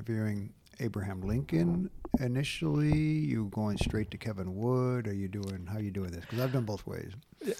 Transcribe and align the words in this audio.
interviewing 0.00 0.52
Abraham 0.80 1.22
Lincoln 1.22 1.88
initially? 2.20 2.94
You 2.98 3.46
going 3.46 3.78
straight 3.78 4.10
to 4.10 4.18
Kevin 4.18 4.54
Wood? 4.54 5.08
Are 5.08 5.14
you 5.14 5.26
doing 5.28 5.66
how 5.70 5.78
are 5.78 5.82
you 5.82 5.90
doing 5.90 6.10
this? 6.10 6.20
Because 6.20 6.40
I've 6.40 6.52
done 6.52 6.64
both 6.64 6.86
ways. 6.86 7.12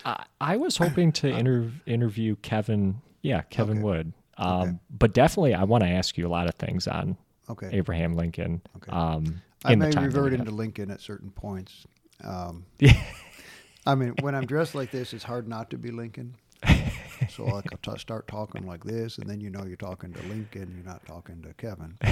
I, 0.04 0.24
I 0.40 0.56
was 0.58 0.76
hoping 0.76 1.12
to 1.12 1.28
inter- 1.38 1.70
interview 1.86 2.36
Kevin. 2.36 3.00
Yeah, 3.22 3.40
Kevin 3.42 3.78
Okay. 3.78 3.84
Wood. 3.84 4.12
Um, 4.36 4.60
Okay. 4.60 4.72
But 4.90 5.14
definitely, 5.14 5.54
I 5.54 5.64
want 5.64 5.82
to 5.84 5.88
ask 5.88 6.18
you 6.18 6.26
a 6.26 6.28
lot 6.28 6.46
of 6.46 6.54
things 6.56 6.86
on 6.86 7.16
Okay. 7.48 7.70
Abraham 7.72 8.14
Lincoln. 8.14 8.60
Okay. 8.76 8.92
Um, 8.92 9.40
I 9.64 9.74
may 9.76 9.90
time 9.90 10.10
that 10.10 10.18
we 10.18 10.24
revert 10.24 10.34
into 10.38 10.50
Lincoln 10.50 10.90
at 10.90 11.00
certain 11.00 11.30
points. 11.30 11.86
Um. 12.22 12.66
I 13.88 13.94
mean, 13.94 14.14
when 14.20 14.34
I'm 14.34 14.46
dressed 14.46 14.74
like 14.74 14.90
this, 14.90 15.12
it's 15.14 15.22
hard 15.22 15.46
not 15.48 15.70
to 15.70 15.78
be 15.78 15.90
Lincoln. 15.92 16.34
So 17.28 17.46
I'll 17.46 17.62
t- 17.62 17.98
start 17.98 18.28
talking 18.28 18.66
like 18.66 18.84
this, 18.84 19.18
and 19.18 19.28
then 19.28 19.40
you 19.40 19.50
know 19.50 19.64
you're 19.64 19.76
talking 19.76 20.12
to 20.12 20.22
Lincoln. 20.28 20.72
You're 20.74 20.90
not 20.90 21.04
talking 21.06 21.42
to 21.42 21.54
Kevin. 21.54 21.98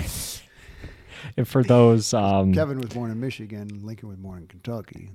And 1.37 1.47
for 1.47 1.63
those, 1.63 2.13
um, 2.13 2.53
Kevin 2.53 2.79
was 2.81 2.91
born 2.91 3.11
in 3.11 3.21
Michigan. 3.21 3.81
Lincoln 3.83 4.09
was 4.09 4.19
born 4.19 4.43
in 4.43 4.49
Kentucky. 4.49 5.11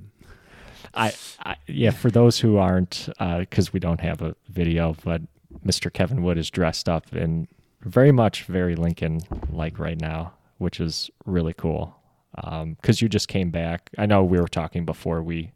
I, 0.93 1.13
I 1.43 1.55
yeah, 1.67 1.91
for 1.91 2.09
those 2.09 2.39
who 2.39 2.57
aren't, 2.57 3.09
because 3.19 3.73
we 3.73 3.79
don't 3.79 3.99
have 3.99 4.21
a 4.21 4.35
video, 4.47 4.95
but 5.03 5.21
Mr. 5.65 5.91
Kevin 5.91 6.23
Wood 6.23 6.37
is 6.37 6.49
dressed 6.49 6.87
up 6.87 7.13
in 7.13 7.47
very 7.81 8.11
much 8.11 8.43
very 8.43 8.75
Lincoln 8.75 9.19
like 9.49 9.79
right 9.79 9.99
now, 9.99 10.33
which 10.57 10.79
is 10.79 11.09
really 11.25 11.53
cool. 11.53 11.95
Because 12.35 13.01
you 13.01 13.09
just 13.09 13.27
came 13.27 13.49
back. 13.49 13.89
I 13.97 14.05
know 14.05 14.23
we 14.23 14.39
were 14.39 14.47
talking 14.47 14.85
before 14.85 15.21
we 15.21 15.51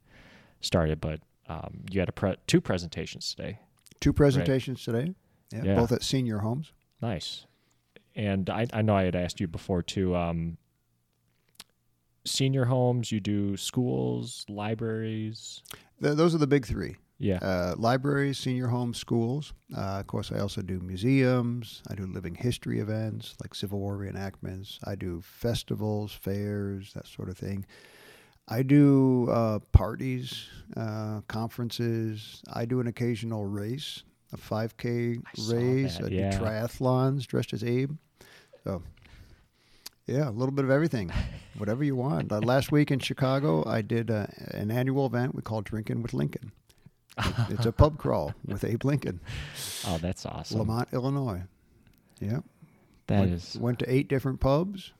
started, 0.60 1.00
but 1.00 1.22
um, 1.48 1.82
you 1.90 2.00
had 2.00 2.10
a 2.10 2.14
pre- 2.14 2.36
two 2.48 2.60
presentations 2.60 3.34
today. 3.34 3.60
Two 4.04 4.12
presentations 4.14 4.84
today. 4.84 5.14
Yeah, 5.52 5.64
Yeah. 5.64 5.76
both 5.76 5.92
at 5.94 6.04
senior 6.04 6.40
homes. 6.40 6.74
Nice. 7.02 7.46
And 8.16 8.50
I, 8.50 8.68
I 8.74 8.82
know 8.82 8.96
I 8.96 9.04
had 9.04 9.16
asked 9.16 9.40
you 9.40 9.48
before 9.48 9.82
too. 9.82 10.14
Um, 10.16 10.58
senior 12.26 12.66
homes, 12.66 13.12
you 13.12 13.20
do 13.22 13.56
schools, 13.56 14.46
libraries. 14.50 15.64
Th- 16.02 16.16
those 16.16 16.36
are 16.36 16.38
the 16.38 16.48
big 16.48 16.66
three. 16.66 16.98
Yeah. 17.20 17.38
uh, 17.38 17.76
libraries, 17.78 18.38
senior 18.38 18.68
homes, 18.68 18.98
schools. 18.98 19.54
Uh, 19.74 20.00
of 20.02 20.08
course, 20.08 20.32
I 20.34 20.40
also 20.40 20.62
do 20.62 20.80
museums. 20.82 21.82
I 21.88 21.96
do 21.96 22.06
living 22.06 22.36
history 22.36 22.80
events 22.82 23.36
like 23.42 23.56
Civil 23.56 23.80
War 23.80 23.98
reenactments. 23.98 24.80
I 24.84 24.96
do 24.96 25.22
festivals, 25.22 26.12
fairs, 26.12 26.92
that 26.94 27.08
sort 27.08 27.30
of 27.30 27.38
thing. 27.38 27.66
I 28.48 28.62
do 28.62 29.30
uh, 29.30 29.60
parties, 29.72 30.48
uh, 30.76 31.22
conferences. 31.28 32.42
I 32.52 32.66
do 32.66 32.80
an 32.80 32.88
occasional 32.88 33.46
race, 33.46 34.04
a 34.34 34.38
5K 34.38 35.18
I 35.18 35.54
race. 35.54 35.98
that, 35.98 36.06
I 36.06 36.10
do 36.10 36.16
yeah. 36.16 36.38
triathlons 36.38 37.26
dressed 37.26 37.54
as 37.54 37.64
Abe. 37.64 37.96
So, 38.64 38.84
yeah, 40.06 40.28
a 40.28 40.32
little 40.32 40.54
bit 40.54 40.66
of 40.66 40.72
everything, 40.72 41.12
whatever 41.58 41.84
you 41.84 41.96
want. 41.96 42.32
Uh, 42.32 42.40
last 42.40 42.72
week 42.72 42.92
in 42.92 43.00
Chicago, 43.00 43.66
I 43.68 43.82
did 43.82 44.12
uh, 44.12 44.28
an 44.52 44.72
annual 44.72 45.06
event 45.06 45.36
we 45.36 45.42
call 45.42 45.62
Drinking 45.62 46.02
with 46.02 46.14
Lincoln. 46.14 46.52
It's 47.50 47.68
a 47.68 47.72
pub 47.72 48.00
crawl 48.00 48.34
with 48.48 48.64
Abe 48.64 48.84
Lincoln, 48.86 49.20
oh, 49.86 50.00
that's 50.00 50.26
awesome. 50.26 50.58
Lemont, 50.58 50.88
Illinois. 50.94 51.44
Yeah. 52.20 52.40
That 53.06 53.20
went, 53.20 53.34
is 53.34 53.58
went 53.60 53.80
to 53.80 53.94
eight 53.94 54.08
different 54.08 54.40
pubs. 54.40 54.94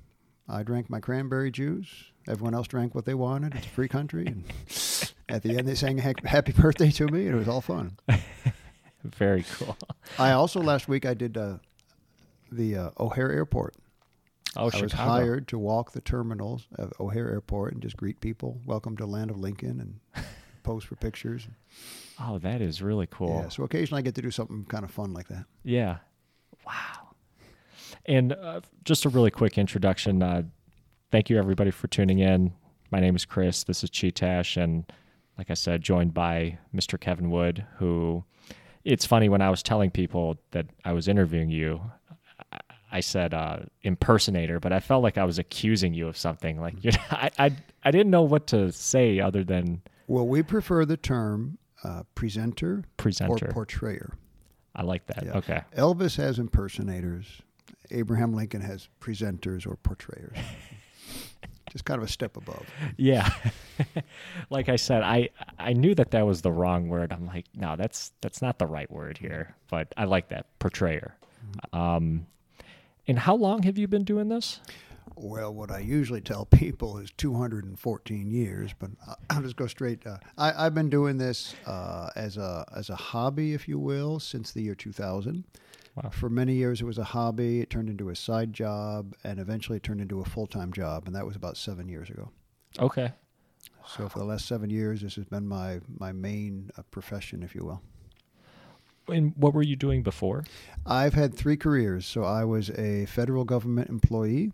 I 0.48 0.62
drank 0.62 0.90
my 0.92 1.00
cranberry 1.00 1.50
juice. 1.50 2.12
Everyone 2.28 2.54
else 2.54 2.68
drank 2.68 2.96
what 2.96 3.06
they 3.06 3.14
wanted. 3.14 3.56
It's 3.56 3.66
a 3.66 3.70
free 3.70 3.88
country. 3.88 4.26
And 4.28 4.44
at 5.28 5.44
the 5.44 5.58
end, 5.58 5.68
they 5.68 5.76
sang 5.76 5.98
happy 5.98 6.52
birthday 6.54 6.90
to 6.92 7.08
me, 7.08 7.26
and 7.28 7.36
it 7.36 7.38
was 7.38 7.48
all 7.48 7.62
fun. 7.62 7.98
very 9.04 9.44
cool. 9.58 9.78
I 10.18 10.32
also 10.32 10.62
last 10.62 10.88
week 10.88 11.06
I 11.06 11.14
did 11.14 11.38
uh, 11.38 11.58
the 12.52 12.78
uh, 12.78 12.90
O'Hare 13.00 13.32
Airport. 13.32 13.76
Oh, 14.56 14.68
I 14.68 14.70
Chicago. 14.70 14.84
was 14.84 14.94
hired 14.94 15.48
to 15.50 15.58
walk 15.58 15.92
the 15.92 16.02
terminals 16.02 16.68
of 16.76 16.94
O'Hare 17.00 17.30
Airport 17.30 17.74
and 17.74 17.82
just 17.82 17.98
greet 17.98 18.22
people, 18.22 18.60
welcome 18.66 18.96
to 18.98 19.06
land 19.06 19.32
of 19.32 19.38
Lincoln, 19.38 19.80
and 20.16 20.26
pose 20.64 20.84
for 20.84 20.96
pictures. 20.96 21.48
Oh, 22.22 22.38
that 22.40 22.62
is 22.62 22.82
really 22.82 23.08
cool. 23.10 23.42
Yeah, 23.44 23.50
so 23.50 23.64
occasionally 23.64 24.00
I 24.00 24.04
get 24.04 24.16
to 24.16 24.22
do 24.22 24.32
something 24.32 24.66
kind 24.66 24.86
of 24.86 24.92
fun 24.92 25.14
like 25.14 25.28
that. 25.30 25.46
Yeah. 25.64 25.98
Wow. 26.66 27.16
And 28.06 28.34
uh, 28.34 28.62
just 28.84 29.06
a 29.06 29.10
really 29.10 29.32
quick 29.32 29.58
introduction. 29.58 30.22
Uh, 30.22 30.44
thank 31.14 31.30
you, 31.30 31.38
everybody, 31.38 31.70
for 31.70 31.86
tuning 31.88 32.18
in. 32.18 32.52
My 32.92 33.00
name 33.00 33.16
is 33.16 33.24
Chris. 33.24 33.64
This 33.66 33.84
is 33.84 33.92
Cheetash. 33.92 34.58
And 34.62 34.92
like 35.38 35.52
I 35.52 35.54
said, 35.54 35.84
joined 35.84 36.12
by 36.12 36.58
Mr. 36.76 37.00
Kevin 37.00 37.30
Wood, 37.30 37.64
who 37.78 38.24
it's 38.84 39.06
funny 39.06 39.30
when 39.30 39.40
I 39.40 39.52
was 39.52 39.62
telling 39.62 39.92
people 39.92 40.40
that 40.52 40.66
I 40.84 40.92
was 40.94 41.08
interviewing 41.08 41.52
you, 41.52 41.80
I- 42.52 42.60
I 42.92 43.00
said 43.00 43.34
uh, 43.34 43.60
impersonator, 43.84 44.60
but 44.60 44.72
I 44.74 44.80
felt 44.80 45.02
like 45.04 45.18
I 45.20 45.24
was 45.24 45.38
accusing 45.40 45.94
you 45.96 46.08
of 46.08 46.18
something. 46.18 46.60
Like, 46.60 46.84
you 46.84 46.92
know, 46.92 46.98
I, 47.12 47.30
I, 47.38 47.56
I 47.84 47.92
didn't 47.92 48.10
know 48.12 48.24
what 48.24 48.48
to 48.48 48.72
say 48.72 49.20
other 49.20 49.44
than 49.44 49.82
Well, 50.08 50.28
we 50.28 50.42
prefer 50.42 50.84
the 50.86 50.98
term 50.98 51.60
uh, 51.84 52.04
presenter, 52.16 52.84
presenter. 52.98 53.50
or 53.50 53.52
portrayer. 53.52 54.14
I 54.76 54.82
like 54.82 55.06
that. 55.08 55.26
Yeah. 55.26 55.38
Okay. 55.38 55.62
Elvis 55.78 56.18
has 56.18 56.40
impersonators. 56.40 57.42
Abraham 57.92 58.34
Lincoln 58.34 58.62
has 58.62 58.90
presenters 59.00 59.68
or 59.68 59.76
portrayers. 59.76 60.38
Just 61.74 61.86
kind 61.86 61.98
of 62.02 62.08
a 62.08 62.12
step 62.12 62.38
above. 62.38 62.66
Yeah. 62.98 63.28
like 64.52 64.70
I 64.70 64.76
said, 64.78 65.02
I 65.04 65.30
I 65.60 65.74
knew 65.74 65.94
that 65.96 66.12
that 66.12 66.26
was 66.26 66.42
the 66.44 66.52
wrong 66.52 66.88
word. 66.88 67.12
I'm 67.12 67.26
like, 67.26 67.46
no, 67.56 67.76
that's 67.76 68.12
that's 68.22 68.42
not 68.42 68.60
the 68.60 68.68
right 68.68 68.90
word 68.92 69.18
here. 69.18 69.56
But 69.70 69.92
I 69.98 70.06
like 70.06 70.30
that 70.30 70.46
portrayer. 70.60 71.16
Um, 71.74 72.28
and 73.08 73.18
how 73.20 73.36
long 73.36 73.64
have 73.64 73.78
you 73.78 73.88
been 73.88 74.04
doing 74.04 74.30
this? 74.30 74.60
Well, 75.16 75.54
what 75.54 75.70
I 75.72 75.80
usually 75.80 76.22
tell 76.22 76.46
people 76.46 76.98
is 77.00 77.12
214 77.18 78.32
years, 78.32 78.72
but 78.78 78.92
I- 79.08 79.16
I'll 79.32 79.42
just 79.42 79.56
go 79.56 79.68
straight. 79.68 80.06
Uh, 80.08 80.18
I, 80.38 80.66
I've 80.66 80.74
been 80.74 80.90
doing 80.90 81.18
this 81.18 81.56
uh, 81.66 82.10
as 82.16 82.38
a 82.38 82.66
as 82.76 82.90
a 82.90 82.96
hobby, 82.96 83.54
if 83.54 83.68
you 83.68 83.80
will, 83.80 84.20
since 84.20 84.52
the 84.52 84.62
year 84.62 84.76
2000. 84.76 85.44
Wow. 85.96 86.10
For 86.10 86.30
many 86.30 86.56
years, 86.56 86.82
it 86.82 86.86
was 86.86 86.98
a 86.98 87.04
hobby. 87.04 87.62
It 87.62 87.70
turned 87.70 87.90
into 87.90 88.10
a 88.10 88.16
side 88.16 88.52
job, 88.52 89.14
and 89.24 89.40
eventually 89.40 89.78
it 89.78 89.84
turned 89.84 90.02
into 90.02 90.22
a 90.22 90.26
full 90.26 90.48
time 90.48 90.74
job, 90.74 91.04
and 91.06 91.16
that 91.16 91.26
was 91.26 91.36
about 91.36 91.58
seven 91.58 91.88
years 91.88 92.10
ago. 92.10 92.32
Okay. 92.80 93.12
So 93.86 94.10
for 94.10 94.20
the 94.20 94.26
last 94.26 94.48
seven 94.48 94.70
years, 94.70 95.02
this 95.02 95.16
has 95.16 95.26
been 95.26 95.48
my 95.48 95.82
my 96.00 96.12
main 96.12 96.72
uh, 96.78 96.82
profession, 96.90 97.44
if 97.44 97.54
you 97.54 97.64
will. 97.64 97.82
And 99.08 99.34
what 99.36 99.54
were 99.54 99.62
you 99.62 99.76
doing 99.76 100.02
before? 100.02 100.46
I've 100.86 101.14
had 101.14 101.36
three 101.36 101.58
careers. 101.58 102.06
So 102.06 102.24
I 102.24 102.46
was 102.46 102.70
a 102.72 103.06
federal 103.06 103.44
government 103.44 103.90
employee. 103.90 104.54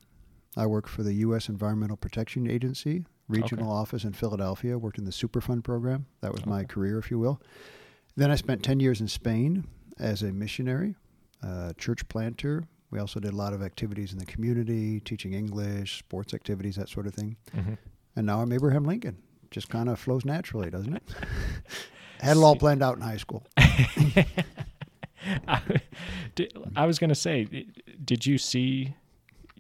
I 0.58 0.66
worked 0.66 0.90
for 0.90 1.04
the 1.04 1.14
U.S. 1.14 1.48
Environmental 1.50 1.98
Protection 1.98 2.50
Agency, 2.50 3.06
regional 3.28 3.72
office 3.72 4.04
in 4.04 4.14
Philadelphia, 4.14 4.78
worked 4.78 4.98
in 4.98 5.06
the 5.06 5.12
Superfund 5.12 5.64
program. 5.64 6.08
That 6.22 6.34
was 6.34 6.46
my 6.48 6.64
career, 6.64 6.98
if 6.98 7.12
you 7.12 7.20
will. 7.20 7.40
Then 8.16 8.32
I 8.32 8.36
spent 8.36 8.64
10 8.64 8.80
years 8.80 9.00
in 9.00 9.08
Spain 9.08 9.66
as 10.00 10.24
a 10.24 10.32
missionary, 10.32 10.96
uh, 11.44 11.74
church 11.78 12.08
planter. 12.08 12.64
We 12.92 13.00
also 13.00 13.20
did 13.20 13.34
a 13.34 13.36
lot 13.36 13.54
of 13.54 13.62
activities 13.62 14.14
in 14.14 14.20
the 14.20 14.26
community, 14.26 15.00
teaching 15.00 15.34
English, 15.34 16.00
sports 16.00 16.34
activities, 16.34 16.76
that 16.78 16.90
sort 16.90 17.06
of 17.08 17.14
thing. 17.14 17.36
Mm-hmm. 17.56 17.74
And 18.16 18.26
now 18.26 18.42
I'm 18.42 18.52
Abraham 18.52 18.84
Lincoln. 18.86 19.18
Just 19.52 19.70
kind 19.70 19.90
of 19.90 20.00
flows 20.00 20.26
naturally, 20.26 20.70
doesn't 20.70 20.96
it? 20.96 21.04
Had 22.20 22.38
it 22.38 22.40
all 22.44 22.56
planned 22.56 22.84
out 22.84 22.96
in 22.98 23.02
high 23.02 23.18
school. 23.18 23.46
I, 25.48 25.62
did- 26.36 26.54
I 26.76 26.86
was 26.86 27.00
going 27.00 27.10
to 27.10 27.16
say, 27.16 27.66
did 28.04 28.26
you 28.26 28.38
see 28.38 28.96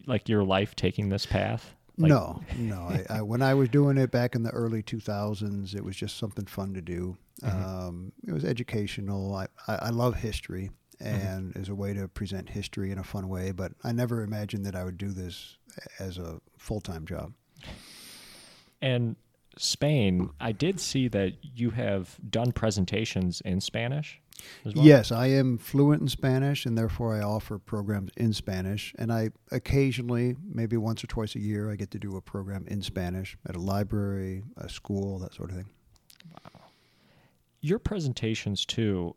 like 0.05 0.27
your 0.29 0.43
life 0.43 0.75
taking 0.75 1.09
this 1.09 1.25
path? 1.25 1.75
Like- 1.97 2.09
no, 2.09 2.41
no. 2.57 2.81
I, 2.81 3.05
I, 3.09 3.21
when 3.21 3.41
I 3.41 3.53
was 3.53 3.69
doing 3.69 3.97
it 3.97 4.11
back 4.11 4.35
in 4.35 4.43
the 4.43 4.51
early 4.51 4.81
2000s, 4.81 5.75
it 5.75 5.83
was 5.83 5.95
just 5.95 6.17
something 6.17 6.45
fun 6.45 6.73
to 6.73 6.81
do. 6.81 7.17
Mhm. 7.43 7.65
Um, 7.65 8.11
it 8.27 8.33
was 8.33 8.43
educational. 8.43 9.33
I, 9.35 9.47
I 9.67 9.89
love 9.91 10.15
history 10.15 10.71
Mm-hmm. 11.01 11.27
and 11.27 11.57
as 11.57 11.69
a 11.69 11.75
way 11.75 11.93
to 11.93 12.09
present 12.09 12.49
history 12.49 12.91
in 12.91 12.97
a 12.97 13.03
fun 13.05 13.29
way, 13.29 13.51
but 13.51 13.71
I 13.85 13.93
never 13.93 14.21
imagined 14.21 14.65
that 14.65 14.75
I 14.75 14.83
would 14.83 14.97
do 14.97 15.11
this 15.11 15.57
as 15.97 16.17
a 16.17 16.41
full 16.57 16.81
time 16.81 17.05
job. 17.05 17.31
And 18.81 19.15
Spain, 19.57 20.29
I 20.39 20.51
did 20.51 20.79
see 20.79 21.07
that 21.09 21.33
you 21.41 21.69
have 21.71 22.17
done 22.29 22.51
presentations 22.51 23.41
in 23.45 23.61
Spanish 23.61 24.21
as 24.65 24.73
well. 24.73 24.85
Yes, 24.85 25.11
I 25.11 25.27
am 25.27 25.57
fluent 25.57 26.01
in 26.01 26.07
Spanish, 26.07 26.65
and 26.65 26.77
therefore 26.77 27.15
I 27.15 27.21
offer 27.21 27.57
programs 27.57 28.11
in 28.15 28.33
Spanish. 28.33 28.93
And 28.97 29.11
I 29.11 29.31
occasionally, 29.51 30.35
maybe 30.43 30.77
once 30.77 31.03
or 31.03 31.07
twice 31.07 31.35
a 31.35 31.39
year, 31.39 31.71
I 31.71 31.75
get 31.75 31.91
to 31.91 31.99
do 31.99 32.15
a 32.15 32.21
program 32.21 32.65
in 32.67 32.81
Spanish 32.81 33.37
at 33.47 33.55
a 33.55 33.59
library, 33.59 34.43
a 34.57 34.69
school, 34.69 35.19
that 35.19 35.33
sort 35.33 35.51
of 35.51 35.57
thing. 35.57 35.69
Wow. 36.31 36.61
Your 37.61 37.79
presentations 37.79 38.65
too 38.65 39.15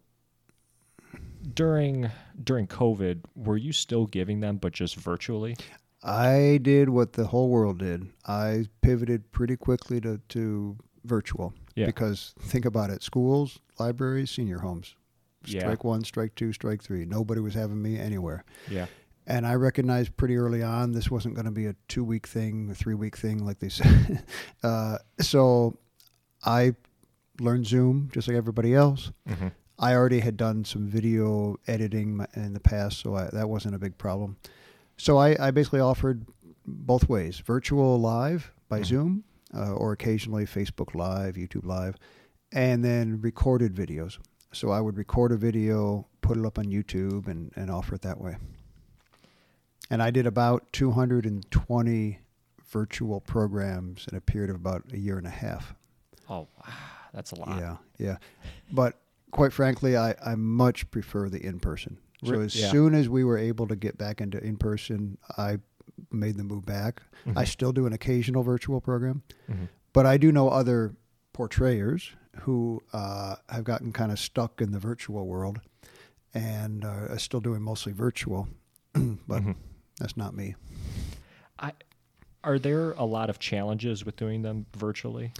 during 1.54 2.10
during 2.42 2.66
COVID, 2.66 3.20
were 3.34 3.56
you 3.56 3.72
still 3.72 4.06
giving 4.06 4.40
them 4.40 4.56
but 4.56 4.72
just 4.72 4.96
virtually? 4.96 5.56
I 6.02 6.58
did 6.62 6.88
what 6.88 7.12
the 7.12 7.26
whole 7.26 7.48
world 7.48 7.78
did. 7.78 8.08
I 8.26 8.66
pivoted 8.80 9.30
pretty 9.30 9.56
quickly 9.56 10.00
to, 10.00 10.20
to 10.30 10.76
virtual. 11.04 11.54
Yeah. 11.76 11.86
Because 11.86 12.34
think 12.40 12.64
about 12.64 12.90
it 12.90 13.02
schools, 13.02 13.60
libraries, 13.78 14.30
senior 14.30 14.58
homes. 14.58 14.96
Yeah. 15.44 15.60
Strike 15.60 15.84
one, 15.84 16.04
strike 16.04 16.34
two, 16.34 16.52
strike 16.52 16.82
three. 16.82 17.04
Nobody 17.04 17.40
was 17.40 17.54
having 17.54 17.80
me 17.80 17.98
anywhere. 17.98 18.44
Yeah. 18.68 18.86
and 19.26 19.46
I 19.46 19.54
recognized 19.54 20.16
pretty 20.16 20.36
early 20.36 20.62
on 20.62 20.90
this 20.92 21.08
wasn't 21.10 21.34
going 21.36 21.44
to 21.44 21.52
be 21.52 21.66
a 21.66 21.74
two 21.88 22.02
week 22.04 22.26
thing 22.26 22.68
a 22.70 22.74
three 22.74 22.94
week 22.94 23.16
thing, 23.16 23.44
like 23.44 23.60
they 23.60 23.68
said. 23.80 24.24
uh, 24.64 24.98
so 25.20 25.78
I 26.44 26.74
learned 27.40 27.66
Zoom 27.66 28.10
just 28.12 28.26
like 28.28 28.36
everybody 28.36 28.74
else. 28.74 29.12
Mm-hmm. 29.28 29.48
I 29.78 29.94
already 29.94 30.20
had 30.20 30.36
done 30.36 30.64
some 30.64 30.86
video 30.86 31.56
editing 31.66 32.24
in 32.36 32.52
the 32.52 32.60
past, 32.60 33.00
so 33.00 33.14
I, 33.16 33.28
that 33.32 33.48
wasn't 33.48 33.74
a 33.74 33.78
big 33.78 33.98
problem. 33.98 34.36
So 34.96 35.16
I, 35.18 35.36
I 35.48 35.50
basically 35.50 35.80
offered 35.80 36.26
both 36.64 37.08
ways 37.08 37.38
virtual 37.38 37.98
live 38.00 38.52
by 38.68 38.80
Mhm. 38.80 38.84
Zoom 38.84 39.24
uh, 39.54 39.72
or 39.72 39.92
occasionally 39.92 40.44
Facebook 40.46 40.94
Live, 40.94 41.34
YouTube 41.34 41.64
Live, 41.66 41.96
and 42.52 42.84
then 42.84 43.20
recorded 43.20 43.74
videos. 43.74 44.18
So 44.52 44.70
I 44.70 44.80
would 44.80 44.96
record 44.96 45.32
a 45.32 45.36
video, 45.36 46.06
put 46.20 46.36
it 46.38 46.44
up 46.44 46.58
on 46.58 46.66
YouTube, 46.66 47.26
and, 47.26 47.50
and 47.56 47.70
offer 47.70 47.94
it 47.96 48.02
that 48.02 48.20
way. 48.20 48.36
And 49.90 50.02
I 50.02 50.10
did 50.10 50.26
about 50.26 50.72
220 50.72 52.18
virtual 52.70 53.20
programs 53.20 54.06
in 54.10 54.16
a 54.16 54.20
period 54.20 54.50
of 54.50 54.56
about 54.56 54.84
a 54.92 54.98
year 54.98 55.18
and 55.18 55.26
a 55.26 55.30
half. 55.30 55.74
Oh, 56.28 56.46
wow. 56.58 56.74
That's 57.12 57.32
a 57.32 57.36
lot. 57.40 57.58
Yeah, 57.58 57.76
yeah. 57.98 58.16
But 58.70 58.98
quite 59.32 59.52
frankly, 59.52 59.96
I, 59.96 60.14
I 60.24 60.36
much 60.36 60.88
prefer 60.92 61.28
the 61.28 61.44
in 61.44 61.58
person. 61.58 61.98
So 62.24 62.38
as 62.40 62.54
yeah. 62.54 62.70
soon 62.70 62.94
as 62.94 63.08
we 63.08 63.24
were 63.24 63.36
able 63.36 63.66
to 63.66 63.74
get 63.74 63.98
back 63.98 64.20
into 64.20 64.38
in 64.42 64.56
person, 64.56 65.18
I 65.36 65.58
made 66.12 66.36
the 66.36 66.44
move 66.44 66.64
back. 66.64 67.02
I 67.26 67.30
Mhm. 67.42 67.48
still 67.48 67.72
do 67.72 67.84
an 67.86 67.92
occasional 67.92 68.44
virtual 68.44 68.80
program, 68.80 69.22
Mhm. 69.50 69.68
but 69.92 70.06
I 70.06 70.18
do 70.18 70.30
know 70.30 70.48
other 70.48 70.94
portrayers 71.32 72.12
who 72.42 72.80
uh, 72.92 73.36
have 73.48 73.64
gotten 73.64 73.92
kind 73.92 74.12
of 74.12 74.18
stuck 74.20 74.60
in 74.60 74.70
the 74.70 74.78
virtual 74.78 75.26
world 75.26 75.60
and 76.32 76.84
uh, 76.84 77.06
are 77.10 77.18
still 77.18 77.40
doing 77.40 77.60
mostly 77.60 77.92
virtual. 77.92 78.48
but 78.92 79.42
Mhm. 79.42 79.56
that's 79.98 80.16
not 80.16 80.34
me. 80.34 80.54
I, 81.58 81.72
are 82.44 82.58
there 82.58 82.92
a 82.92 83.04
lot 83.04 83.30
of 83.30 83.38
challenges 83.40 84.04
with 84.06 84.16
doing 84.16 84.42
them 84.42 84.66
virtually? 84.76 85.32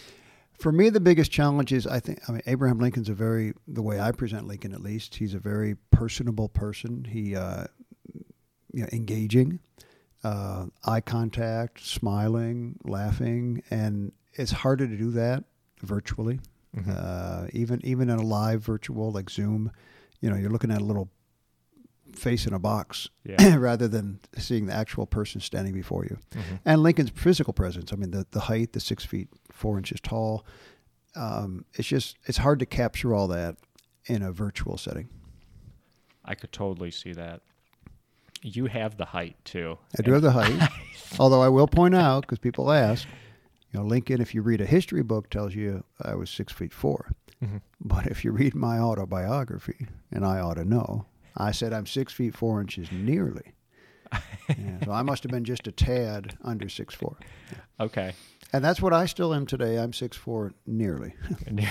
For 0.59 0.71
me, 0.71 0.91
the 0.91 1.01
biggest 1.01 1.33
challenge 1.33 1.73
is 1.73 1.87
I 1.87 1.99
think 2.01 2.21
I 2.29 2.33
mean 2.33 2.43
Abraham 2.47 2.79
Lincoln's 2.79 3.09
a 3.09 3.15
very 3.15 3.53
the 3.67 3.83
way 3.83 4.01
I 4.01 4.13
present 4.13 4.47
Lincoln 4.47 4.73
at 4.73 4.81
least. 4.81 5.17
He's 5.17 5.35
a 5.35 5.39
very 5.39 5.77
personable 5.91 6.49
person. 6.49 7.05
He 7.05 7.35
uh, 7.35 7.65
you 8.73 8.83
know 8.83 8.89
engaging, 8.93 9.59
uh, 10.23 10.67
eye 10.85 11.01
contact, 11.01 11.81
smiling, 11.85 12.79
laughing, 12.85 13.63
and 13.71 14.13
it's 14.35 14.53
harder 14.53 14.87
to 14.87 14.97
do 14.97 15.11
that 15.13 15.45
virtually. 15.83 16.41
Mhm. 16.77 16.89
Uh, 16.89 17.49
even 17.53 17.81
even 17.85 18.09
in 18.09 18.19
a 18.19 18.23
live 18.25 18.65
virtual 18.65 19.11
like 19.11 19.31
Zoom, 19.31 19.73
you 20.21 20.31
know, 20.31 20.37
you're 20.37 20.51
looking 20.51 20.71
at 20.71 20.81
a 20.81 20.85
little 20.85 21.11
face 22.17 22.47
in 22.47 22.53
a 22.53 22.59
box 22.59 23.09
Yeah. 23.25 23.57
rather 23.57 23.89
than 23.89 24.21
seeing 24.39 24.67
the 24.67 24.75
actual 24.75 25.07
person 25.07 25.41
standing 25.41 25.75
before 25.75 26.05
you 26.05 26.19
Mhm. 26.33 26.61
and 26.65 26.83
Lincoln's 26.83 27.11
physical 27.11 27.53
presence. 27.53 27.93
I 27.93 27.97
mean, 27.97 28.11
the 28.11 28.27
the 28.31 28.41
height, 28.41 28.73
the 28.73 28.81
six 28.81 29.05
feet 29.05 29.29
four 29.51 29.77
inches 29.79 30.01
tall. 30.01 30.45
Um, 31.15 31.65
it's 31.75 31.89
just 31.89 32.17
it's 32.27 32.39
hard 32.39 32.59
to 32.61 32.67
capture 32.67 33.15
all 33.15 33.29
that 33.29 33.57
in 34.07 34.23
a 34.23 34.33
virtual 34.33 34.77
setting. 34.79 35.09
I 36.25 36.35
could 36.35 36.53
totally 36.53 36.91
see 36.91 37.13
that. 37.13 37.43
You 38.43 38.67
have 38.67 38.97
the 38.97 39.05
height 39.07 39.37
too. 39.45 39.79
I 39.99 40.03
do 40.03 40.13
have 40.13 40.23
the 40.23 40.33
height, 40.33 40.69
although 41.19 41.43
I 41.43 41.49
will 41.49 41.69
point 41.69 41.95
out 41.95 42.23
because 42.23 42.39
people 42.39 42.73
ask, 42.73 43.07
you 43.71 43.79
know, 43.81 43.87
Lincoln. 43.87 44.21
If 44.21 44.35
you 44.35 44.43
read 44.43 44.61
a 44.61 44.67
history 44.67 45.03
book, 45.03 45.31
tells 45.31 45.55
you 45.55 45.85
I 46.01 46.15
was 46.15 46.29
six 46.31 46.53
feet 46.53 46.73
four, 46.73 47.13
Mhm. 47.43 47.61
but 47.81 48.07
if 48.07 48.25
you 48.25 48.33
read 48.33 48.55
my 48.55 48.79
autobiography, 48.79 49.87
and 50.11 50.25
I 50.25 50.41
ought 50.41 50.55
to 50.55 50.65
know, 50.65 51.07
I 51.37 51.51
said 51.53 51.73
I'm 51.73 51.87
six 51.87 52.13
feet 52.13 52.35
four 52.35 52.61
inches 52.61 52.91
nearly. 52.93 53.53
Yeah, 54.49 54.85
so 54.85 54.93
I 54.93 55.01
must 55.03 55.23
have 55.23 55.31
been 55.33 55.45
just 55.45 55.67
a 55.67 55.73
tad 55.73 56.37
under 56.45 56.69
six 56.69 56.95
four, 56.95 57.17
Okay. 57.81 58.13
and 58.53 58.63
that's 58.63 58.83
what 58.83 58.93
I 58.93 59.07
still 59.07 59.33
am 59.33 59.47
today. 59.47 59.79
I'm 59.79 59.93
six 59.95 60.17
four 60.17 60.53
nearly. 60.67 61.15
Yeah. 61.51 61.71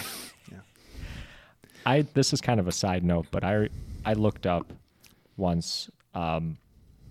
I 1.85 2.01
this 2.13 2.33
is 2.33 2.41
kind 2.41 2.59
of 2.59 2.67
a 2.67 2.71
side 2.71 3.03
note, 3.03 3.27
but 3.29 3.43
I 3.43 3.69
I 4.05 4.13
looked 4.13 4.47
up 4.47 4.71
once 5.37 5.89
um, 6.15 6.57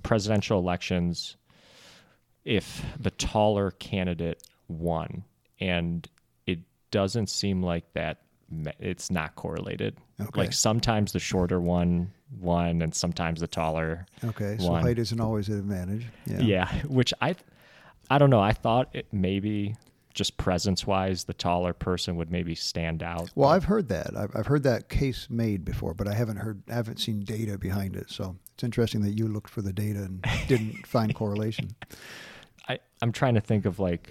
presidential 0.02 0.58
elections 0.58 1.36
if 2.44 2.82
the 2.98 3.10
taller 3.12 3.70
candidate 3.72 4.42
won, 4.66 5.24
and 5.60 6.08
it 6.46 6.60
doesn't 6.90 7.28
seem 7.28 7.62
like 7.62 7.92
that. 7.92 8.18
It's 8.78 9.10
not 9.10 9.34
correlated. 9.36 9.96
Okay. 10.20 10.40
Like 10.40 10.52
sometimes 10.52 11.12
the 11.12 11.20
shorter 11.20 11.60
one 11.60 12.10
won, 12.38 12.82
and 12.82 12.94
sometimes 12.94 13.40
the 13.40 13.46
taller. 13.46 14.06
Okay, 14.24 14.56
so 14.58 14.70
One. 14.70 14.82
height 14.82 14.98
isn't 14.98 15.20
always 15.20 15.48
an 15.48 15.58
advantage. 15.58 16.06
Yeah. 16.26 16.40
Yeah, 16.40 16.72
which 16.86 17.14
I, 17.20 17.34
I 18.10 18.18
don't 18.18 18.30
know. 18.30 18.40
I 18.40 18.52
thought 18.52 18.88
it 18.92 19.06
maybe 19.12 19.76
just 20.14 20.36
presence 20.36 20.86
wise, 20.86 21.24
the 21.24 21.34
taller 21.34 21.72
person 21.72 22.16
would 22.16 22.30
maybe 22.30 22.54
stand 22.54 23.02
out. 23.02 23.30
Well, 23.34 23.48
I've 23.48 23.64
heard 23.64 23.88
that. 23.88 24.16
I've, 24.16 24.30
I've 24.34 24.46
heard 24.46 24.64
that 24.64 24.88
case 24.88 25.28
made 25.30 25.64
before, 25.64 25.94
but 25.94 26.08
I 26.08 26.14
haven't 26.14 26.36
heard, 26.36 26.62
I 26.68 26.74
haven't 26.74 26.98
seen 26.98 27.20
data 27.20 27.56
behind 27.56 27.96
it. 27.96 28.10
So 28.10 28.36
it's 28.54 28.64
interesting 28.64 29.02
that 29.02 29.12
you 29.12 29.28
looked 29.28 29.50
for 29.50 29.62
the 29.62 29.72
data 29.72 30.00
and 30.00 30.24
didn't 30.48 30.86
find 30.86 31.14
correlation. 31.14 31.70
I, 32.68 32.80
I'm 33.00 33.12
trying 33.12 33.34
to 33.34 33.40
think 33.40 33.64
of 33.66 33.78
like 33.78 34.10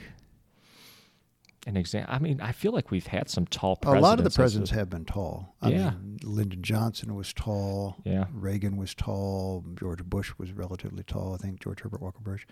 an 1.68 1.76
example. 1.78 2.14
I 2.14 2.20
mean, 2.20 2.40
I 2.42 2.52
feel 2.52 2.72
like 2.72 2.90
we've 2.92 3.08
had 3.08 3.30
some 3.30 3.46
tall 3.46 3.76
presidents. 3.76 4.06
A 4.06 4.10
lot 4.10 4.18
of 4.20 4.24
the 4.24 4.30
presidents 4.32 4.72
have 4.72 4.90
been 4.90 5.06
tall. 5.06 5.56
I 5.62 5.70
Yeah. 5.72 5.90
mean, 5.92 6.20
Lyndon 6.24 6.62
Johnson 6.64 7.16
was 7.16 7.34
tall. 7.34 7.98
Yeah. 8.06 8.26
Reagan 8.34 8.78
was 8.78 8.94
tall. 8.96 9.64
George 9.78 10.04
Bush 10.04 10.32
was 10.38 10.52
relatively 10.54 11.04
tall. 11.04 11.34
I 11.34 11.38
think 11.38 11.60
George 11.62 11.82
Herbert 11.82 12.02
Walker 12.02 12.22
Bush. 12.22 12.46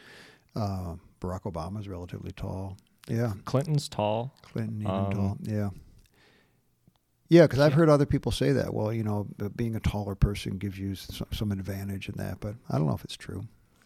Uh, 0.56 0.96
Barack 1.22 1.44
Obama 1.44 1.80
is 1.80 1.88
relatively 1.88 2.32
tall. 2.32 2.78
Yeah. 3.08 3.34
Clinton's 3.46 3.88
tall. 3.88 4.34
Clinton 4.42 4.82
even 4.82 4.92
Um, 4.94 5.12
tall. 5.12 5.38
Yeah. 5.42 5.70
Yeah, 7.30 7.44
because 7.44 7.60
I've 7.60 7.74
heard 7.74 7.90
other 7.90 8.06
people 8.06 8.32
say 8.32 8.54
that. 8.54 8.74
Well, 8.74 8.94
you 8.94 9.04
know, 9.04 9.28
being 9.56 9.76
a 9.76 9.80
taller 9.82 10.16
person 10.16 10.58
gives 10.58 10.80
you 10.80 10.96
some, 10.96 11.28
some 11.34 11.52
advantage 11.52 12.08
in 12.08 12.16
that, 12.18 12.40
but 12.40 12.56
I 12.70 12.78
don't 12.78 12.88
know 12.88 12.94
if 12.96 13.04
it's 13.04 13.18
true. 13.18 13.44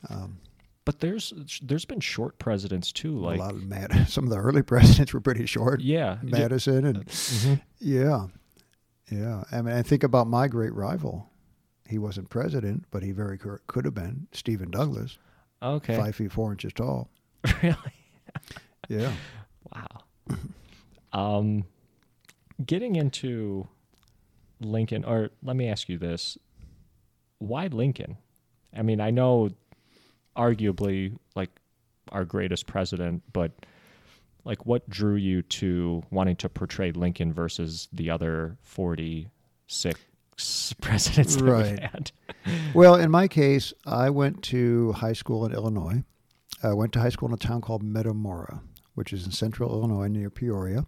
Um, 0.10 0.38
But 0.84 1.00
there's 1.00 1.32
there's 1.62 1.86
been 1.86 2.00
short 2.00 2.40
presidents 2.40 2.92
too. 2.92 3.20
a 3.30 3.36
lot 3.36 3.52
of 3.54 3.64
Mad- 3.64 4.08
some 4.10 4.24
of 4.24 4.30
the 4.32 4.38
early 4.38 4.62
presidents 4.74 5.14
were 5.14 5.22
pretty 5.22 5.46
short. 5.46 5.82
yeah, 5.82 6.18
yeah. 6.24 6.30
Madison 6.40 6.86
and 6.86 7.06
Mhm. 7.06 7.62
yeah, 7.80 8.28
yeah. 9.12 9.44
I 9.52 9.62
mean, 9.62 9.76
I 9.76 9.84
think 9.84 10.04
about 10.04 10.28
my 10.28 10.48
great 10.48 10.74
rival. 10.74 11.30
He 11.88 11.98
wasn't 12.00 12.30
president, 12.30 12.86
but 12.90 13.04
he 13.04 13.12
very 13.12 13.38
cou- 13.38 13.60
could 13.68 13.86
have 13.86 13.94
been. 13.94 14.28
Stephen 14.32 14.72
Douglas, 14.72 15.18
Okay. 15.62 15.96
five 15.96 16.16
feet 16.16 16.32
four 16.32 16.52
inches 16.52 16.74
tall. 16.74 17.10
really? 17.62 17.76
Yeah. 18.90 19.14
Wow. 19.74 20.38
um, 21.14 21.66
getting 22.66 22.96
into 22.96 23.68
Lincoln, 24.60 25.04
or 25.06 25.30
let 25.44 25.56
me 25.56 25.68
ask 25.68 25.90
you 25.90 25.98
this: 25.98 26.38
Why 27.40 27.68
Lincoln? 27.68 28.18
I 28.76 28.82
mean, 28.84 29.02
I 29.02 29.12
know, 29.12 29.50
arguably, 30.36 31.18
like 31.36 31.50
our 32.12 32.26
greatest 32.26 32.68
president, 32.68 33.24
but 33.34 33.52
like, 34.44 34.66
what 34.66 34.90
drew 34.90 35.16
you 35.16 35.44
to 35.44 36.02
wanting 36.10 36.36
to 36.38 36.50
portray 36.50 36.92
Lincoln 36.92 37.32
versus 37.32 37.88
the 37.94 38.10
other 38.10 38.58
forty-six 38.64 40.00
presidents 40.82 41.36
that 41.36 41.44
Right. 41.44 42.12
Well, 42.74 42.96
in 42.96 43.12
my 43.12 43.28
case, 43.28 43.72
I 43.86 44.10
went 44.10 44.42
to 44.46 44.94
high 44.94 45.14
school 45.14 45.46
in 45.46 45.52
Illinois. 45.54 46.04
I 46.64 46.74
went 46.74 46.92
to 46.94 47.00
high 47.00 47.10
school 47.10 47.28
in 47.28 47.34
a 47.36 47.38
town 47.38 47.62
called 47.62 47.84
Metamora, 47.84 48.62
which 48.96 49.14
is 49.14 49.26
in 49.26 49.32
central 49.32 49.72
Illinois 49.72 50.08
near 50.08 50.32
Peoria. 50.32 50.86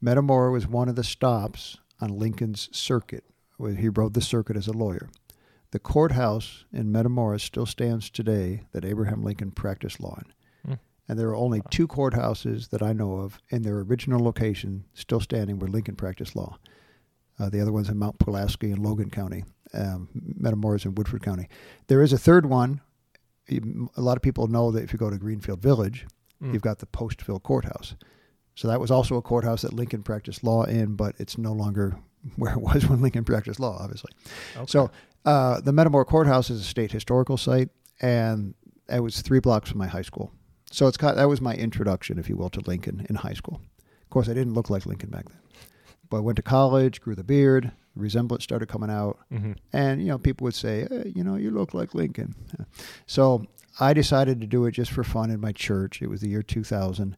Metamora 0.00 0.50
was 0.50 0.66
one 0.66 0.88
of 0.88 0.96
the 0.96 1.04
stops 1.04 1.76
on 2.00 2.18
Lincoln's 2.18 2.68
circuit. 2.72 3.24
where 3.58 3.74
He 3.74 3.88
rode 3.88 4.14
the 4.14 4.20
circuit 4.22 4.56
as 4.56 4.66
a 4.66 4.72
lawyer. 4.72 5.10
The 5.74 5.80
courthouse 5.80 6.64
in 6.72 6.92
Metamora 6.92 7.40
still 7.40 7.66
stands 7.66 8.08
today 8.08 8.62
that 8.70 8.84
Abraham 8.84 9.24
Lincoln 9.24 9.50
practiced 9.50 9.98
law 10.00 10.20
in. 10.24 10.70
Hmm. 10.70 10.74
And 11.08 11.18
there 11.18 11.28
are 11.30 11.34
only 11.34 11.62
two 11.68 11.88
courthouses 11.88 12.70
that 12.70 12.80
I 12.80 12.92
know 12.92 13.14
of 13.16 13.40
in 13.50 13.62
their 13.62 13.78
original 13.80 14.22
location 14.22 14.84
still 14.94 15.18
standing 15.18 15.58
where 15.58 15.68
Lincoln 15.68 15.96
practiced 15.96 16.36
law. 16.36 16.58
Uh, 17.40 17.50
the 17.50 17.60
other 17.60 17.72
one's 17.72 17.88
in 17.88 17.98
Mount 17.98 18.20
Pulaski 18.20 18.70
in 18.70 18.80
Logan 18.84 19.10
County. 19.10 19.42
Um, 19.72 20.08
Metamora's 20.40 20.84
in 20.84 20.94
Woodford 20.94 21.22
County. 21.24 21.48
There 21.88 22.02
is 22.02 22.12
a 22.12 22.18
third 22.18 22.46
one. 22.46 22.80
A 23.50 24.00
lot 24.00 24.16
of 24.16 24.22
people 24.22 24.46
know 24.46 24.70
that 24.70 24.84
if 24.84 24.92
you 24.92 24.98
go 25.00 25.10
to 25.10 25.18
Greenfield 25.18 25.60
Village, 25.60 26.06
Mm. 26.40 26.52
you've 26.52 26.62
got 26.62 26.78
the 26.78 26.86
Postville 26.86 27.42
Courthouse. 27.42 27.96
So 28.54 28.68
that 28.68 28.78
was 28.80 28.90
also 28.92 29.16
a 29.16 29.22
courthouse 29.22 29.62
that 29.62 29.72
Lincoln 29.72 30.02
practiced 30.04 30.44
law 30.44 30.62
in, 30.64 30.94
but 30.94 31.14
it's 31.18 31.36
no 31.36 31.52
longer 31.52 31.96
where 32.36 32.52
it 32.52 32.60
was 32.60 32.86
when 32.86 33.00
Lincoln 33.02 33.24
practiced 33.24 33.58
law, 33.58 33.76
obviously. 33.80 34.12
Okay. 34.56 34.66
So 34.68 34.90
uh, 35.24 35.60
the 35.60 35.72
Metamora 35.72 36.04
Courthouse 36.04 36.50
is 36.50 36.60
a 36.60 36.64
state 36.64 36.92
historical 36.92 37.36
site, 37.36 37.70
and 38.00 38.54
it 38.88 39.00
was 39.00 39.20
three 39.22 39.40
blocks 39.40 39.70
from 39.70 39.78
my 39.78 39.86
high 39.86 40.02
school. 40.02 40.32
So 40.70 40.86
it's 40.86 40.96
kind 40.96 41.16
that 41.16 41.28
was 41.28 41.40
my 41.40 41.54
introduction, 41.54 42.18
if 42.18 42.28
you 42.28 42.36
will, 42.36 42.50
to 42.50 42.60
Lincoln 42.66 43.06
in 43.08 43.16
high 43.16 43.32
school. 43.34 43.60
Of 44.02 44.10
course, 44.10 44.28
I 44.28 44.34
didn't 44.34 44.54
look 44.54 44.70
like 44.70 44.86
Lincoln 44.86 45.10
back 45.10 45.28
then, 45.28 45.38
but 46.10 46.18
I 46.18 46.20
went 46.20 46.36
to 46.36 46.42
college, 46.42 47.00
grew 47.00 47.14
the 47.14 47.24
beard, 47.24 47.70
resemblance 47.96 48.44
started 48.44 48.68
coming 48.68 48.90
out, 48.90 49.18
Mm-hmm. 49.32 49.52
and 49.72 50.00
you 50.02 50.08
know 50.08 50.18
people 50.18 50.44
would 50.46 50.54
say, 50.54 50.86
eh, 50.90 51.04
you 51.14 51.22
know, 51.24 51.36
you 51.36 51.50
look 51.50 51.74
like 51.74 51.94
Lincoln. 51.94 52.34
So 53.06 53.46
I 53.80 53.92
decided 53.92 54.40
to 54.40 54.46
do 54.46 54.66
it 54.66 54.72
just 54.72 54.90
for 54.92 55.04
fun 55.04 55.30
in 55.30 55.40
my 55.40 55.52
church. 55.52 56.02
It 56.02 56.08
was 56.08 56.20
the 56.20 56.28
year 56.28 56.42
2000, 56.42 57.16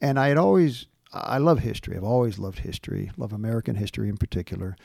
and 0.00 0.18
I 0.18 0.28
had 0.28 0.36
always 0.38 0.86
I 1.12 1.38
love 1.38 1.60
history. 1.60 1.96
I've 1.96 2.04
always 2.04 2.38
loved 2.38 2.60
history, 2.60 3.10
love 3.16 3.32
American 3.32 3.76
history 3.76 4.08
in 4.08 4.16
particular, 4.18 4.76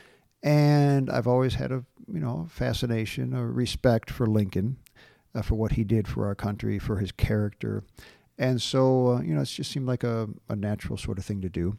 and 0.44 1.10
I've 1.10 1.28
always 1.28 1.56
had 1.56 1.72
a 1.72 1.84
you 2.12 2.20
know 2.20 2.48
fascination, 2.52 3.34
a 3.34 3.46
respect 3.46 4.10
for 4.10 4.28
Lincoln, 4.28 4.78
uh, 5.36 5.42
for 5.42 5.56
what 5.56 5.74
he 5.74 5.84
did 5.84 6.08
for 6.08 6.26
our 6.28 6.36
country, 6.36 6.80
for 6.80 6.98
his 6.98 7.12
character, 7.12 7.84
and 8.38 8.62
so 8.62 9.14
uh, 9.14 9.22
you 9.22 9.34
know 9.34 9.42
it 9.42 9.46
just 9.46 9.72
seemed 9.72 9.88
like 9.88 10.04
a, 10.04 10.28
a 10.48 10.56
natural 10.56 10.98
sort 10.98 11.18
of 11.18 11.26
thing 11.26 11.42
to 11.42 11.50
do. 11.50 11.78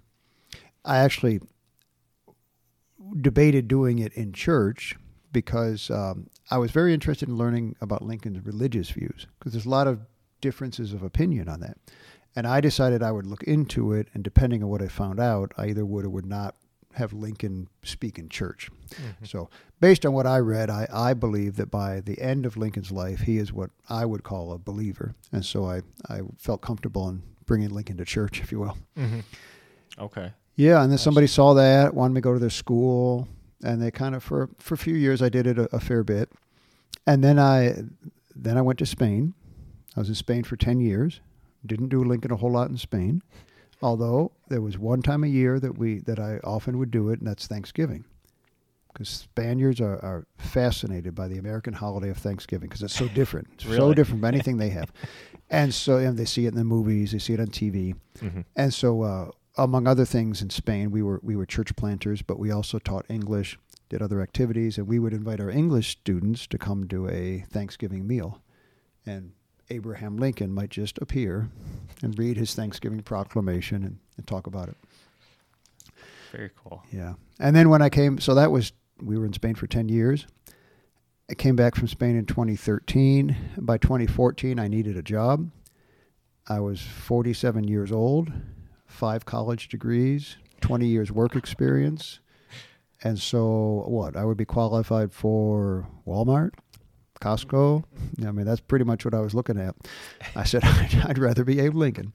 I 0.84 0.98
actually 0.98 1.40
debated 3.20 3.68
doing 3.68 3.98
it 3.98 4.12
in 4.14 4.32
church 4.32 4.96
because 5.32 5.90
um, 5.90 6.28
I 6.50 6.58
was 6.58 6.70
very 6.70 6.92
interested 6.92 7.28
in 7.28 7.36
learning 7.36 7.76
about 7.80 8.02
Lincoln's 8.02 8.44
religious 8.44 8.90
views 8.90 9.26
because 9.38 9.52
there's 9.52 9.66
a 9.66 9.70
lot 9.70 9.86
of 9.86 10.00
differences 10.40 10.92
of 10.92 11.02
opinion 11.02 11.48
on 11.48 11.60
that. 11.60 11.76
And 12.36 12.46
I 12.46 12.60
decided 12.60 13.02
I 13.02 13.12
would 13.12 13.26
look 13.26 13.42
into 13.44 13.92
it, 13.92 14.08
and 14.14 14.22
depending 14.22 14.62
on 14.62 14.68
what 14.68 14.82
I 14.82 14.88
found 14.88 15.18
out, 15.18 15.52
I 15.56 15.66
either 15.66 15.84
would 15.84 16.04
or 16.04 16.10
would 16.10 16.26
not 16.26 16.54
have 16.94 17.12
Lincoln 17.12 17.68
speak 17.82 18.18
in 18.18 18.28
church. 18.28 18.70
So, 19.24 19.48
based 19.80 20.06
on 20.06 20.12
what 20.12 20.26
I 20.26 20.38
read, 20.38 20.70
I, 20.70 20.86
I 20.92 21.14
believe 21.14 21.56
that 21.56 21.70
by 21.70 22.00
the 22.00 22.20
end 22.20 22.46
of 22.46 22.56
Lincoln's 22.56 22.92
life, 22.92 23.20
he 23.20 23.38
is 23.38 23.52
what 23.52 23.70
I 23.88 24.04
would 24.04 24.22
call 24.22 24.52
a 24.52 24.58
believer. 24.58 25.14
And 25.32 25.44
so 25.44 25.64
I, 25.64 25.82
I 26.08 26.20
felt 26.38 26.60
comfortable 26.60 27.08
in 27.08 27.22
bringing 27.46 27.70
Lincoln 27.70 27.96
to 27.96 28.04
church, 28.04 28.40
if 28.40 28.52
you 28.52 28.60
will. 28.60 28.76
Mm-hmm. 28.96 29.20
Okay. 29.98 30.32
Yeah, 30.56 30.82
and 30.82 30.90
then 30.90 30.98
somebody 30.98 31.26
saw 31.26 31.54
that, 31.54 31.94
wanted 31.94 32.14
me 32.14 32.18
to 32.18 32.22
go 32.22 32.34
to 32.34 32.38
their 32.38 32.50
school, 32.50 33.26
and 33.62 33.80
they 33.80 33.90
kind 33.90 34.14
of 34.14 34.22
for 34.22 34.50
for 34.58 34.74
a 34.74 34.78
few 34.78 34.94
years 34.94 35.22
I 35.22 35.28
did 35.30 35.46
it 35.46 35.58
a, 35.58 35.74
a 35.74 35.80
fair 35.80 36.04
bit, 36.04 36.30
and 37.06 37.24
then 37.24 37.38
I 37.38 37.76
then 38.34 38.58
I 38.58 38.62
went 38.62 38.78
to 38.80 38.86
Spain. 38.86 39.32
I 39.96 40.00
was 40.00 40.10
in 40.10 40.14
Spain 40.14 40.44
for 40.44 40.56
ten 40.56 40.80
years. 40.80 41.20
Didn't 41.64 41.88
do 41.88 42.04
Lincoln 42.04 42.30
a 42.30 42.36
whole 42.36 42.52
lot 42.52 42.68
in 42.68 42.76
Spain, 42.76 43.22
although 43.80 44.32
there 44.48 44.60
was 44.60 44.76
one 44.78 45.00
time 45.00 45.24
a 45.24 45.28
year 45.28 45.58
that 45.60 45.78
we 45.78 46.00
that 46.00 46.18
I 46.18 46.40
often 46.44 46.78
would 46.78 46.90
do 46.90 47.08
it, 47.08 47.20
and 47.20 47.28
that's 47.28 47.46
Thanksgiving, 47.46 48.04
because 48.92 49.08
Spaniards 49.08 49.80
are, 49.80 49.96
are 50.04 50.26
fascinated 50.38 51.14
by 51.14 51.28
the 51.28 51.38
American 51.38 51.72
holiday 51.72 52.10
of 52.10 52.18
Thanksgiving 52.18 52.68
because 52.68 52.82
it's 52.82 52.94
so 52.96 53.08
different, 53.14 53.48
It's 53.54 53.64
so 53.64 53.94
different 53.94 54.20
from 54.20 54.24
anything 54.24 54.58
they 54.58 54.70
have, 54.70 54.92
and 55.50 55.74
so 55.74 55.96
and 55.96 56.16
they 56.16 56.24
see 56.24 56.46
it 56.46 56.48
in 56.48 56.56
the 56.56 56.64
movies, 56.64 57.12
they 57.12 57.18
see 57.18 57.34
it 57.34 57.40
on 57.40 57.48
TV. 57.48 57.94
Mm-hmm. 58.18 58.40
And 58.56 58.72
so, 58.72 59.02
uh, 59.02 59.30
among 59.56 59.86
other 59.86 60.04
things, 60.04 60.42
in 60.42 60.50
Spain, 60.50 60.90
we 60.90 61.02
were 61.02 61.20
we 61.22 61.36
were 61.36 61.46
church 61.46 61.74
planters, 61.76 62.22
but 62.22 62.38
we 62.38 62.50
also 62.50 62.78
taught 62.78 63.06
English, 63.08 63.58
did 63.88 64.02
other 64.02 64.20
activities, 64.20 64.78
and 64.78 64.86
we 64.86 64.98
would 64.98 65.12
invite 65.12 65.40
our 65.40 65.50
English 65.50 65.90
students 65.90 66.46
to 66.48 66.58
come 66.58 66.88
to 66.88 67.08
a 67.08 67.44
Thanksgiving 67.50 68.06
meal, 68.06 68.42
and 69.06 69.32
Abraham 69.70 70.16
Lincoln 70.16 70.52
might 70.52 70.70
just 70.70 70.98
appear 70.98 71.48
and 72.02 72.18
read 72.18 72.36
his 72.36 72.54
Thanksgiving 72.54 73.02
proclamation 73.02 73.84
and, 73.84 73.98
and 74.16 74.26
talk 74.26 74.46
about 74.46 74.68
it. 74.68 74.76
Very 76.32 76.50
cool. 76.62 76.82
Yeah, 76.92 77.14
and 77.38 77.56
then 77.56 77.70
when 77.70 77.82
I 77.82 77.88
came, 77.88 78.18
so 78.18 78.34
that 78.34 78.50
was 78.50 78.72
we 79.02 79.18
were 79.18 79.26
in 79.26 79.32
Spain 79.32 79.54
for 79.54 79.66
ten 79.66 79.88
years. 79.88 80.26
I 81.30 81.34
came 81.34 81.54
back 81.54 81.76
from 81.76 81.86
Spain 81.86 82.16
in 82.16 82.26
2013. 82.26 83.36
By 83.58 83.78
2014, 83.78 84.58
I 84.58 84.66
needed 84.66 84.96
a 84.96 85.02
job. 85.02 85.50
I 86.48 86.58
was 86.58 86.80
47 86.80 87.68
years 87.68 87.92
old, 87.92 88.32
five 88.86 89.24
college 89.24 89.68
degrees, 89.68 90.36
20 90.60 90.88
years 90.88 91.12
work 91.12 91.36
experience, 91.36 92.18
and 93.04 93.18
so 93.18 93.84
what? 93.86 94.16
I 94.16 94.24
would 94.24 94.36
be 94.36 94.44
qualified 94.44 95.12
for 95.12 95.86
Walmart, 96.06 96.54
Costco. 97.20 97.84
I 98.26 98.32
mean, 98.32 98.44
that's 98.44 98.60
pretty 98.60 98.84
much 98.84 99.04
what 99.04 99.14
I 99.14 99.20
was 99.20 99.32
looking 99.32 99.58
at. 99.58 99.76
I 100.34 100.42
said 100.42 100.64
I'd, 100.64 101.02
I'd 101.06 101.18
rather 101.18 101.44
be 101.44 101.60
Abe 101.60 101.76
Lincoln. 101.76 102.12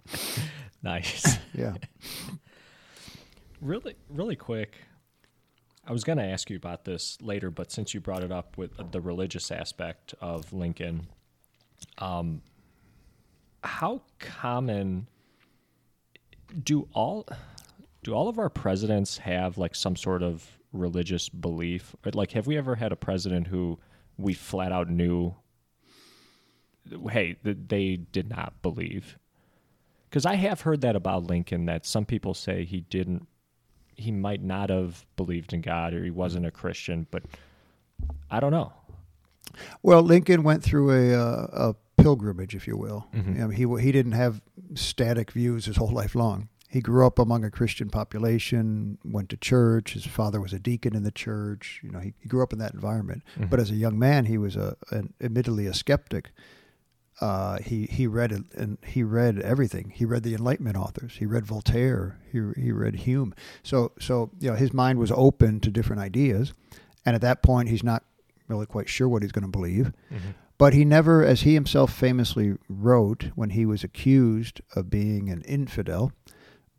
Nice. 0.83 1.37
Yeah. 1.53 1.75
really, 3.61 3.95
really 4.09 4.35
quick. 4.35 4.75
I 5.87 5.91
was 5.91 6.03
going 6.03 6.17
to 6.17 6.23
ask 6.23 6.49
you 6.49 6.57
about 6.57 6.85
this 6.85 7.17
later, 7.21 7.51
but 7.51 7.71
since 7.71 7.93
you 7.93 7.99
brought 7.99 8.23
it 8.23 8.31
up 8.31 8.57
with 8.57 8.71
the 8.91 8.99
religious 8.99 9.51
aspect 9.51 10.15
of 10.19 10.51
Lincoln, 10.51 11.07
um, 11.99 12.41
how 13.63 14.01
common 14.19 15.07
do 16.63 16.87
all 16.93 17.27
do 18.03 18.13
all 18.13 18.27
of 18.27 18.37
our 18.37 18.49
presidents 18.49 19.17
have 19.17 19.57
like 19.57 19.75
some 19.75 19.95
sort 19.95 20.23
of 20.23 20.57
religious 20.71 21.29
belief? 21.29 21.95
Like, 22.13 22.31
have 22.31 22.47
we 22.47 22.57
ever 22.57 22.75
had 22.75 22.91
a 22.91 22.95
president 22.95 23.47
who 23.47 23.79
we 24.17 24.33
flat 24.33 24.71
out 24.71 24.89
knew, 24.89 25.35
hey, 27.09 27.37
they 27.43 27.97
did 27.97 28.29
not 28.29 28.61
believe? 28.61 29.17
Because 30.09 30.25
I 30.25 30.35
have 30.35 30.61
heard 30.61 30.81
that 30.81 30.95
about 30.95 31.25
Lincoln 31.25 31.65
that 31.65 31.85
some 31.85 32.05
people 32.05 32.33
say 32.33 32.63
he 32.63 32.81
didn't, 32.81 33.27
he 33.95 34.11
might 34.11 34.43
not 34.43 34.69
have 34.69 35.05
believed 35.15 35.53
in 35.53 35.61
God 35.61 35.93
or 35.93 36.03
he 36.03 36.11
wasn't 36.11 36.45
a 36.45 36.51
Christian, 36.51 37.07
but 37.11 37.23
I 38.29 38.39
don't 38.39 38.51
know. 38.51 38.73
Well, 39.83 40.01
Lincoln 40.01 40.43
went 40.43 40.63
through 40.63 40.91
a, 40.91 41.13
uh, 41.13 41.47
a 41.71 42.01
pilgrimage, 42.01 42.55
if 42.55 42.67
you 42.67 42.75
will. 42.77 43.07
Mhm. 43.13 43.41
I 43.41 43.47
mean, 43.47 43.51
he 43.51 43.81
he 43.85 43.91
didn't 43.91 44.11
have 44.13 44.41
static 44.73 45.31
views 45.31 45.65
his 45.65 45.77
whole 45.77 45.91
life 45.91 46.13
long. 46.15 46.49
He 46.67 46.81
grew 46.81 47.07
up 47.07 47.19
among 47.19 47.45
a 47.45 47.51
Christian 47.51 47.89
population, 47.89 48.97
went 49.05 49.29
to 49.29 49.37
church. 49.37 49.93
His 49.93 50.05
father 50.05 50.41
was 50.41 50.51
a 50.51 50.59
deacon 50.59 50.93
in 50.93 51.03
the 51.03 51.11
church. 51.11 51.79
You 51.81 51.91
know, 51.91 51.99
he, 51.99 52.13
he 52.19 52.27
grew 52.27 52.43
up 52.43 52.51
in 52.51 52.59
that 52.59 52.73
environment. 52.73 53.23
Mhm. 53.39 53.49
But 53.49 53.59
as 53.61 53.71
a 53.71 53.75
young 53.75 53.97
man, 53.97 54.25
he 54.25 54.37
was 54.37 54.55
a 54.57 54.75
an, 54.91 55.13
admittedly 55.21 55.67
a 55.67 55.73
skeptic. 55.73 56.31
Uh, 57.21 57.57
he 57.59 57.85
he 57.85 58.07
read 58.07 58.31
it- 58.31 58.53
and 58.55 58.77
he 58.85 59.01
read 59.03 59.39
everything. 59.39 59.89
He 59.95 60.03
read 60.05 60.23
the 60.23 60.33
Enlightenment 60.35 60.75
authors. 60.77 61.15
He 61.17 61.25
read 61.25 61.45
Voltaire. 61.45 62.19
He 62.31 62.39
he 62.61 62.71
read 62.71 62.95
Hume. 62.95 63.33
So 63.63 63.93
so 63.99 64.31
you 64.39 64.49
know 64.49 64.55
his 64.55 64.73
mind 64.73 64.99
was 64.99 65.11
open 65.11 65.59
to 65.61 65.71
different 65.71 66.01
ideas, 66.01 66.53
and 67.05 67.15
at 67.15 67.21
that 67.21 67.41
point 67.41 67.69
he's 67.69 67.83
not 67.83 68.03
really 68.47 68.65
quite 68.65 68.89
sure 68.89 69.07
what 69.07 69.21
he's 69.23 69.31
going 69.31 69.45
to 69.45 69.49
believe. 69.51 69.91
But 70.57 70.73
he 70.73 70.85
never, 70.85 71.21
as 71.23 71.41
he 71.41 71.53
himself 71.53 71.91
famously 71.91 72.55
wrote 72.69 73.25
when 73.35 73.49
he 73.49 73.65
was 73.65 73.83
accused 73.83 74.61
of 74.75 74.89
being 74.89 75.29
an 75.29 75.41
infidel 75.41 76.13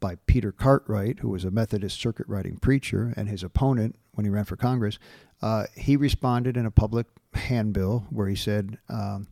by 0.01 0.17
Peter 0.27 0.51
Cartwright, 0.53 1.19
who 1.21 1.29
was 1.29 1.45
a 1.45 1.51
Methodist 1.51 2.01
circuit 2.01 2.27
riding 2.29 2.57
preacher, 2.57 3.13
and 3.17 3.29
his 3.29 3.43
opponent 3.43 3.97
when 4.13 4.25
he 4.25 4.31
ran 4.31 4.45
for 4.45 4.57
Congress, 4.57 4.99
uh, 5.43 5.65
he 5.77 5.95
responded 5.97 6.57
in 6.57 6.65
a 6.65 6.71
public 6.71 7.07
handbill 7.35 8.07
where 8.11 8.29
he 8.29 8.37
said 8.37 8.79
um, 8.89 9.27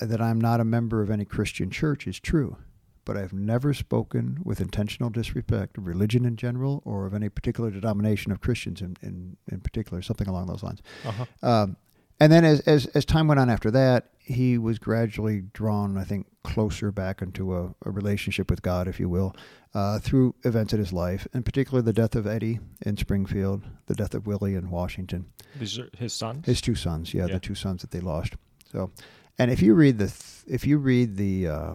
that 0.00 0.20
I'm 0.20 0.40
not 0.40 0.60
a 0.60 0.64
member 0.64 1.02
of 1.02 1.10
any 1.10 1.24
Christian 1.24 1.70
church 1.70 2.06
is 2.06 2.18
true, 2.20 2.56
but 3.04 3.16
I've 3.16 3.32
never 3.32 3.72
spoken 3.74 4.38
with 4.44 4.60
intentional 4.60 5.10
disrespect 5.10 5.78
of 5.78 5.86
religion 5.86 6.24
in 6.24 6.36
general 6.36 6.82
or 6.84 7.06
of 7.06 7.14
any 7.14 7.28
particular 7.28 7.70
denomination 7.70 8.32
of 8.32 8.40
Christians 8.40 8.80
in, 8.80 8.96
in, 9.02 9.36
in 9.50 9.60
particular, 9.60 10.02
something 10.02 10.26
along 10.28 10.46
those 10.46 10.62
lines. 10.62 10.80
Uh-huh. 11.06 11.24
Um, 11.42 11.76
and 12.20 12.30
then 12.32 12.44
as, 12.44 12.60
as 12.60 12.86
as 12.86 13.04
time 13.04 13.26
went 13.26 13.40
on 13.40 13.50
after 13.50 13.72
that, 13.72 14.10
he 14.20 14.56
was 14.56 14.78
gradually 14.78 15.42
drawn, 15.52 15.98
I 15.98 16.04
think, 16.04 16.26
closer 16.44 16.92
back 16.92 17.20
into 17.20 17.56
a, 17.56 17.74
a 17.84 17.90
relationship 17.90 18.48
with 18.50 18.62
God, 18.62 18.86
if 18.86 19.00
you 19.00 19.08
will, 19.08 19.34
uh, 19.74 19.98
through 19.98 20.36
events 20.44 20.72
in 20.72 20.78
his 20.78 20.92
life, 20.92 21.26
in 21.34 21.42
particular 21.42 21.82
the 21.82 21.92
death 21.92 22.14
of 22.14 22.24
Eddie 22.26 22.60
in 22.86 22.96
Springfield, 22.96 23.64
the 23.86 23.94
death 23.96 24.14
of 24.14 24.28
Willie 24.28 24.54
in 24.54 24.70
Washington, 24.70 25.26
These 25.58 25.76
are 25.80 25.90
his 25.98 26.12
sons? 26.12 26.46
his 26.46 26.60
two 26.60 26.76
sons, 26.76 27.12
yeah, 27.12 27.26
Yeah. 27.26 27.34
the 27.34 27.40
two 27.40 27.56
sons 27.56 27.82
that 27.82 27.90
they 27.90 28.00
lost. 28.00 28.34
So, 28.70 28.92
and 29.38 29.50
if 29.50 29.62
you 29.62 29.74
read 29.74 29.98
the 29.98 30.06
th- 30.06 30.44
if 30.46 30.66
you 30.66 30.78
read 30.78 31.16
the 31.16 31.48
uh, 31.48 31.74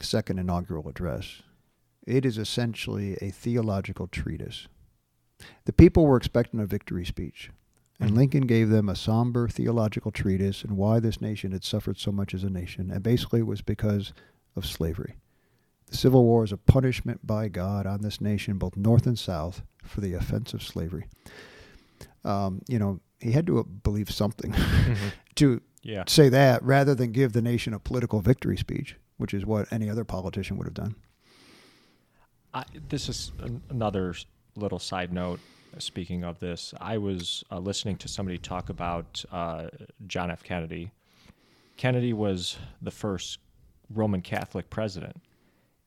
second 0.00 0.38
inaugural 0.38 0.88
address, 0.88 1.42
it 2.06 2.24
is 2.24 2.38
essentially 2.38 3.16
a 3.20 3.30
theological 3.30 4.06
treatise. 4.08 4.68
The 5.66 5.72
people 5.72 6.04
were 6.06 6.16
expecting 6.16 6.58
a 6.60 6.66
victory 6.66 7.04
speech. 7.04 7.50
And 8.00 8.12
Mhm. 8.12 8.16
Lincoln 8.16 8.46
gave 8.46 8.68
them 8.68 8.88
a 8.88 8.94
somber 8.96 9.48
theological 9.48 10.10
treatise 10.12 10.62
and 10.62 10.76
why 10.76 11.00
this 11.00 11.20
nation 11.20 11.50
had 11.52 11.64
suffered 11.64 11.98
so 11.98 12.12
much 12.12 12.32
as 12.32 12.44
a 12.44 12.50
nation. 12.50 12.90
And 12.92 13.02
basically, 13.02 13.40
it 13.40 13.46
was 13.46 13.60
because 13.60 14.12
of 14.54 14.64
slavery. 14.66 15.16
The 15.86 15.96
Civil 15.96 16.24
War 16.24 16.44
is 16.44 16.52
a 16.52 16.56
punishment 16.56 17.26
by 17.26 17.48
God 17.48 17.86
on 17.86 18.02
this 18.02 18.20
nation, 18.20 18.56
both 18.58 18.76
North 18.76 19.06
and 19.06 19.18
South, 19.18 19.62
for 19.82 20.00
the 20.00 20.14
offense 20.14 20.54
of 20.54 20.62
slavery. 20.62 21.06
Um, 22.24 22.62
you 22.68 22.78
know, 22.78 23.00
he 23.20 23.32
had 23.32 23.46
to 23.46 23.64
believe 23.64 24.10
something 24.10 24.52
Mhm. 24.52 25.12
to 25.36 25.60
Yeah. 25.82 26.04
say 26.06 26.28
that 26.28 26.62
rather 26.62 26.94
than 26.94 27.12
give 27.12 27.32
the 27.32 27.42
nation 27.42 27.72
a 27.72 27.78
political 27.78 28.20
victory 28.20 28.56
speech, 28.56 28.96
which 29.16 29.32
is 29.32 29.46
what 29.46 29.72
any 29.72 29.88
other 29.88 30.04
politician 30.04 30.56
would 30.58 30.66
have 30.66 30.74
done. 30.74 30.94
I, 32.52 32.64
this 32.88 33.08
is 33.08 33.32
an, 33.40 33.62
another 33.70 34.14
little 34.56 34.78
side 34.78 35.12
note. 35.12 35.40
Speaking 35.78 36.24
of 36.24 36.40
this, 36.40 36.72
I 36.80 36.98
was 36.98 37.44
uh, 37.50 37.58
listening 37.58 37.96
to 37.98 38.08
somebody 38.08 38.38
talk 38.38 38.70
about 38.70 39.22
uh, 39.30 39.68
John 40.06 40.30
F. 40.30 40.42
Kennedy. 40.42 40.90
Kennedy 41.76 42.12
was 42.12 42.56
the 42.80 42.90
first 42.90 43.38
Roman 43.90 44.22
Catholic 44.22 44.70
president, 44.70 45.16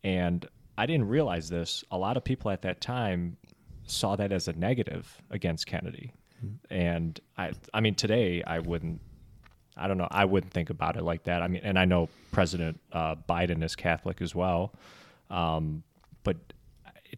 and 0.03 0.47
I 0.77 0.85
didn't 0.85 1.07
realize 1.07 1.49
this. 1.49 1.83
A 1.91 1.97
lot 1.97 2.15
of 2.15 2.23
people 2.23 2.51
at 2.51 2.61
that 2.61 2.79
time 2.79 3.37
saw 3.85 4.15
that 4.15 4.31
as 4.31 4.47
a 4.47 4.53
negative 4.53 5.21
against 5.29 5.65
Kennedy. 5.65 6.13
Mm-hmm. 6.43 6.73
And 6.73 7.19
I 7.37 7.51
I 7.73 7.81
mean 7.81 7.95
today 7.95 8.43
I 8.45 8.59
wouldn't 8.59 9.01
I 9.77 9.87
don't 9.87 9.97
know 9.97 10.07
I 10.11 10.25
wouldn't 10.25 10.53
think 10.53 10.69
about 10.69 10.97
it 10.97 11.03
like 11.03 11.23
that. 11.23 11.41
I 11.41 11.47
mean 11.47 11.61
and 11.63 11.77
I 11.77 11.85
know 11.85 12.09
President 12.31 12.79
uh, 12.91 13.15
Biden 13.15 13.63
is 13.63 13.75
Catholic 13.75 14.21
as 14.21 14.35
well. 14.35 14.73
Um, 15.29 15.83
but 16.23 16.37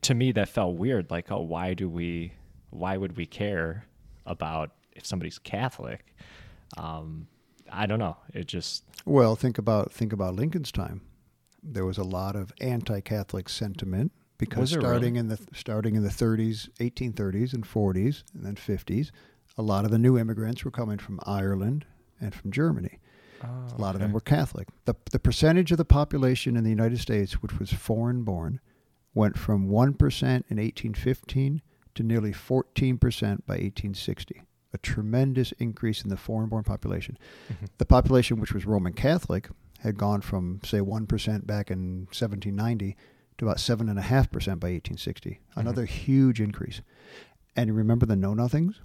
to 0.02 0.14
me 0.14 0.32
that 0.32 0.50
felt 0.50 0.76
weird 0.76 1.12
like 1.12 1.32
oh 1.32 1.42
why 1.42 1.74
do 1.74 1.90
we 1.90 2.34
why 2.70 2.98
would 2.98 3.16
we 3.16 3.26
care 3.26 3.86
about 4.26 4.72
if 4.94 5.06
somebody's 5.06 5.40
Catholic? 5.40 6.16
Um, 6.78 7.28
I 7.72 7.86
don't 7.86 8.00
know. 8.00 8.18
It 8.34 8.48
just 8.48 8.84
Well, 9.06 9.36
think 9.36 9.58
about 9.58 9.92
think 9.92 10.14
about 10.14 10.36
Lincoln's 10.36 10.72
time. 10.72 11.02
There 11.62 11.86
was 11.86 11.98
a 11.98 12.04
lot 12.04 12.36
of 12.36 12.52
anti-Catholic 12.60 13.48
sentiment 13.48 14.12
because 14.38 14.72
starting 14.72 15.16
in 15.16 15.28
the 15.30 15.40
starting 15.54 15.96
in 15.96 16.04
the 16.04 16.10
30s, 16.10 16.70
1830s 16.80 17.54
and 17.54 17.64
40s 17.64 18.24
and 18.34 18.46
then 18.46 18.56
50s, 18.56 19.12
a 19.58 19.62
lot 19.62 19.86
of 19.86 19.92
the 19.92 19.98
new 19.98 20.18
immigrants 20.18 20.66
were 20.66 20.72
coming 20.72 20.98
from 20.98 21.20
Ireland 21.26 21.86
and 22.24 22.34
from 22.34 22.52
Germany. 22.52 23.00
Ah, 23.44 23.68
a 23.76 23.82
lot 23.82 23.96
of 23.96 24.02
them 24.02 24.14
were 24.14 24.22
Catholic. 24.22 24.70
The 24.86 24.96
the 25.12 25.20
percentage 25.20 25.72
of 25.72 25.78
the 25.78 25.86
population 25.86 26.56
in 26.56 26.64
the 26.64 26.70
United 26.70 27.00
States 27.00 27.42
which 27.42 27.60
was 27.60 27.72
foreign 27.72 28.24
born 28.24 28.60
went 29.14 29.38
from 29.38 29.70
1% 29.70 29.70
in 29.70 30.58
1815 30.58 31.62
to 31.96 32.04
nearly 32.04 32.32
14% 32.32 33.00
by 33.46 33.54
1860. 33.54 34.42
A 34.74 34.78
tremendous 34.80 35.52
increase 35.54 36.02
in 36.04 36.10
the 36.10 36.18
foreign 36.18 36.50
born 36.50 36.64
population. 36.64 37.18
Mm-hmm. 37.52 37.66
The 37.78 37.86
population, 37.86 38.40
which 38.40 38.54
was 38.54 38.66
Roman 38.66 38.94
Catholic, 38.94 39.50
had 39.82 39.98
gone 39.98 40.22
from, 40.22 40.62
say, 40.64 40.80
1% 40.80 41.46
back 41.46 41.70
in 41.70 42.08
1790 42.08 42.98
to 43.38 43.46
about 43.46 43.58
7.5% 43.58 44.02
by 44.02 44.70
1860. 44.70 45.30
Mm-hmm. 45.30 45.60
Another 45.60 45.86
huge 45.86 46.42
increase. 46.42 46.82
And 47.56 47.68
you 47.68 47.74
remember 47.74 48.08
the 48.08 48.16
Know 48.16 48.34
Nothings? 48.34 48.82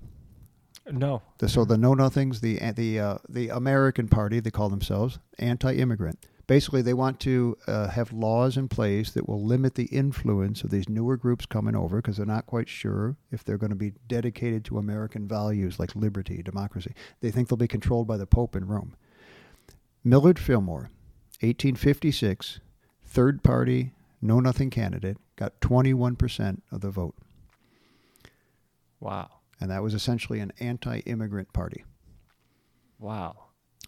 No. 0.93 1.23
The, 1.39 1.49
so 1.49 1.65
the 1.65 1.79
Know 1.79 1.95
Nothings, 1.95 2.41
the 2.41 2.59
the 2.73 3.01
uh, 3.01 3.19
the 3.29 3.49
American 3.49 4.09
Party, 4.09 4.41
they 4.41 4.51
call 4.51 4.69
themselves 4.69 5.19
anti-immigrant. 5.39 6.19
Basically, 6.47 6.81
they 6.81 6.95
want 6.95 7.21
to 7.21 7.59
uh, 7.67 7.89
have 7.89 8.11
laws 8.11 8.57
in 8.57 8.69
place 8.69 9.11
that 9.11 9.29
will 9.29 9.45
limit 9.45 9.75
the 9.75 9.85
influence 9.85 10.65
of 10.65 10.71
these 10.71 10.89
newer 10.89 11.19
groups 11.19 11.45
coming 11.45 11.77
over 11.77 11.97
because 11.97 12.17
they're 12.17 12.25
not 12.25 12.47
quite 12.47 12.71
sure 12.71 13.17
if 13.31 13.45
they're 13.45 13.59
going 13.59 13.69
to 13.69 13.77
be 13.77 13.93
dedicated 14.07 14.65
to 14.65 14.79
American 14.79 15.29
values 15.29 15.79
like 15.79 15.95
liberty, 15.95 16.43
democracy. 16.43 16.95
They 17.21 17.31
think 17.31 17.49
they'll 17.49 17.59
be 17.59 17.69
controlled 17.69 18.09
by 18.09 18.17
the 18.17 18.27
Pope 18.27 18.57
in 18.57 18.67
Rome. 18.67 18.97
Millard 20.03 20.39
Fillmore, 20.39 20.91
1856, 21.41 22.61
third 23.05 23.43
party, 23.43 23.93
know 24.23 24.41
nothing 24.41 24.71
candidate, 24.71 25.19
got 25.37 25.61
21% 25.61 26.63
of 26.73 26.81
the 26.81 26.91
vote. 26.91 27.15
Wow. 29.01 29.38
And 29.61 29.71
that 29.71 29.83
was 29.83 29.95
essentially 29.95 30.41
an 30.41 30.53
anti 30.61 30.99
immigrant 31.01 31.53
party. 31.53 31.85
Wow. 32.99 33.37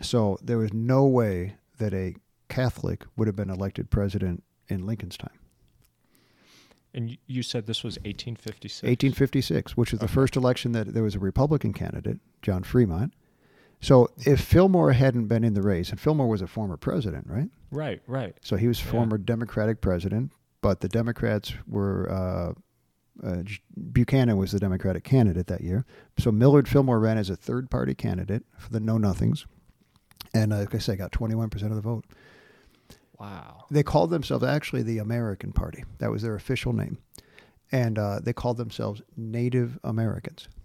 So 0.03 0.39
there 0.43 0.59
was 0.59 0.73
no 0.73 1.05
way 1.07 1.57
that 1.79 1.93
a 1.95 2.15
Catholic 2.49 3.05
would 3.17 3.27
have 3.29 3.37
been 3.37 3.51
elected 3.51 3.91
president 3.91 4.43
in 4.69 4.87
Lincoln's 4.87 5.17
time. 5.17 5.39
And 6.93 7.17
you 7.27 7.43
said 7.43 7.67
this 7.67 7.85
was 7.85 7.97
1856. 7.99 8.83
1856, 8.83 9.77
which 9.77 9.93
was 9.93 10.01
the 10.01 10.09
first 10.09 10.35
election 10.37 10.73
that 10.73 10.93
there 10.93 11.05
was 11.05 11.15
a 11.15 11.21
Republican 11.21 11.73
candidate, 11.73 12.19
John 12.43 12.65
Fremont. 12.65 13.13
So 13.81 14.09
if 14.19 14.41
Fillmore 14.41 14.93
hadn't 14.93 15.29
been 15.29 15.45
in 15.45 15.55
the 15.55 15.63
race, 15.63 15.91
and 15.91 16.01
Fillmore 16.01 16.29
was 16.29 16.43
a 16.43 16.47
former 16.49 16.77
president, 16.77 17.27
right? 17.29 17.49
Right, 17.71 18.03
right. 18.07 18.35
So 18.43 18.57
he 18.57 18.67
was 18.67 18.81
Yeah. 18.85 18.91
former 18.91 19.19
Democratic 19.19 19.81
president, 19.81 20.33
but 20.61 20.81
the 20.81 20.89
Democrats 20.89 21.55
were 21.67 22.11
uh, 22.11 22.53
uh, 23.23 23.43
Buchanan 23.93 24.37
was 24.37 24.53
the 24.53 24.59
Democratic 24.59 25.05
candidate 25.05 25.47
that 25.49 25.61
year. 25.61 25.85
So 26.19 26.33
Millard 26.33 26.69
Fillmore 26.69 27.01
ran 27.01 27.19
as 27.19 27.31
a 27.31 27.37
third 27.37 27.71
party 27.71 27.95
candidate 27.95 28.45
for 28.57 28.71
the 28.71 28.81
Know 28.81 28.99
Nothings, 28.99 29.47
and 30.33 30.53
uh, 30.53 30.59
like 30.59 30.75
I 30.75 30.79
say, 30.79 30.97
got 30.97 31.13
21 31.13 31.51
percent 31.51 31.73
of 31.73 31.77
the 31.77 31.83
vote. 31.83 32.05
Wow. 33.19 33.65
They 33.71 33.83
called 33.83 34.11
themselves 34.11 34.45
actually 34.45 34.83
the 34.83 34.99
American 34.99 35.53
Party. 35.53 35.85
That 35.99 36.11
was 36.11 36.23
their 36.23 36.35
official 36.35 36.73
name, 36.73 36.99
and 37.71 37.99
uh, 37.99 38.21
they 38.23 38.33
called 38.33 38.57
themselves 38.57 39.03
Native 39.17 39.79
Americans. 39.85 40.49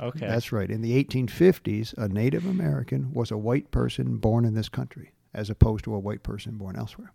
Okay. 0.00 0.28
That's 0.28 0.52
right. 0.52 0.70
In 0.70 0.80
the 0.80 1.02
1850s, 1.02 1.92
a 1.98 2.06
Native 2.06 2.46
American 2.46 3.12
was 3.12 3.32
a 3.32 3.36
white 3.36 3.72
person 3.72 4.18
born 4.18 4.44
in 4.44 4.54
this 4.54 4.68
country, 4.68 5.10
as 5.34 5.50
opposed 5.50 5.82
to 5.86 5.94
a 5.96 5.98
white 5.98 6.22
person 6.22 6.56
born 6.56 6.76
elsewhere. 6.76 7.12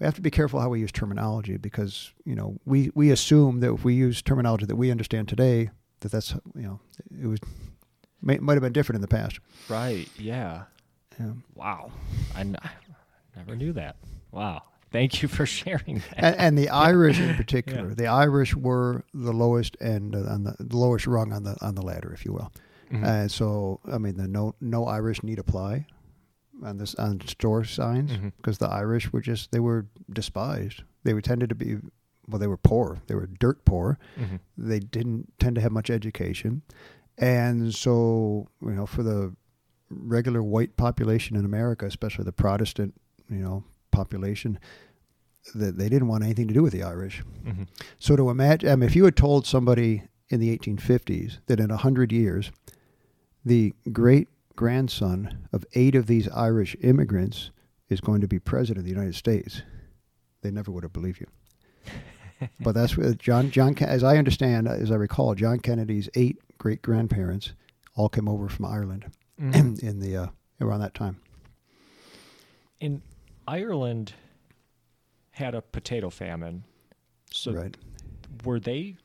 We 0.00 0.06
have 0.06 0.14
to 0.14 0.22
be 0.22 0.30
careful 0.30 0.60
how 0.60 0.70
we 0.70 0.80
use 0.80 0.90
terminology 0.92 1.56
because 1.58 2.12
you 2.24 2.34
know 2.34 2.56
we, 2.64 2.90
we 2.94 3.10
assume 3.10 3.60
that 3.60 3.72
if 3.72 3.84
we 3.84 3.94
use 3.94 4.22
terminology 4.22 4.64
that 4.66 4.76
we 4.76 4.90
understand 4.90 5.28
today, 5.28 5.70
that 6.00 6.10
that's 6.10 6.32
you 6.54 6.62
know 6.62 6.80
it 7.22 7.26
was 7.26 7.38
may, 8.22 8.38
might 8.38 8.54
have 8.54 8.62
been 8.62 8.72
different 8.72 8.96
in 8.96 9.02
the 9.02 9.08
past. 9.08 9.38
right. 9.68 10.08
Yeah. 10.18 10.62
Yeah. 11.18 11.32
Wow. 11.54 11.92
I, 12.34 12.40
n- 12.40 12.56
I 12.62 12.70
never 13.36 13.54
knew 13.54 13.74
that. 13.74 13.96
Wow. 14.32 14.62
Thank 14.90 15.20
you 15.22 15.28
for 15.28 15.44
sharing 15.58 15.96
that. 15.98 16.14
And, 16.16 16.36
and 16.36 16.58
the 16.58 16.68
Irish 16.90 17.20
in 17.20 17.34
particular, 17.36 17.88
Yeah. 17.88 17.94
the 17.94 18.06
Irish 18.06 18.54
were 18.56 19.04
the 19.12 19.32
lowest 19.32 19.76
end 19.82 20.16
on 20.16 20.44
the, 20.44 20.56
the 20.58 20.76
lowest 20.78 21.06
rung 21.06 21.32
on 21.34 21.42
the 21.44 21.56
on 21.60 21.74
the 21.74 21.82
ladder, 21.82 22.10
if 22.14 22.24
you 22.24 22.32
will. 22.32 22.50
Mhm. 22.90 23.04
And 23.06 23.30
so, 23.30 23.80
I 23.92 23.98
mean, 23.98 24.16
the 24.16 24.26
no 24.26 24.54
no 24.62 24.86
Irish 24.86 25.22
need 25.22 25.38
apply 25.38 25.86
on 26.64 26.78
this 26.78 26.94
on 26.96 27.20
store 27.26 27.64
signs 27.64 28.12
because 28.36 28.58
the 28.58 28.68
Irish 28.68 29.12
were 29.12 29.20
just 29.20 29.52
they 29.52 29.60
were 29.60 29.86
despised. 30.12 30.82
They 31.04 31.14
were 31.14 31.22
tended 31.22 31.48
to 31.50 31.54
be 31.54 31.76
well, 32.28 32.38
they 32.38 32.46
were 32.46 32.56
poor. 32.56 33.00
They 33.06 33.14
were 33.14 33.26
dirt 33.26 33.64
poor. 33.64 33.98
Mhm. 34.18 34.40
They 34.56 34.78
didn't 34.78 35.32
tend 35.40 35.56
to 35.56 35.60
have 35.62 35.72
much 35.72 35.90
education, 35.90 36.62
and 37.18 37.74
so 37.74 38.48
you 38.62 38.70
know, 38.72 38.86
for 38.86 39.02
the 39.02 39.34
regular 39.90 40.42
white 40.42 40.76
population 40.76 41.36
in 41.36 41.44
America, 41.44 41.86
especially 41.86 42.24
the 42.24 42.32
Protestant, 42.32 42.94
you 43.28 43.38
know, 43.38 43.64
population, 43.90 44.58
that 45.54 45.78
they 45.78 45.88
didn't 45.88 46.06
want 46.08 46.22
anything 46.22 46.46
to 46.46 46.54
do 46.54 46.62
with 46.62 46.72
the 46.72 46.82
Irish. 46.84 47.24
Mhm. 47.44 47.66
So 47.98 48.14
to 48.14 48.30
imagine, 48.30 48.68
I 48.70 48.76
mean, 48.76 48.86
if 48.88 48.94
you 48.94 49.04
had 49.04 49.16
told 49.16 49.46
somebody 49.46 50.04
in 50.28 50.38
the 50.38 50.50
1850s 50.50 51.38
that 51.46 51.58
in 51.58 51.70
a 51.72 51.76
100 51.78 52.12
years, 52.12 52.52
the 53.44 53.74
great 53.90 54.28
grandson 54.60 55.38
of 55.54 55.64
eight 55.72 55.94
of 55.94 56.06
these 56.06 56.28
Irish 56.28 56.76
immigrants 56.82 57.50
is 57.88 57.98
going 57.98 58.20
to 58.20 58.28
be 58.28 58.38
president 58.38 58.76
of 58.80 58.84
the 58.84 58.90
United 58.90 59.14
States, 59.14 59.62
they 60.42 60.50
never 60.50 60.70
would 60.70 60.82
have 60.82 60.92
believed 60.92 61.18
you. 61.18 61.26
but 62.60 62.72
that's 62.72 62.94
what 62.94 63.16
John, 63.16 63.50
John, 63.50 63.74
as 63.78 64.04
I 64.04 64.18
understand, 64.18 64.68
as 64.68 64.90
I 64.90 64.96
recall, 64.96 65.34
John 65.34 65.60
Kennedy's 65.60 66.10
eight 66.14 66.36
great 66.58 66.82
grandparents 66.82 67.54
all 67.94 68.10
came 68.10 68.28
over 68.28 68.50
from 68.50 68.66
Ireland 68.66 69.06
Mhm. 69.40 69.82
in 69.82 69.98
the 69.98 70.14
uh, 70.14 70.26
around 70.60 70.80
that 70.80 70.92
time. 70.92 71.16
In 72.80 73.00
Ireland 73.48 74.12
had 75.30 75.54
a 75.54 75.62
potato 75.62 76.10
famine. 76.10 76.64
So 77.32 77.52
right. 77.52 77.74
were 78.44 78.60
they 78.60 78.96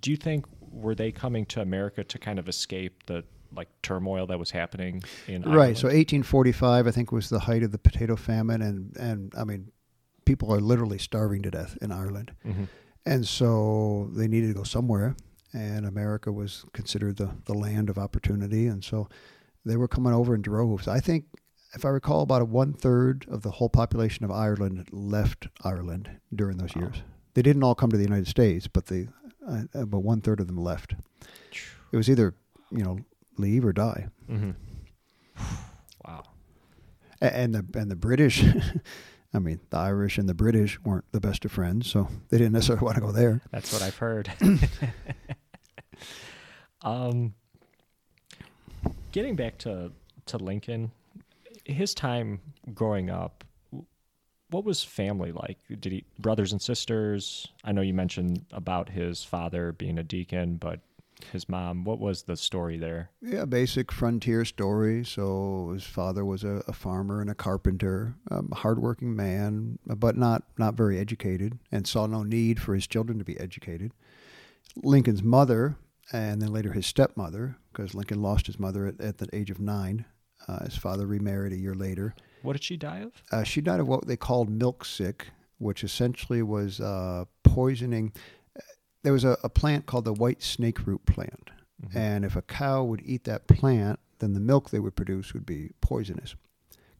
do 0.00 0.10
you 0.10 0.16
think 0.16 0.46
were 0.60 0.94
they 0.94 1.12
coming 1.12 1.44
to 1.46 1.60
America 1.60 2.02
to 2.04 2.18
kind 2.18 2.38
of 2.38 2.48
escape 2.48 3.04
the 3.04 3.22
like 3.56 3.68
turmoil 3.82 4.26
that 4.26 4.38
was 4.38 4.50
happening 4.50 5.02
in 5.26 5.42
Ireland. 5.44 5.56
Right. 5.56 5.76
So 5.76 5.88
1845, 5.88 6.86
I 6.86 6.90
think, 6.90 7.12
was 7.12 7.28
the 7.28 7.40
height 7.40 7.62
of 7.62 7.72
the 7.72 7.78
potato 7.78 8.16
famine, 8.16 8.62
and 8.62 8.96
and 8.96 9.32
I 9.36 9.44
mean, 9.44 9.70
people 10.24 10.52
are 10.52 10.60
literally 10.60 10.98
starving 10.98 11.42
to 11.42 11.50
death 11.50 11.76
in 11.82 11.92
Ireland, 11.92 12.32
Mhm. 12.46 12.68
and 13.06 13.26
so 13.26 14.10
they 14.14 14.28
needed 14.28 14.48
to 14.48 14.54
go 14.54 14.62
somewhere, 14.64 15.16
and 15.52 15.86
America 15.86 16.32
was 16.32 16.64
considered 16.72 17.16
the 17.16 17.30
the 17.44 17.54
land 17.54 17.90
of 17.90 17.98
opportunity, 17.98 18.66
and 18.66 18.82
so 18.84 19.08
they 19.64 19.76
were 19.76 19.88
coming 19.88 20.12
over 20.12 20.34
in 20.34 20.42
droves. 20.42 20.86
I 20.88 21.00
think. 21.00 21.24
If 21.76 21.84
I 21.84 21.88
recall, 21.88 22.22
about 22.22 22.40
a 22.40 22.44
one 22.44 22.72
third 22.72 23.26
of 23.28 23.42
the 23.42 23.50
whole 23.50 23.68
population 23.68 24.24
of 24.24 24.30
Ireland 24.30 24.86
left 24.92 25.48
Ireland 25.64 26.08
during 26.32 26.56
those 26.56 26.76
years. 26.76 27.02
They 27.34 27.42
didn't 27.42 27.64
all 27.64 27.74
come 27.74 27.90
to 27.90 27.96
the 27.96 28.04
United 28.04 28.28
States, 28.28 28.68
but 28.68 28.86
they, 28.86 29.08
uh, 29.44 29.64
about 29.74 30.04
one 30.04 30.20
third 30.20 30.38
of 30.38 30.46
them 30.46 30.56
left. 30.56 30.94
It 31.90 31.96
was 31.96 32.08
either, 32.08 32.36
you 32.70 32.84
know, 32.84 32.98
leave 33.36 33.64
or 33.64 33.72
die. 33.72 34.08
Mm-hmm. 34.30 34.50
Wow. 36.06 36.22
A- 37.20 37.36
and 37.36 37.54
the 37.54 37.78
and 37.78 37.90
the 37.90 37.96
British. 37.96 38.44
I 39.34 39.40
mean, 39.40 39.58
the 39.70 39.78
Irish 39.78 40.16
and 40.16 40.28
the 40.28 40.34
British 40.34 40.80
weren't 40.82 41.06
the 41.10 41.20
best 41.20 41.44
of 41.44 41.50
friends, 41.50 41.90
so 41.90 42.08
they 42.28 42.38
didn't 42.38 42.52
necessarily 42.52 42.84
want 42.84 42.94
to 42.94 43.00
go 43.00 43.10
there. 43.10 43.42
That's 43.50 43.72
what 43.72 43.82
I've 43.82 43.96
heard. 43.96 44.30
um, 46.82 47.34
getting 49.10 49.34
back 49.34 49.58
to 49.58 49.90
to 50.26 50.38
Lincoln, 50.38 50.92
his 51.64 51.94
time 51.94 52.40
growing 52.74 53.10
up, 53.10 53.44
what 54.50 54.64
was 54.64 54.84
family 54.84 55.32
like? 55.32 55.58
Did 55.80 55.90
he 55.90 56.04
brothers 56.20 56.52
and 56.52 56.62
sisters? 56.62 57.48
I 57.64 57.72
know 57.72 57.80
you 57.80 57.94
mentioned 57.94 58.44
about 58.52 58.88
his 58.88 59.24
father 59.24 59.72
being 59.72 59.98
a 59.98 60.04
deacon, 60.04 60.56
but 60.56 60.78
his 61.32 61.48
mom. 61.48 61.84
What 61.84 61.98
was 61.98 62.22
the 62.22 62.36
story 62.36 62.78
there? 62.78 63.10
Yeah, 63.20 63.44
basic 63.44 63.92
frontier 63.92 64.44
story. 64.44 65.04
So 65.04 65.70
his 65.72 65.84
father 65.84 66.24
was 66.24 66.44
a, 66.44 66.62
a 66.68 66.72
farmer 66.72 67.20
and 67.20 67.30
a 67.30 67.34
carpenter, 67.34 68.14
um, 68.30 68.48
a 68.52 68.56
hardworking 68.56 69.14
man, 69.14 69.78
but 69.86 70.16
not 70.16 70.44
not 70.58 70.74
very 70.74 70.98
educated, 70.98 71.58
and 71.72 71.86
saw 71.86 72.06
no 72.06 72.22
need 72.22 72.60
for 72.60 72.74
his 72.74 72.86
children 72.86 73.18
to 73.18 73.24
be 73.24 73.38
educated. 73.38 73.92
Lincoln's 74.82 75.22
mother, 75.22 75.76
and 76.12 76.42
then 76.42 76.52
later 76.52 76.72
his 76.72 76.86
stepmother, 76.86 77.56
because 77.72 77.94
Lincoln 77.94 78.22
lost 78.22 78.46
his 78.46 78.58
mother 78.58 78.86
at, 78.86 79.00
at 79.00 79.18
the 79.18 79.28
age 79.32 79.50
of 79.50 79.60
nine. 79.60 80.04
Uh, 80.46 80.64
his 80.64 80.76
father 80.76 81.06
remarried 81.06 81.52
a 81.52 81.56
year 81.58 81.74
later. 81.74 82.14
What 82.42 82.52
did 82.52 82.64
she 82.64 82.76
die 82.76 82.98
of? 82.98 83.12
Uh, 83.32 83.44
she 83.44 83.62
died 83.62 83.80
of 83.80 83.88
what 83.88 84.06
they 84.06 84.16
called 84.16 84.50
milk 84.50 84.84
sick, 84.84 85.28
which 85.58 85.82
essentially 85.82 86.42
was 86.42 86.80
uh, 86.80 87.24
poisoning. 87.42 88.12
There 89.04 89.12
was 89.12 89.24
a, 89.24 89.38
a, 89.44 89.48
plant 89.48 89.86
called 89.86 90.04
the 90.04 90.12
white 90.12 90.42
snake 90.42 90.86
root 90.86 91.06
plant. 91.06 91.50
Mm-hmm. 91.80 91.96
And 91.96 92.24
if 92.24 92.34
a 92.34 92.42
cow 92.42 92.82
would 92.82 93.02
eat 93.04 93.24
that 93.24 93.46
plant, 93.46 94.00
then 94.18 94.34
the 94.34 94.40
milk 94.40 94.70
they 94.70 94.80
would 94.80 94.96
produce 94.96 95.32
would 95.32 95.46
be 95.46 95.70
poisonous. 95.80 96.34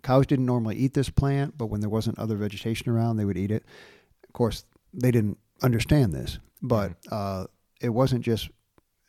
Cows 0.03 0.27
didn't 0.27 0.47
normally 0.47 0.77
eat 0.77 0.95
this 0.95 1.11
plant, 1.11 1.57
but 1.57 1.67
when 1.67 1.81
there 1.81 1.91
wasn't 1.91 2.19
other 2.19 2.37
vegetation 2.37 2.91
around, 2.93 3.17
they 3.17 3.25
would 3.25 3.39
eat 3.39 3.51
it. 3.51 3.65
Of 4.29 4.35
course, 4.35 4.65
they 4.93 5.11
didn't 5.11 5.39
understand 5.63 6.13
this, 6.13 6.39
but 6.63 6.91
mm-hmm. 7.03 7.43
uh, 7.43 7.47
it 7.81 7.89
wasn't 7.89 8.23
just 8.23 8.51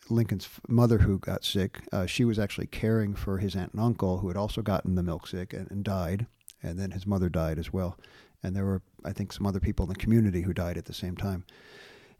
Lincoln's 0.09 0.47
mother 0.67 0.99
who 0.99 1.19
got 1.19 1.43
sick. 1.43 1.81
Uh, 1.91 2.05
she 2.05 2.23
was 2.23 2.39
actually 2.39 2.67
caring 2.67 3.15
for 3.15 3.39
his 3.39 3.55
aunt 3.55 3.73
and 3.73 3.81
uncle 3.81 4.19
who 4.19 4.27
had 4.27 4.37
also 4.37 4.61
gotten 4.61 4.95
the 4.95 5.03
milk 5.03 5.27
sick 5.27 5.53
and, 5.53 5.69
and, 5.71 5.83
died, 5.83 6.27
and 6.61 6.79
then 6.79 6.91
his 6.91 7.05
mother 7.05 7.29
died 7.29 7.59
as 7.59 7.73
well. 7.73 7.97
And 8.43 8.55
there 8.55 8.65
were, 8.65 8.81
I 9.03 9.11
think, 9.11 9.33
some 9.33 9.45
other 9.47 9.59
people 9.59 9.83
in 9.83 9.89
the 9.89 9.99
community 9.99 10.41
who 10.41 10.53
died 10.53 10.77
at 10.77 10.85
the 10.85 10.93
same 10.93 11.17
time. 11.17 11.45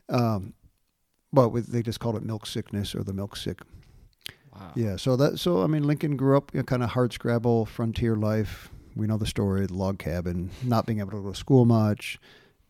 Um, 0.09 0.53
but 1.35 1.49
with, 1.49 1.67
they 1.67 1.83
just 1.83 1.99
called 1.99 2.15
it 2.15 2.23
milk 2.23 2.45
sickness 2.45 2.95
or 2.95 3.03
the 3.03 3.13
milk 3.13 3.35
sick. 3.35 3.59
Wow. 4.53 4.71
Yeah. 4.75 4.95
So 4.95 5.15
that 5.17 5.37
so 5.37 5.61
I 5.61 5.67
mean 5.67 5.83
Lincoln 5.83 6.17
grew 6.17 6.37
up 6.37 6.51
you 6.53 6.59
know, 6.59 6.63
kind 6.63 6.81
of 6.81 6.89
hard 6.89 7.13
scrabble 7.13 7.65
frontier 7.65 8.15
life. 8.15 8.69
We 8.95 9.07
know 9.07 9.17
the 9.17 9.25
story, 9.25 9.65
the 9.67 9.73
log 9.73 9.99
cabin, 9.99 10.49
not 10.63 10.85
being 10.85 10.99
able 10.99 11.11
to 11.11 11.21
go 11.21 11.31
to 11.31 11.37
school 11.37 11.65
much 11.65 12.17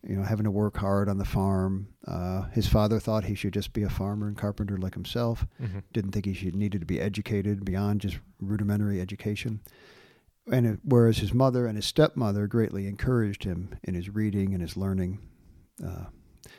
you 0.06 0.14
know, 0.14 0.22
having 0.22 0.44
to 0.44 0.50
work 0.50 0.76
hard 0.76 1.08
on 1.08 1.18
the 1.18 1.24
farm. 1.24 1.88
Uh, 2.06 2.42
his 2.50 2.68
father 2.68 3.00
thought 3.00 3.24
he 3.24 3.34
should 3.34 3.52
just 3.52 3.72
be 3.72 3.82
a 3.82 3.90
farmer 3.90 4.28
and 4.28 4.36
carpenter 4.36 4.76
like 4.78 4.94
himself. 4.94 5.46
Mm-hmm. 5.60 5.80
Didn't 5.92 6.12
think 6.12 6.26
he 6.26 6.34
should 6.34 6.54
needed 6.54 6.80
to 6.80 6.86
be 6.86 7.00
educated 7.00 7.64
beyond 7.64 8.02
just 8.02 8.18
rudimentary 8.40 9.00
education. 9.00 9.60
And 10.50 10.66
it, 10.66 10.78
whereas 10.84 11.18
his 11.18 11.34
mother 11.34 11.66
and 11.66 11.76
his 11.76 11.86
stepmother 11.86 12.46
greatly 12.46 12.86
encouraged 12.86 13.42
him 13.42 13.76
in 13.82 13.94
his 13.94 14.08
reading 14.08 14.52
and 14.52 14.62
his 14.62 14.76
learning. 14.76 15.18
Uh, 15.84 16.04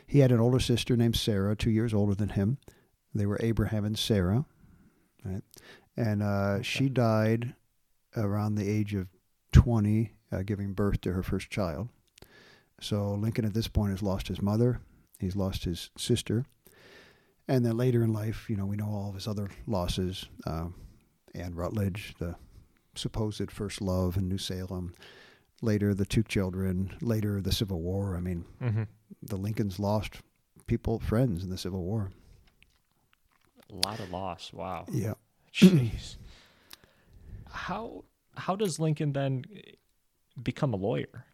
he 0.06 0.20
had 0.20 0.32
an 0.32 0.40
older 0.40 0.60
sister 0.60 0.96
named 0.96 1.16
Sarah, 1.16 1.56
two 1.56 1.70
years 1.70 1.94
older 1.94 2.14
than 2.14 2.30
him. 2.30 2.58
They 3.14 3.26
were 3.26 3.38
Abraham 3.40 3.84
and 3.84 3.98
Sarah, 3.98 4.44
right? 5.24 5.42
And 5.96 6.22
uh, 6.22 6.54
okay. 6.54 6.62
she 6.62 6.88
died 6.88 7.54
around 8.16 8.54
the 8.54 8.68
age 8.68 8.94
of 8.94 9.08
20, 9.52 10.12
uh, 10.30 10.42
giving 10.42 10.72
birth 10.72 11.00
to 11.02 11.12
her 11.12 11.22
first 11.22 11.50
child. 11.50 11.88
So 12.80 13.14
Lincoln 13.14 13.44
at 13.44 13.54
this 13.54 13.68
point 13.68 13.90
has 13.90 14.02
lost 14.02 14.28
his 14.28 14.40
mother, 14.40 14.80
he's 15.18 15.34
lost 15.34 15.64
his 15.64 15.90
sister, 15.96 16.44
and 17.48 17.64
then 17.64 17.76
later 17.76 18.04
in 18.04 18.12
life, 18.12 18.48
you 18.48 18.56
know, 18.56 18.66
we 18.66 18.76
know 18.76 18.86
all 18.86 19.08
of 19.08 19.14
his 19.14 19.26
other 19.26 19.48
losses. 19.66 20.26
Uh, 20.46 20.68
Anne 21.34 21.54
Rutledge, 21.54 22.14
the 22.18 22.36
supposed 22.94 23.50
first 23.50 23.80
love 23.80 24.16
in 24.16 24.28
New 24.28 24.38
Salem. 24.38 24.94
Later, 25.62 25.94
the 25.94 26.06
two 26.06 26.22
children. 26.22 26.94
Later, 27.00 27.40
the 27.40 27.52
Civil 27.52 27.80
War. 27.80 28.16
I 28.16 28.20
mean, 28.20 28.44
mm-hmm. 28.62 28.82
The 29.22 29.36
Lincolns 29.36 29.78
lost 29.78 30.20
people, 30.66 30.98
friends 30.98 31.42
in 31.42 31.50
the 31.50 31.58
Civil 31.58 31.82
War. 31.82 32.10
A 33.70 33.74
lot 33.74 34.00
of 34.00 34.10
loss. 34.10 34.52
Wow. 34.52 34.86
Yeah. 34.90 35.14
Jeez. 35.52 36.16
how 37.50 38.04
how 38.36 38.56
does 38.56 38.78
Lincoln 38.78 39.12
then 39.12 39.44
become 40.42 40.72
a 40.72 40.76
lawyer? 40.76 41.26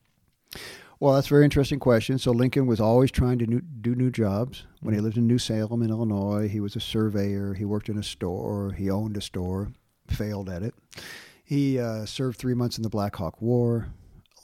Well, 1.00 1.14
that's 1.14 1.26
a 1.26 1.30
very 1.30 1.44
interesting 1.44 1.80
question. 1.80 2.18
So 2.18 2.30
Lincoln 2.30 2.66
was 2.66 2.80
always 2.80 3.10
trying 3.10 3.38
to 3.40 3.46
new, 3.46 3.60
do 3.60 3.94
new 3.94 4.10
jobs. 4.10 4.64
When 4.80 4.94
he 4.94 4.98
mm-hmm. 4.98 5.04
lived 5.04 5.16
in 5.18 5.26
New 5.26 5.38
Salem 5.38 5.82
in 5.82 5.90
Illinois, 5.90 6.48
he 6.48 6.60
was 6.60 6.76
a 6.76 6.80
surveyor. 6.80 7.54
He 7.54 7.64
worked 7.64 7.88
in 7.88 7.98
a 7.98 8.02
store. 8.02 8.72
He 8.72 8.88
owned 8.90 9.16
a 9.16 9.20
store. 9.20 9.72
Failed 10.08 10.48
at 10.48 10.62
it. 10.62 10.74
He 11.44 11.78
uh, 11.78 12.04
served 12.06 12.38
three 12.38 12.54
months 12.54 12.76
in 12.78 12.82
the 12.82 12.88
Black 12.88 13.16
Hawk 13.16 13.40
War. 13.42 13.88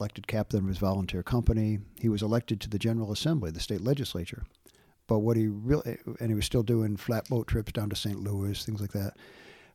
Elected 0.01 0.27
captain 0.27 0.61
of 0.61 0.69
his 0.69 0.79
volunteer 0.79 1.23
company. 1.23 1.79
He 2.01 2.09
was 2.09 2.23
elected 2.23 2.61
to 2.63 2.71
the 2.71 2.79
General 2.79 3.13
Assembly, 3.13 3.51
the 3.51 3.61
state 3.61 3.83
legislature. 3.83 4.45
But 5.07 5.19
what 5.19 5.37
he 5.37 5.47
really, 5.49 5.99
and 6.21 6.31
he 6.31 6.35
was 6.35 6.47
still 6.47 6.63
doing 6.63 6.97
flatboat 6.97 7.49
trips 7.49 7.73
down 7.73 7.91
to 7.91 7.97
St. 7.97 8.19
Louis, 8.19 8.65
things 8.65 8.81
like 8.81 8.93
that. 8.93 9.15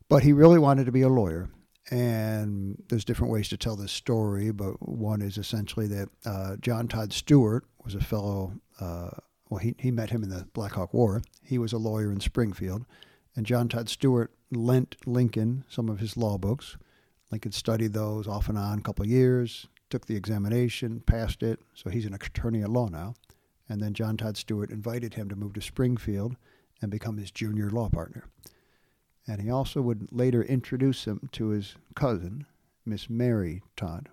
But 0.08 0.22
he 0.22 0.32
really 0.32 0.58
wanted 0.58 0.86
to 0.86 0.92
be 0.92 1.02
a 1.02 1.08
lawyer. 1.08 1.48
And 1.90 2.82
there's 2.88 3.04
different 3.04 3.32
ways 3.32 3.48
to 3.50 3.56
tell 3.56 3.76
this 3.76 3.92
story, 3.92 4.50
but 4.50 4.88
one 4.88 5.22
is 5.22 5.38
essentially 5.38 5.86
that 5.86 6.08
uh, 6.24 6.56
John 6.56 6.88
Todd 6.88 7.12
Stuart 7.12 7.64
was 7.84 7.94
a 7.94 8.00
fellow, 8.00 8.54
uh, 8.80 9.10
well, 9.48 9.60
he, 9.60 9.76
he 9.78 9.92
met 9.92 10.10
him 10.10 10.24
in 10.24 10.30
the 10.30 10.48
Black 10.52 10.72
Hawk 10.72 10.92
War. 10.92 11.22
He 11.42 11.58
was 11.58 11.72
a 11.72 11.78
lawyer 11.78 12.10
in 12.10 12.18
Springfield. 12.18 12.84
And 13.36 13.46
John 13.46 13.68
Todd 13.68 13.88
Stuart 13.88 14.32
lent 14.50 14.96
Lincoln 15.06 15.64
some 15.68 15.88
of 15.88 16.00
his 16.00 16.16
law 16.16 16.38
books. 16.38 16.76
Lincoln 17.30 17.52
studied 17.52 17.92
those 17.92 18.26
off 18.26 18.48
and 18.48 18.58
on 18.58 18.78
a 18.78 18.82
couple 18.82 19.04
of 19.04 19.10
years, 19.10 19.66
took 19.90 20.06
the 20.06 20.16
examination, 20.16 21.00
passed 21.00 21.42
it. 21.42 21.60
So 21.74 21.90
he's 21.90 22.06
an 22.06 22.14
attorney 22.14 22.62
at 22.62 22.70
law 22.70 22.88
now. 22.88 23.14
And 23.68 23.80
then 23.80 23.94
John 23.94 24.16
Todd 24.16 24.36
Stuart 24.36 24.70
invited 24.70 25.14
him 25.14 25.28
to 25.28 25.36
move 25.36 25.54
to 25.54 25.60
Springfield 25.60 26.36
and 26.80 26.90
become 26.90 27.16
his 27.16 27.30
junior 27.30 27.70
law 27.70 27.88
partner. 27.88 28.24
And 29.26 29.40
he 29.40 29.50
also 29.50 29.82
would 29.82 30.08
later 30.12 30.42
introduce 30.42 31.04
him 31.04 31.28
to 31.32 31.48
his 31.48 31.74
cousin, 31.94 32.46
Miss 32.84 33.10
Mary 33.10 33.62
Todd. 33.76 34.08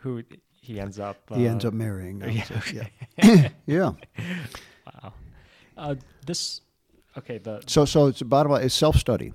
Who 0.00 0.22
he 0.60 0.80
ends 0.80 0.98
up. 0.98 1.18
Uh, 1.30 1.36
he 1.36 1.46
ends 1.46 1.64
up 1.64 1.72
marrying. 1.72 2.20
Yeah. 2.20 2.44
Okay. 2.56 2.90
Yeah. 3.22 3.48
yeah. 3.66 3.92
Wow. 4.86 5.12
Uh, 5.76 5.94
this. 6.26 6.60
Okay. 7.16 7.38
The 7.38 7.62
so 7.66 7.84
so 7.84 8.06
it's 8.06 8.22
bottom 8.22 8.52
line. 8.52 8.64
It's 8.64 8.74
self 8.74 8.96
study. 8.96 9.32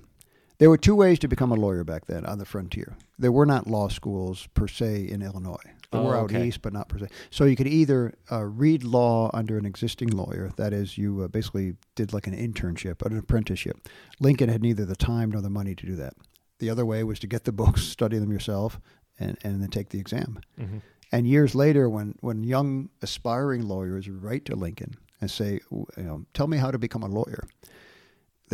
There 0.58 0.70
were 0.70 0.78
two 0.78 0.94
ways 0.94 1.18
to 1.20 1.28
become 1.28 1.50
a 1.50 1.56
lawyer 1.56 1.84
back 1.84 2.06
then 2.06 2.24
on 2.24 2.38
the 2.38 2.44
frontier. 2.44 2.96
There 3.18 3.32
were 3.32 3.46
not 3.46 3.66
law 3.66 3.88
schools 3.88 4.48
per 4.54 4.68
se 4.68 5.08
in 5.08 5.20
Illinois. 5.22 5.56
There 5.90 6.00
oh, 6.00 6.04
were 6.04 6.16
out 6.16 6.32
okay. 6.32 6.46
east, 6.46 6.62
but 6.62 6.72
not 6.72 6.88
per 6.88 6.98
se. 6.98 7.08
So 7.30 7.44
you 7.44 7.56
could 7.56 7.66
either 7.66 8.14
uh, 8.30 8.44
read 8.44 8.84
law 8.84 9.30
under 9.34 9.58
an 9.58 9.66
existing 9.66 10.08
lawyer, 10.08 10.50
that 10.56 10.72
is, 10.72 10.96
you 10.96 11.22
uh, 11.22 11.28
basically 11.28 11.74
did 11.94 12.12
like 12.12 12.26
an 12.26 12.36
internship, 12.36 13.04
an 13.04 13.16
apprenticeship. 13.16 13.88
Lincoln 14.20 14.48
had 14.48 14.62
neither 14.62 14.84
the 14.84 14.96
time 14.96 15.30
nor 15.30 15.40
the 15.40 15.50
money 15.50 15.74
to 15.74 15.86
do 15.86 15.96
that. 15.96 16.14
The 16.58 16.70
other 16.70 16.86
way 16.86 17.02
was 17.04 17.18
to 17.20 17.26
get 17.26 17.44
the 17.44 17.52
books, 17.52 17.82
study 17.84 18.18
them 18.18 18.32
yourself, 18.32 18.80
and, 19.18 19.36
and 19.42 19.60
then 19.60 19.70
take 19.70 19.90
the 19.90 20.00
exam. 20.00 20.40
Mm-hmm. 20.58 20.78
And 21.12 21.28
years 21.28 21.54
later, 21.54 21.88
when, 21.88 22.16
when 22.20 22.42
young 22.42 22.90
aspiring 23.02 23.68
lawyers 23.68 24.08
write 24.08 24.44
to 24.46 24.56
Lincoln 24.56 24.94
and 25.20 25.30
say, 25.30 25.60
you 25.70 25.86
know, 25.96 26.24
tell 26.34 26.48
me 26.48 26.58
how 26.58 26.70
to 26.70 26.78
become 26.78 27.02
a 27.02 27.08
lawyer, 27.08 27.44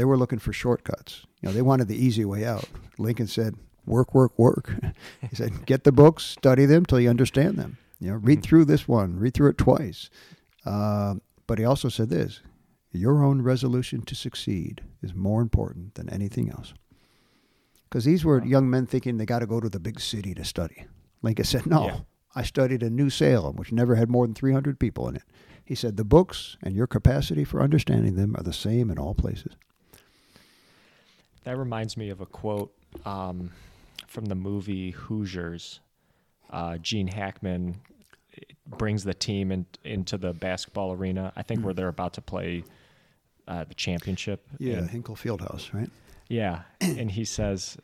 they 0.01 0.07
were 0.07 0.17
looking 0.17 0.39
for 0.39 0.55
shortcuts. 0.55 1.27
You 1.43 1.49
know, 1.51 1.53
they 1.53 1.61
wanted 1.61 1.87
the 1.87 2.03
easy 2.03 2.25
way 2.25 2.47
out. 2.47 2.65
Lincoln 2.97 3.27
said, 3.27 3.55
work, 3.85 4.15
work, 4.15 4.33
work. 4.39 4.73
he 5.29 5.37
said, 5.37 5.67
get 5.67 5.85
the 5.85 5.93
books, 5.93 6.25
study 6.25 6.65
them 6.65 6.87
till 6.87 6.99
you 6.99 7.11
understand 7.11 7.59
them. 7.59 7.77
You 8.01 8.13
know, 8.13 8.17
read 8.17 8.39
mm-hmm. 8.39 8.49
through 8.49 8.65
this 8.65 8.89
one, 8.89 9.19
read 9.19 9.35
through 9.35 9.51
it 9.51 9.59
twice. 9.59 10.09
Uh, 10.65 11.17
but 11.47 11.59
he 11.59 11.67
also 11.67 11.91
said 11.91 12.09
this 12.09 12.41
your 12.93 13.23
own 13.23 13.43
resolution 13.43 14.01
to 14.01 14.15
succeed 14.15 14.81
is 15.03 15.15
more 15.15 15.43
important 15.43 15.97
than 15.97 16.09
anything 16.09 16.51
else. 16.51 16.73
Because 17.85 18.07
these 18.07 18.25
were 18.25 18.43
young 18.43 18.71
men 18.71 18.87
thinking 18.87 19.19
they 19.19 19.27
got 19.27 19.41
to 19.41 19.47
go 19.47 19.61
to 19.61 19.69
the 19.69 19.79
big 19.79 20.01
city 20.01 20.35
to 20.35 20.47
study. 20.47 20.87
Lincoln 21.21 21.45
said, 21.45 21.67
no, 21.67 21.85
yeah. 21.85 21.97
I 22.35 22.43
studied 22.43 22.83
in 22.83 22.97
New 22.97 23.11
Salem, 23.11 23.57
which 23.57 23.71
never 23.71 23.97
had 23.97 24.09
more 24.09 24.27
than 24.27 24.35
300 24.35 24.81
people 24.81 25.09
in 25.09 25.17
it. 25.17 25.25
He 25.63 25.75
said, 25.75 25.97
the 25.97 26.05
books 26.05 26.57
and 26.63 26.75
your 26.75 26.87
capacity 26.87 27.45
for 27.45 27.61
understanding 27.61 28.17
them 28.17 28.35
are 28.37 28.43
the 28.43 28.53
same 28.53 28.91
in 28.91 28.99
all 28.99 29.15
places. 29.15 29.57
That 31.45 31.57
reminds 31.57 31.97
me 31.97 32.11
of 32.11 32.21
a 32.21 32.27
quote 32.27 32.73
um, 33.05 33.51
from 34.07 34.27
the 34.27 34.35
movie 34.35 34.91
Hoosiers. 34.91 35.81
Uh, 36.51 36.79
Gene 36.79 37.09
Hackman 37.09 37.81
brings 38.67 39.05
the 39.05 39.15
team 39.15 39.53
in, 39.53 39.67
into 39.85 40.19
the 40.19 40.33
basketball 40.33 40.93
arena. 40.93 41.33
I 41.37 41.43
think 41.43 41.61
mm. 41.61 41.65
where 41.65 41.75
they're 41.75 41.89
about 41.89 42.15
to 42.15 42.21
play 42.21 42.65
uh, 43.49 43.65
the 43.65 43.75
championship. 43.75 44.47
Yeah, 44.59 44.79
in, 44.79 44.89
Hinkle 44.89 45.17
Fieldhouse, 45.17 45.73
right? 45.73 45.91
Yeah, 46.29 46.63
and 46.81 47.11
he 47.11 47.25
says, 47.25 47.77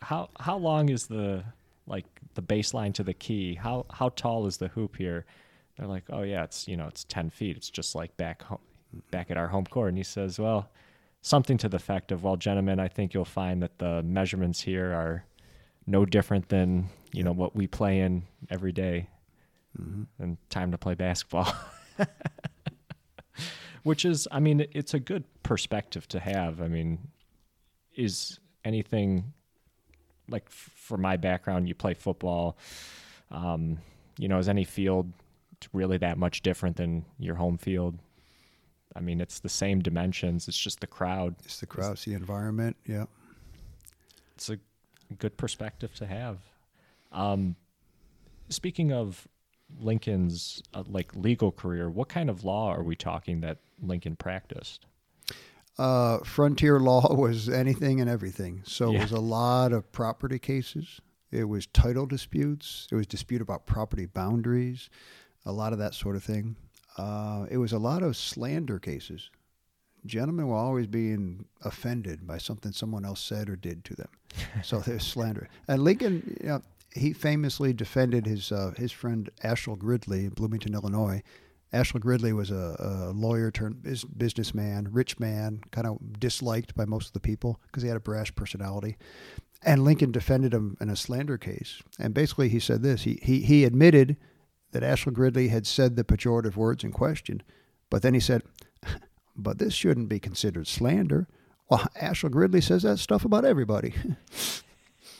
"How 0.00 0.30
how 0.38 0.56
long 0.56 0.88
is 0.88 1.06
the 1.06 1.44
like 1.86 2.06
the 2.34 2.42
baseline 2.42 2.94
to 2.94 3.02
the 3.02 3.14
key? 3.14 3.54
How 3.54 3.86
how 3.90 4.10
tall 4.10 4.46
is 4.46 4.56
the 4.56 4.68
hoop 4.68 4.96
here?" 4.96 5.26
They're 5.76 5.88
like, 5.88 6.04
"Oh 6.10 6.22
yeah, 6.22 6.44
it's 6.44 6.66
you 6.66 6.76
know 6.76 6.86
it's 6.86 7.04
ten 7.04 7.30
feet. 7.30 7.56
It's 7.56 7.70
just 7.70 7.94
like 7.94 8.16
back 8.16 8.42
home, 8.42 8.60
back 9.10 9.30
at 9.30 9.36
our 9.36 9.48
home 9.48 9.66
court." 9.66 9.88
And 9.88 9.98
he 9.98 10.04
says, 10.04 10.38
"Well." 10.38 10.70
Something 11.22 11.58
to 11.58 11.68
the 11.68 11.76
effect 11.76 12.12
of, 12.12 12.24
"Well, 12.24 12.36
gentlemen, 12.36 12.80
I 12.80 12.88
think 12.88 13.14
you'll 13.14 13.24
find 13.24 13.62
that 13.62 13.78
the 13.78 14.02
measurements 14.02 14.60
here 14.62 14.92
are 14.92 15.24
no 15.86 16.04
different 16.04 16.48
than 16.48 16.88
you 17.12 17.22
know 17.22 17.32
what 17.32 17.54
we 17.54 17.66
play 17.66 18.00
in 18.00 18.22
every 18.48 18.72
day, 18.72 19.08
mm-hmm. 19.78 20.02
and 20.22 20.36
time 20.48 20.70
to 20.72 20.78
play 20.78 20.94
basketball." 20.94 21.52
Which 23.82 24.04
is, 24.04 24.28
I 24.30 24.40
mean, 24.40 24.66
it's 24.72 24.92
a 24.92 25.00
good 25.00 25.24
perspective 25.42 26.06
to 26.08 26.20
have. 26.20 26.60
I 26.60 26.68
mean, 26.68 26.98
is 27.96 28.38
anything 28.62 29.32
like 30.28 30.48
for 30.50 30.96
my 30.96 31.16
background, 31.16 31.68
you 31.68 31.74
play 31.74 31.94
football. 31.94 32.56
Um, 33.30 33.78
you 34.18 34.28
know, 34.28 34.38
is 34.38 34.48
any 34.48 34.64
field 34.64 35.12
really 35.72 35.98
that 35.98 36.18
much 36.18 36.42
different 36.42 36.76
than 36.76 37.04
your 37.18 37.34
home 37.34 37.58
field? 37.58 37.98
I 38.96 39.00
mean, 39.00 39.20
it's 39.20 39.38
the 39.40 39.48
same 39.48 39.80
dimensions. 39.80 40.48
It's 40.48 40.58
just 40.58 40.80
the 40.80 40.86
crowd. 40.86 41.36
It's 41.44 41.60
the 41.60 41.66
crowd, 41.66 41.92
it's 41.92 42.04
the 42.04 42.14
environment. 42.14 42.76
Yeah. 42.86 43.04
It's 44.34 44.50
a 44.50 44.58
good 45.18 45.36
perspective 45.36 45.94
to 45.96 46.06
have. 46.06 46.38
Um, 47.12 47.56
speaking 48.48 48.92
of 48.92 49.28
Lincoln's 49.78 50.62
uh, 50.74 50.82
like 50.88 51.14
legal 51.14 51.52
career, 51.52 51.88
what 51.90 52.08
kind 52.08 52.28
of 52.30 52.44
law 52.44 52.72
are 52.72 52.82
we 52.82 52.96
talking 52.96 53.40
that 53.40 53.58
Lincoln 53.82 54.16
practiced? 54.16 54.86
Uh, 55.78 56.18
frontier 56.24 56.80
law 56.80 57.14
was 57.16 57.48
anything 57.48 58.00
and 58.00 58.10
everything. 58.10 58.62
So 58.64 58.90
Yeah. 58.90 58.98
it 58.98 59.02
was 59.02 59.12
a 59.12 59.20
lot 59.20 59.72
of 59.72 59.90
property 59.92 60.38
cases. 60.38 61.00
It 61.30 61.44
was 61.44 61.66
title 61.66 62.06
disputes. 62.06 62.88
It 62.90 62.96
was 62.96 63.06
dispute 63.06 63.40
about 63.40 63.64
property 63.66 64.06
boundaries, 64.06 64.90
a 65.46 65.52
lot 65.52 65.72
of 65.72 65.78
that 65.78 65.94
sort 65.94 66.16
of 66.16 66.24
thing. 66.24 66.56
Uh, 67.00 67.46
it 67.50 67.56
was 67.56 67.72
a 67.72 67.78
lot 67.78 68.02
of 68.02 68.14
slander 68.14 68.78
cases. 68.78 69.30
Gentlemen 70.04 70.48
were 70.48 70.56
always 70.56 70.86
being 70.86 71.46
offended 71.62 72.26
by 72.26 72.36
something 72.36 72.72
someone 72.72 73.06
else 73.06 73.20
said 73.20 73.48
or 73.48 73.56
did 73.56 73.84
to 73.84 73.94
them. 73.94 74.08
So 74.62 74.80
there's 74.80 75.06
slander. 75.06 75.48
And 75.66 75.82
Lincoln, 75.82 76.36
you 76.42 76.48
know, 76.48 76.62
he 76.94 77.12
famously 77.12 77.72
defended 77.72 78.26
his 78.26 78.52
uh, 78.52 78.72
his 78.76 78.92
friend 78.92 79.30
Ashel 79.42 79.76
Gridley 79.78 80.24
in 80.26 80.30
Bloomington, 80.30 80.74
Illinois. 80.74 81.22
Ashel 81.72 82.00
Gridley 82.00 82.32
was 82.32 82.50
a, 82.50 82.76
a 82.78 83.12
lawyer 83.12 83.50
turned 83.50 83.82
bus- 83.82 84.04
businessman, 84.04 84.88
rich 84.90 85.18
man, 85.18 85.62
kind 85.70 85.86
of 85.86 86.20
disliked 86.20 86.74
by 86.74 86.84
most 86.84 87.08
of 87.08 87.12
the 87.12 87.20
people 87.20 87.60
because 87.66 87.82
he 87.82 87.88
had 87.88 87.96
a 87.96 88.00
brash 88.00 88.34
personality. 88.34 88.96
And 89.62 89.84
Lincoln 89.84 90.12
defended 90.12 90.52
him 90.52 90.76
in 90.80 90.90
a 90.90 90.96
slander 90.96 91.38
case. 91.38 91.82
And 91.98 92.12
basically, 92.12 92.48
he 92.48 92.60
said 92.60 92.82
this: 92.82 93.02
he 93.02 93.18
he, 93.22 93.40
he 93.40 93.64
admitted 93.64 94.16
that 94.72 94.82
Ashel 94.82 95.12
Gridley 95.12 95.48
had 95.48 95.66
said 95.66 95.96
the 95.96 96.04
pejorative 96.04 96.56
words 96.56 96.84
in 96.84 96.92
question, 96.92 97.42
but 97.90 98.02
then 98.02 98.14
he 98.14 98.20
said, 98.20 98.42
"But 99.36 99.58
this 99.58 99.74
shouldn't 99.74 100.08
be 100.08 100.18
considered 100.20 100.66
slander." 100.66 101.26
Well, 101.70 101.86
Ashel 102.00 102.30
Gridley 102.30 102.60
says 102.60 102.82
that 102.82 102.98
stuff 102.98 103.24
about 103.24 103.44
everybody. 103.44 103.94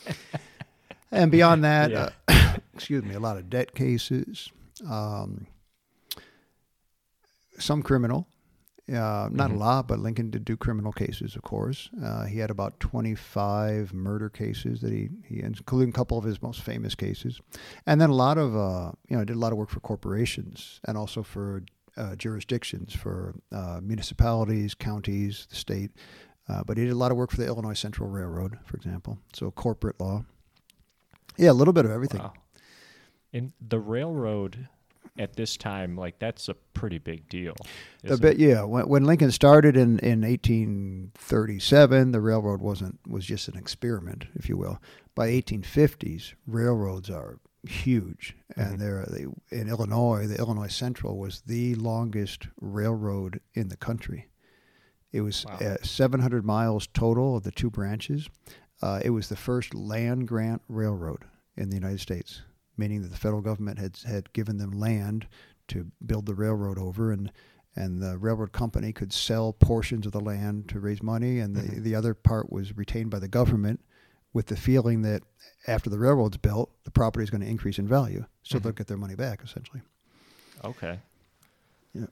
and 1.12 1.30
beyond 1.30 1.64
that, 1.64 1.90
Yeah. 1.90 2.10
uh, 2.28 2.56
excuse 2.74 3.04
me, 3.04 3.14
a 3.14 3.20
lot 3.20 3.36
of 3.36 3.48
debt 3.50 3.74
cases, 3.74 4.50
um, 4.88 5.46
some 7.58 7.82
criminal. 7.82 8.26
Uh, 8.90 9.28
not 9.30 9.50
Mhm. 9.50 9.54
a 9.54 9.58
lot, 9.58 9.86
but 9.88 10.00
Lincoln 10.00 10.30
did 10.30 10.44
do 10.44 10.56
criminal 10.56 10.90
cases, 10.92 11.36
of 11.36 11.42
course. 11.42 11.90
Uh, 12.02 12.24
he 12.24 12.38
had 12.38 12.50
about 12.50 12.80
25 12.80 13.92
murder 13.94 14.28
cases 14.28 14.80
that 14.80 14.92
he, 14.92 15.10
he, 15.24 15.40
including 15.42 15.90
a 15.90 15.92
couple 15.92 16.18
of 16.18 16.24
his 16.24 16.42
most 16.42 16.60
famous 16.62 16.94
cases. 16.96 17.40
And 17.86 18.00
then 18.00 18.10
a 18.10 18.14
lot 18.14 18.36
of, 18.36 18.56
uh, 18.56 18.92
you 19.08 19.16
know, 19.16 19.24
did 19.24 19.36
a 19.36 19.38
lot 19.38 19.52
of 19.52 19.58
work 19.58 19.68
for 19.70 19.78
corporations 19.80 20.80
and 20.84 20.98
also 20.98 21.22
for 21.22 21.62
uh, 21.96 22.16
jurisdictions, 22.16 22.92
for 22.94 23.34
uh, 23.52 23.80
municipalities, 23.82 24.74
counties, 24.74 25.46
the 25.50 25.56
state. 25.56 25.90
Uh, 26.48 26.64
but 26.64 26.76
he 26.76 26.84
did 26.84 26.92
a 26.92 26.96
lot 26.96 27.10
of 27.12 27.16
work 27.16 27.30
for 27.30 27.36
the 27.36 27.46
Illinois 27.46 27.74
Central 27.78 28.08
Railroad, 28.08 28.58
for 28.64 28.76
example. 28.76 29.18
So 29.34 29.50
corporate 29.52 30.00
law. 30.00 30.24
Yeah, 31.36 31.50
a 31.50 31.52
little 31.52 31.72
bit 31.74 31.84
of 31.84 31.90
everything. 31.92 32.20
Wow. 32.22 32.32
And 33.32 33.52
the 33.60 33.78
railroad 33.78 34.68
at 35.18 35.34
this 35.36 35.56
time, 35.56 35.96
like 35.96 36.18
that's 36.18 36.48
a 36.48 36.54
pretty 36.54 36.98
big 36.98 37.28
deal. 37.28 37.54
A 38.08 38.16
bit, 38.16 38.38
yeah. 38.38 38.62
When, 38.62 38.88
when 38.88 39.04
Lincoln 39.04 39.30
started 39.30 39.76
in, 39.76 39.98
in 40.00 40.22
1837, 40.22 42.12
the 42.12 42.20
railroad 42.20 42.60
wasn't 42.60 42.98
was 43.06 43.24
just 43.24 43.48
an 43.48 43.56
experiment, 43.56 44.26
if 44.34 44.48
you 44.48 44.56
will. 44.56 44.80
By 45.14 45.28
1850s, 45.28 46.34
railroads 46.46 47.10
are 47.10 47.38
huge, 47.66 48.36
and 48.56 48.76
Mhm. 48.76 48.78
they're 48.78 49.06
they, 49.06 49.26
in 49.56 49.68
Illinois. 49.68 50.26
The 50.26 50.38
Illinois 50.38 50.68
Central 50.72 51.18
was 51.18 51.42
the 51.42 51.74
longest 51.74 52.48
railroad 52.60 53.40
in 53.54 53.68
the 53.68 53.76
country. 53.76 54.28
It 55.12 55.20
was 55.22 55.44
Wow. 55.44 55.56
uh, 55.56 55.76
700 55.82 56.44
miles 56.44 56.86
total 56.86 57.36
of 57.36 57.42
the 57.42 57.50
two 57.50 57.70
branches. 57.70 58.30
Uh, 58.80 59.00
it 59.04 59.10
was 59.10 59.28
the 59.28 59.36
first 59.36 59.74
land 59.74 60.26
grant 60.26 60.62
railroad 60.68 61.24
in 61.56 61.68
the 61.68 61.76
United 61.76 62.00
States, 62.00 62.42
meaning 62.80 63.02
that 63.02 63.10
the 63.12 63.16
federal 63.16 63.42
government 63.42 63.78
had 63.78 63.96
had 64.04 64.32
given 64.32 64.56
them 64.58 64.72
land 64.72 65.28
to 65.68 65.86
build 66.04 66.26
the 66.26 66.34
railroad 66.34 66.78
over, 66.78 67.12
and 67.12 67.30
and 67.76 68.02
the 68.02 68.18
railroad 68.18 68.50
company 68.50 68.92
could 68.92 69.12
sell 69.12 69.52
portions 69.52 70.04
of 70.04 70.10
the 70.10 70.20
land 70.20 70.68
to 70.70 70.80
raise 70.80 71.00
money, 71.04 71.38
and 71.38 71.54
the, 71.54 71.62
Mhm. 71.62 71.82
the 71.84 71.94
other 71.94 72.14
part 72.14 72.50
was 72.50 72.76
retained 72.76 73.10
by 73.10 73.20
the 73.20 73.28
government, 73.28 73.78
with 74.32 74.46
the 74.46 74.56
feeling 74.56 75.02
that 75.02 75.22
after 75.68 75.88
the 75.88 75.98
railroad's 75.98 76.36
built, 76.36 76.72
the 76.82 76.90
property 76.90 77.22
is 77.22 77.30
going 77.30 77.42
to 77.42 77.46
increase 77.46 77.78
in 77.78 77.86
value, 77.86 78.24
so 78.42 78.58
they'll 78.58 78.72
Mhm. 78.72 78.76
get 78.76 78.86
their 78.88 78.96
money 78.96 79.14
back 79.14 79.42
essentially. 79.44 79.82
Okay. 80.64 80.98
Yeah. 81.94 82.06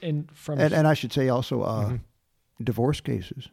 And 0.00 0.30
from 0.30 0.60
And, 0.60 0.72
and 0.72 0.86
I 0.86 0.94
should 0.94 1.12
say 1.12 1.28
also 1.28 1.62
uh, 1.62 1.90
Mhm. 1.90 2.00
divorce 2.62 3.00
cases. 3.00 3.48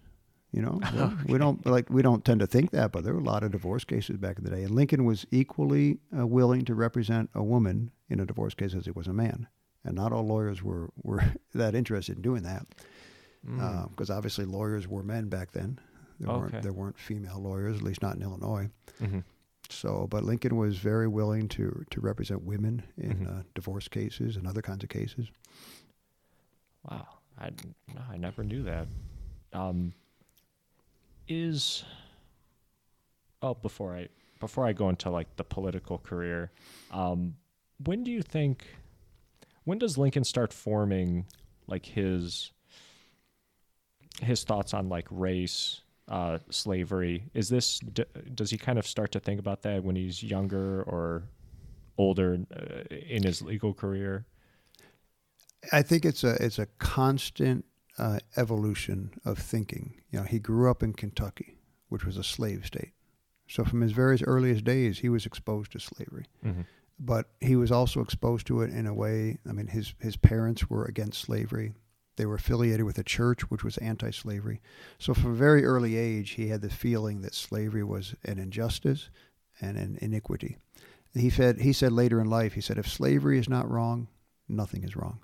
You 0.54 0.62
know, 0.62 0.80
we 1.28 1.38
don't 1.38 1.66
like 1.66 1.90
we 1.90 2.02
don't 2.02 2.26
tend 2.26 2.42
to 2.42 2.48
think 2.48 2.72
that, 2.72 2.92
but 2.92 3.04
there 3.04 3.14
were 3.14 3.20
a 3.22 3.24
lot 3.24 3.44
of 3.44 3.52
divorce 3.52 3.84
cases 3.86 4.18
back 4.18 4.38
in 4.38 4.44
the 4.44 4.50
day, 4.52 4.64
and 4.64 4.72
Lincoln 4.76 5.06
was 5.06 5.26
equally 5.32 6.00
uh, 6.18 6.28
willing 6.28 6.66
to 6.66 6.76
represent 6.76 7.30
a 7.34 7.42
woman 7.44 7.92
in 8.10 8.20
a 8.20 8.26
divorce 8.26 8.54
case 8.54 8.74
as 8.74 8.84
he 8.86 8.92
was 8.92 9.08
a 9.08 9.14
man, 9.14 9.48
and 9.86 9.96
not 9.96 10.12
all 10.12 10.26
lawyers 10.26 10.62
were 10.62 10.90
were 11.04 11.24
that 11.54 11.74
interested 11.76 12.18
in 12.18 12.22
doing 12.22 12.44
that, 12.44 12.66
Mm. 13.48 13.90
because 13.90 14.10
obviously 14.12 14.46
lawyers 14.46 14.88
were 14.88 15.02
men 15.04 15.28
back 15.30 15.52
then. 15.52 15.80
There 16.20 16.30
Okay. 16.30 16.40
weren't 16.52 16.64
there 16.64 16.74
weren't 16.74 16.98
female 17.00 17.40
lawyers, 17.40 17.78
at 17.78 17.82
least 17.82 18.02
not 18.02 18.16
in 18.18 18.22
Illinois. 18.22 18.70
Mhm. 19.00 19.24
So, 19.70 20.06
but 20.12 20.26
Lincoln 20.26 20.58
was 20.58 20.78
very 20.78 21.08
willing 21.08 21.48
to 21.50 21.86
to 21.92 22.02
represent 22.02 22.44
women 22.44 22.84
in 22.98 23.20
Mhm. 23.26 23.40
uh, 23.40 23.44
divorce 23.56 23.88
cases 23.88 24.36
and 24.36 24.46
other 24.46 24.62
kinds 24.62 24.84
of 24.84 24.90
cases. 24.90 25.32
Wow, 26.90 27.08
I 27.40 27.52
I 28.10 28.18
never 28.18 28.44
knew 28.44 28.64
that. 28.64 28.88
Um, 29.54 29.94
is 31.32 31.84
oh 33.42 33.54
before 33.54 33.96
I 33.96 34.10
before 34.40 34.66
I 34.66 34.74
go 34.74 34.90
into 34.90 35.10
like 35.10 35.36
the 35.38 35.44
political 35.44 35.98
career, 35.98 36.52
um, 36.92 37.36
when 37.86 38.04
do 38.04 38.12
you 38.12 38.22
think 38.22 38.66
when 39.64 39.78
does 39.78 39.98
Lincoln 39.98 40.24
start 40.24 40.52
forming 40.52 41.26
like 41.68 41.86
his 41.86 42.52
his 44.20 44.44
thoughts 44.44 44.74
on 44.74 44.90
like 44.90 45.08
race, 45.10 45.82
uh, 46.08 46.40
slavery? 46.50 47.30
Is 47.34 47.50
this 47.50 47.80
d- 47.80 48.06
does 48.36 48.52
he 48.52 48.58
kind 48.58 48.78
of 48.78 48.86
start 48.86 49.12
to 49.14 49.20
think 49.20 49.40
about 49.40 49.62
that 49.62 49.84
when 49.84 49.96
he's 49.96 50.22
younger 50.22 50.84
or 50.84 51.24
older 51.98 52.40
uh, 52.56 52.96
in 52.96 53.24
his 53.24 53.42
legal 53.42 53.74
career? 53.74 54.26
I 55.72 55.82
think 55.82 56.06
it's 56.06 56.24
a 56.24 56.44
it's 56.44 56.60
a 56.60 56.66
constant 56.80 57.66
uh, 58.02 58.20
evolution 58.36 59.12
of 59.24 59.38
thinking. 59.38 60.02
You 60.12 60.20
know, 60.20 60.26
he 60.26 60.40
grew 60.40 60.70
up 60.70 60.84
in 60.84 60.94
Kentucky, 60.94 61.58
which 61.88 62.04
was 62.04 62.18
a 62.18 62.24
slave 62.24 62.66
state. 62.66 62.94
So 63.48 63.64
from 63.64 63.82
his 63.82 63.92
very 63.92 64.18
earliest 64.24 64.64
days, 64.64 65.00
he 65.00 65.10
was 65.10 65.26
exposed 65.26 65.72
to 65.74 65.80
slavery. 65.80 66.26
Mm-hmm. 66.44 66.62
But 67.00 67.28
he 67.40 67.56
was 67.56 67.72
also 67.72 68.02
exposed 68.02 68.48
to 68.48 68.62
it 68.62 68.72
in 68.72 68.88
a 68.88 68.94
way. 68.94 69.38
I 69.48 69.54
mean, 69.54 69.68
his 69.68 69.94
his 70.00 70.18
parents 70.18 70.70
were 70.70 70.86
against 70.86 71.22
slavery. 71.22 71.74
They 72.18 72.26
were 72.26 72.36
affiliated 72.36 72.86
with 72.86 72.98
a 72.98 73.04
church 73.04 73.50
which 73.50 73.64
was 73.64 73.78
anti-slavery. 73.78 74.62
So 75.00 75.14
from 75.14 75.32
a 75.32 75.36
very 75.36 75.64
early 75.64 75.96
age, 75.96 76.32
he 76.32 76.50
had 76.50 76.62
the 76.62 76.70
feeling 76.70 77.22
that 77.22 77.34
slavery 77.34 77.84
was 77.84 78.16
an 78.24 78.38
injustice 78.38 79.10
and 79.60 79.78
an 79.78 79.98
iniquity. 80.02 80.58
He 81.14 81.30
said 81.30 81.62
he 81.62 81.74
said 81.74 81.92
later 81.92 82.22
in 82.22 82.30
life, 82.30 82.54
he 82.54 82.62
said, 82.62 82.78
if 82.78 82.88
slavery 82.88 83.40
is 83.40 83.50
not 83.50 83.70
wrong, 83.70 84.08
nothing 84.48 84.84
is 84.84 84.96
wrong. 84.96 85.20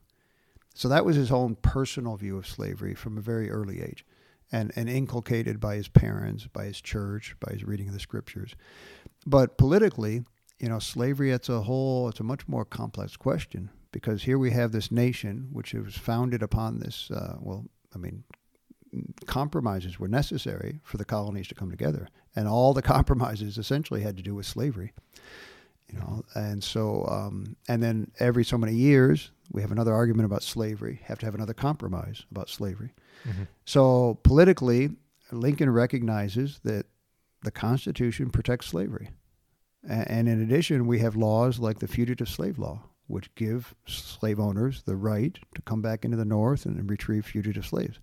So 0.78 0.88
that 0.90 1.06
was 1.06 1.16
his 1.16 1.32
own 1.32 1.56
personal 1.56 2.18
view 2.18 2.38
of 2.38 2.46
slavery 2.46 2.94
from 2.94 3.18
a 3.18 3.22
very 3.22 3.50
early 3.50 3.82
age, 3.82 4.06
and, 4.52 4.72
and 4.76 4.88
inculcated 4.88 5.60
by 5.60 5.76
his 5.76 5.88
parents, 5.88 6.46
by 6.46 6.66
his 6.66 6.80
church, 6.80 7.36
by 7.40 7.54
his 7.54 7.64
reading 7.64 7.88
of 7.88 7.96
the 7.96 8.00
scriptures. 8.00 8.54
But 9.26 9.58
politically, 9.58 10.24
you 10.60 10.70
know, 10.70 10.78
slavery 10.78 11.32
it's 11.32 11.50
a 11.50 11.62
whole 11.62 12.10
it's 12.10 12.20
a 12.20 12.24
much 12.24 12.48
more 12.48 12.64
complex 12.64 13.18
question 13.18 13.72
because 13.92 14.22
here 14.22 14.38
we 14.38 14.52
have 14.52 14.72
this 14.72 14.92
nation 14.92 15.50
which 15.52 15.74
was 15.74 15.98
founded 15.98 16.44
upon 16.44 16.78
this. 16.78 17.10
Uh, 17.10 17.38
well, 17.40 17.66
I 17.96 17.98
mean, 17.98 18.24
compromises 19.26 20.00
were 20.00 20.08
necessary 20.08 20.80
for 20.84 20.98
the 20.98 21.06
colonies 21.06 21.48
to 21.48 21.56
come 21.56 21.72
together, 21.72 22.08
and 22.36 22.48
all 22.48 22.76
the 22.76 22.82
compromises 22.94 23.58
essentially 23.58 24.02
had 24.02 24.16
to 24.18 24.24
do 24.24 24.36
with 24.36 24.46
slavery. 24.46 24.94
You 25.92 26.00
know, 26.00 26.24
and 26.36 26.64
so 26.64 27.06
um, 27.10 27.56
and 27.68 27.82
then 27.82 28.12
every 28.20 28.44
so 28.44 28.58
many 28.58 28.74
years 28.74 29.32
we 29.52 29.62
have 29.62 29.72
another 29.72 29.94
argument 29.94 30.26
about 30.26 30.44
slavery. 30.44 31.02
Have 31.06 31.20
to 31.20 31.26
have 31.26 31.36
another 31.36 31.54
compromise 31.54 32.26
about 32.32 32.50
slavery. 32.50 32.94
Mm-hmm. 33.26 33.44
So 33.66 34.20
politically, 34.24 34.90
Lincoln 35.32 35.70
recognizes 35.70 36.60
that 36.64 36.86
the 37.44 37.52
Constitution 37.52 38.30
protects 38.30 38.68
slavery. 38.68 39.10
And 39.88 40.28
in 40.28 40.42
addition, 40.42 40.88
we 40.88 41.00
have 41.00 41.16
laws 41.16 41.60
like 41.60 41.80
the 41.80 41.88
Fugitive 41.88 42.28
Slave 42.28 42.60
Law, 42.60 42.84
which 43.08 43.34
give 43.36 43.74
slave 43.86 44.40
owners 44.40 44.84
the 44.84 44.98
right 44.98 45.38
to 45.56 45.62
come 45.62 45.82
back 45.82 46.04
into 46.04 46.18
the 46.18 46.26
North 46.26 46.66
and 46.66 46.90
retrieve 46.90 47.26
fugitive 47.26 47.66
slaves. 47.66 48.00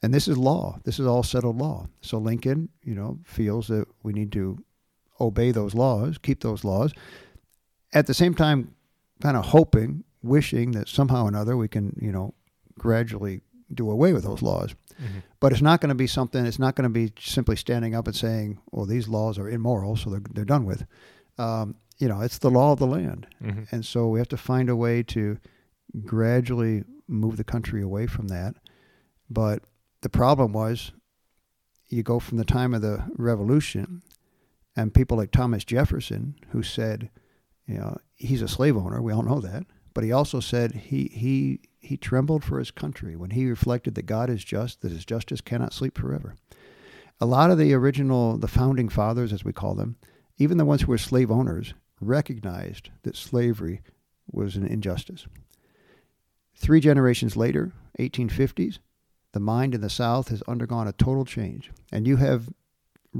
And 0.00 0.14
this 0.14 0.28
is 0.28 0.38
law. 0.38 0.78
This 0.84 1.00
is 1.00 1.06
all 1.06 1.24
settled 1.24 1.58
law. 1.58 1.88
So 2.02 2.18
Lincoln, 2.18 2.68
you 2.84 2.94
know, 2.94 3.18
feels 3.24 3.66
that 3.66 3.88
we 4.04 4.12
need 4.12 4.30
to 4.32 4.62
obey 5.20 5.50
those 5.50 5.74
laws, 5.74 6.18
keep 6.18 6.40
those 6.40 6.64
laws. 6.64 6.92
At 7.92 8.06
the 8.06 8.14
same 8.14 8.34
time, 8.34 8.74
kind 9.20 9.36
of 9.36 9.46
hoping, 9.46 10.04
wishing 10.22 10.72
that 10.72 10.88
somehow 10.88 11.24
or 11.24 11.28
another 11.28 11.56
we 11.56 11.68
can, 11.68 11.98
you 12.00 12.12
know, 12.12 12.34
gradually 12.78 13.40
do 13.72 13.90
away 13.90 14.12
with 14.12 14.24
those 14.24 14.42
laws. 14.42 14.74
Mm-hmm. 15.02 15.18
But 15.40 15.52
it's 15.52 15.62
not 15.62 15.80
going 15.80 15.90
to 15.90 15.94
be 15.94 16.06
something. 16.06 16.44
It's 16.44 16.58
not 16.58 16.74
going 16.74 16.84
to 16.84 16.88
be 16.88 17.12
simply 17.20 17.56
standing 17.56 17.94
up 17.94 18.06
and 18.06 18.16
saying, 18.16 18.60
"Well, 18.72 18.86
these 18.86 19.08
laws 19.08 19.38
are 19.38 19.48
immoral, 19.48 19.96
so 19.96 20.10
they're 20.10 20.22
they're 20.32 20.44
done 20.44 20.64
with." 20.64 20.86
Um, 21.38 21.76
you 21.98 22.08
know, 22.08 22.20
it's 22.20 22.38
the 22.38 22.50
law 22.50 22.72
of 22.72 22.78
the 22.78 22.86
land, 22.86 23.26
mm-hmm. 23.42 23.64
and 23.70 23.84
so 23.84 24.08
we 24.08 24.18
have 24.18 24.28
to 24.28 24.36
find 24.36 24.68
a 24.68 24.76
way 24.76 25.02
to 25.04 25.38
gradually 26.04 26.84
move 27.06 27.36
the 27.36 27.44
country 27.44 27.82
away 27.82 28.06
from 28.06 28.28
that. 28.28 28.56
But 29.30 29.62
the 30.00 30.08
problem 30.08 30.52
was, 30.52 30.92
you 31.88 32.02
go 32.02 32.18
from 32.18 32.38
the 32.38 32.44
time 32.44 32.74
of 32.74 32.82
the 32.82 33.04
Revolution, 33.16 34.02
and 34.78 34.94
people 34.94 35.16
like 35.16 35.32
Thomas 35.32 35.64
Jefferson, 35.64 36.36
who 36.50 36.62
said, 36.62 37.10
you 37.66 37.74
know, 37.74 37.98
he's 38.14 38.42
a 38.42 38.46
slave 38.46 38.76
owner. 38.76 39.02
We 39.02 39.12
all 39.12 39.24
know 39.24 39.40
that. 39.40 39.66
But 39.92 40.04
he 40.04 40.12
also 40.12 40.38
said 40.38 40.72
he, 40.72 41.10
he, 41.12 41.60
he 41.80 41.96
trembled 41.96 42.44
for 42.44 42.60
his 42.60 42.70
country 42.70 43.16
when 43.16 43.30
he 43.30 43.50
reflected 43.50 43.96
that 43.96 44.06
God 44.06 44.30
is 44.30 44.44
just, 44.44 44.82
that 44.82 44.92
his 44.92 45.04
justice 45.04 45.40
cannot 45.40 45.72
sleep 45.72 45.98
forever. 45.98 46.36
A 47.20 47.26
lot 47.26 47.50
of 47.50 47.58
the 47.58 47.74
original, 47.74 48.38
the 48.38 48.46
founding 48.46 48.88
fathers, 48.88 49.32
as 49.32 49.44
we 49.44 49.52
call 49.52 49.74
them, 49.74 49.96
even 50.36 50.58
the 50.58 50.64
ones 50.64 50.82
who 50.82 50.92
were 50.92 50.98
slave 50.98 51.32
owners, 51.32 51.74
recognized 52.00 52.90
that 53.02 53.16
slavery 53.16 53.82
was 54.30 54.54
an 54.54 54.64
injustice. 54.64 55.26
Three 56.54 56.78
generations 56.78 57.36
later, 57.36 57.72
1850s, 57.98 58.78
the 59.32 59.40
mind 59.40 59.74
in 59.74 59.80
the 59.80 59.90
South 59.90 60.28
has 60.28 60.42
undergone 60.42 60.86
a 60.86 60.92
total 60.92 61.24
change. 61.24 61.72
And 61.90 62.06
you 62.06 62.16
have 62.18 62.48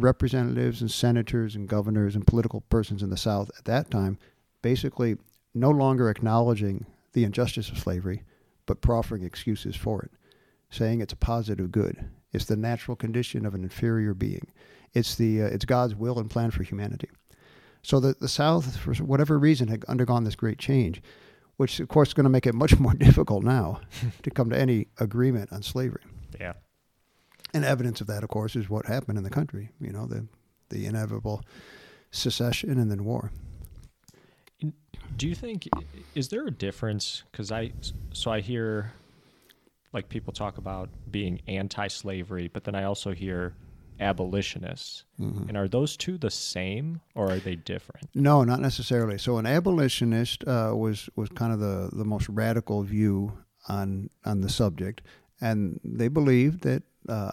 representatives 0.01 0.81
and 0.81 0.91
senators 0.91 1.55
and 1.55 1.69
governors 1.69 2.15
and 2.15 2.27
political 2.27 2.61
persons 2.63 3.03
in 3.03 3.11
the 3.11 3.17
South 3.17 3.51
at 3.59 3.65
that 3.65 3.91
time 3.91 4.19
basically 4.63 5.17
no 5.55 5.71
longer 5.71 6.11
acknowledging 6.11 6.87
the 7.13 7.25
injustice 7.25 7.71
of 7.71 7.79
slavery, 7.79 8.23
but 8.67 8.81
proffering 8.81 9.25
excuses 9.25 9.77
for 9.77 10.03
it, 10.03 10.11
saying 10.71 11.01
it's 11.01 11.13
a 11.13 11.17
positive 11.17 11.73
good. 11.73 12.09
It's 12.33 12.45
the 12.45 12.57
natural 12.57 12.97
condition 12.97 13.47
of 13.47 13.55
an 13.55 13.63
inferior 13.63 14.15
being. 14.15 14.49
It's 14.95 15.15
the 15.15 15.43
uh, 15.43 15.47
it's 15.47 15.65
God's 15.65 15.95
will 15.95 16.19
and 16.19 16.31
plan 16.31 16.51
for 16.51 16.63
humanity. 16.63 17.09
So 17.83 18.01
the 18.01 18.15
the 18.21 18.29
South, 18.29 18.77
for 18.77 18.95
whatever 18.95 19.39
reason, 19.39 19.69
had 19.69 19.85
undergone 19.87 20.25
this 20.25 20.37
great 20.37 20.59
change, 20.59 21.03
which 21.57 21.81
of 21.81 21.89
course 21.89 22.09
is 22.09 22.15
going 22.15 22.25
to 22.25 22.31
make 22.31 22.47
it 22.47 22.55
much 22.55 22.79
more 22.81 22.95
difficult 22.95 23.45
now 23.45 23.81
to 24.23 24.31
come 24.31 24.51
to 24.51 24.59
any 24.59 24.89
agreement 24.99 25.53
on 25.53 25.63
slavery. 25.63 26.03
Yeah. 26.39 26.55
And 27.55 27.65
evidence 27.65 28.01
of 28.01 28.07
that, 28.09 28.23
of 28.23 28.29
course, 28.29 28.57
is 28.57 28.69
what 28.69 28.87
happened 28.87 29.19
in 29.19 29.25
the 29.25 29.31
country. 29.31 29.71
You 29.81 29.93
know, 29.93 30.07
the 30.07 30.27
the 30.69 30.87
inevitable 30.87 31.43
secession 32.11 32.79
and 32.79 32.91
then 32.91 33.05
war. 33.05 33.31
Do 35.17 35.27
you 35.27 35.35
think 35.35 35.69
is 36.15 36.29
there 36.29 36.47
a 36.47 36.51
difference? 36.51 37.25
Because 37.31 37.51
I 37.51 37.73
so 38.13 38.31
I 38.31 38.41
hear 38.41 38.93
like 39.93 40.09
people 40.09 40.33
talk 40.33 40.59
about 40.59 40.91
being 41.11 41.41
anti-slavery, 41.49 42.49
but 42.49 42.65
then 42.65 42.75
I 42.75 42.85
also 42.85 43.13
hear 43.13 43.55
abolitionists. 44.01 45.05
Mm-hmm. 45.19 45.49
And 45.49 45.57
are 45.57 45.69
those 45.69 45.97
two 45.97 46.19
the 46.19 46.31
same, 46.31 47.01
or 47.15 47.33
are 47.33 47.39
they 47.39 47.57
different? 47.57 48.09
No, 48.15 48.45
not 48.45 48.61
necessarily. 48.61 49.19
So 49.19 49.39
an 49.39 49.47
abolitionist 49.47 50.47
uh, 50.47 50.73
was 50.75 51.09
was 51.17 51.29
kind 51.31 51.53
of 51.53 51.61
the 51.61 51.91
the 51.93 52.05
most 52.05 52.29
radical 52.29 52.83
view 52.83 53.33
on 53.69 54.11
on 54.25 54.41
the 54.41 54.49
subject, 54.49 55.03
and 55.41 55.81
they 55.85 56.09
believed 56.09 56.63
that 56.63 56.83
uh, 57.09 57.33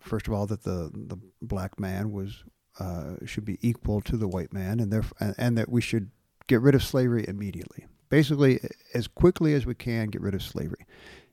first 0.00 0.26
of 0.26 0.32
all 0.32 0.46
that 0.46 0.62
the 0.62 0.90
the 0.92 1.16
black 1.40 1.78
man 1.78 2.12
was 2.12 2.44
uh, 2.78 3.14
should 3.26 3.44
be 3.44 3.58
equal 3.60 4.00
to 4.02 4.16
the 4.16 4.28
white 4.28 4.52
man, 4.52 4.80
and 4.80 4.92
therefore, 4.92 5.16
and, 5.20 5.34
and 5.38 5.58
that 5.58 5.68
we 5.68 5.80
should 5.80 6.10
get 6.46 6.60
rid 6.60 6.74
of 6.74 6.82
slavery 6.82 7.24
immediately. 7.28 7.86
Basically, 8.08 8.60
as 8.94 9.08
quickly 9.08 9.54
as 9.54 9.64
we 9.64 9.74
can, 9.74 10.08
get 10.08 10.20
rid 10.20 10.34
of 10.34 10.42
slavery, 10.42 10.86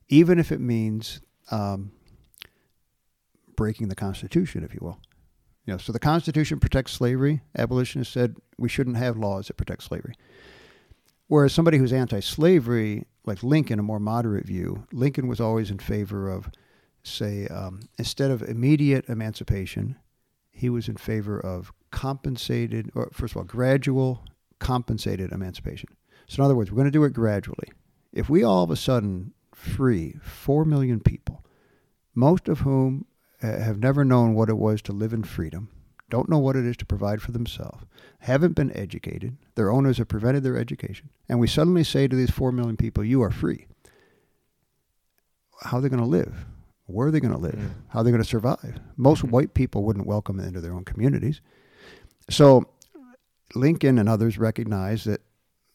even 0.07 0.39
if 0.39 0.51
it 0.51 0.61
means 0.61 1.21
um, 1.51 1.91
breaking 3.55 3.89
the 3.89 3.95
Constitution, 3.95 4.63
if 4.63 4.73
you 4.73 4.79
will. 4.81 4.99
You 5.65 5.73
know, 5.73 5.77
so 5.77 5.91
the 5.91 5.99
Constitution 5.99 6.59
protects 6.59 6.93
slavery. 6.93 7.41
Abolitionists 7.57 8.13
said 8.13 8.37
we 8.57 8.69
shouldn't 8.69 8.97
have 8.97 9.17
laws 9.17 9.47
that 9.47 9.57
protect 9.57 9.83
slavery. 9.83 10.15
Whereas 11.27 11.53
somebody 11.53 11.77
who's 11.77 11.93
anti-slavery, 11.93 13.05
like 13.29 13.43
Lincoln, 13.43 13.79
a 13.79 13.83
more 13.83 13.99
moderate 13.99 14.45
view, 14.45 14.87
Lincoln 14.91 15.27
was 15.27 15.39
always 15.39 15.69
in 15.69 15.77
favor 15.77 16.29
of, 16.29 16.49
say, 17.03 17.47
um, 17.47 17.81
instead 17.97 18.31
of 18.31 18.41
immediate 18.41 19.07
emancipation, 19.07 19.95
he 20.51 20.69
was 20.69 20.89
in 20.89 20.97
favor 20.97 21.39
of 21.39 21.71
compensated, 21.91 22.91
or 22.95 23.09
first 23.13 23.33
of 23.33 23.37
all, 23.37 23.43
gradual 23.43 24.25
compensated 24.57 25.31
emancipation. 25.31 25.89
So, 26.27 26.41
in 26.41 26.45
other 26.45 26.55
words, 26.55 26.71
we're 26.71 26.77
going 26.77 26.85
to 26.85 26.91
do 26.91 27.03
it 27.03 27.13
gradually. 27.13 27.71
If 28.11 28.29
we 28.29 28.43
all 28.43 28.63
of 28.63 28.71
a 28.71 28.75
sudden 28.75 29.33
free 29.53 30.15
4 30.23 30.65
million 30.65 30.99
people, 30.99 31.45
most 32.15 32.49
of 32.49 32.61
whom 32.61 33.05
have 33.41 33.77
never 33.77 34.03
known 34.03 34.33
what 34.33 34.49
it 34.49 34.57
was 34.57 34.81
to 34.81 34.91
live 34.91 35.13
in 35.13 35.23
freedom, 35.23 35.69
don't 36.09 36.29
know 36.29 36.39
what 36.39 36.55
it 36.55 36.65
is 36.65 36.77
to 36.77 36.85
provide 36.85 37.21
for 37.21 37.31
themselves, 37.31 37.85
haven't 38.19 38.53
been 38.53 38.75
educated, 38.75 39.37
their 39.55 39.71
owners 39.71 39.97
have 39.97 40.07
prevented 40.07 40.43
their 40.43 40.57
education, 40.57 41.09
and 41.27 41.39
we 41.39 41.47
suddenly 41.47 41.83
say 41.83 42.07
to 42.07 42.15
these 42.15 42.31
4 42.31 42.51
million 42.51 42.77
people, 42.77 43.03
You 43.03 43.21
are 43.23 43.31
free. 43.31 43.67
How 45.61 45.77
are 45.77 45.81
they 45.81 45.89
going 45.89 46.01
to 46.01 46.05
live? 46.05 46.45
Where 46.85 47.07
are 47.07 47.11
they 47.11 47.19
going 47.19 47.33
to 47.33 47.39
live? 47.39 47.53
Mm. 47.53 47.71
How 47.89 47.99
are 47.99 48.03
they 48.03 48.11
going 48.11 48.23
to 48.23 48.27
survive? 48.27 48.79
Most 48.97 49.19
mm-hmm. 49.19 49.31
white 49.31 49.53
people 49.53 49.83
wouldn't 49.83 50.07
welcome 50.07 50.37
them 50.37 50.47
into 50.47 50.61
their 50.61 50.73
own 50.73 50.85
communities. 50.85 51.41
So 52.29 52.65
Lincoln 53.53 53.99
and 53.99 54.09
others 54.09 54.37
recognized 54.37 55.05
that 55.05 55.21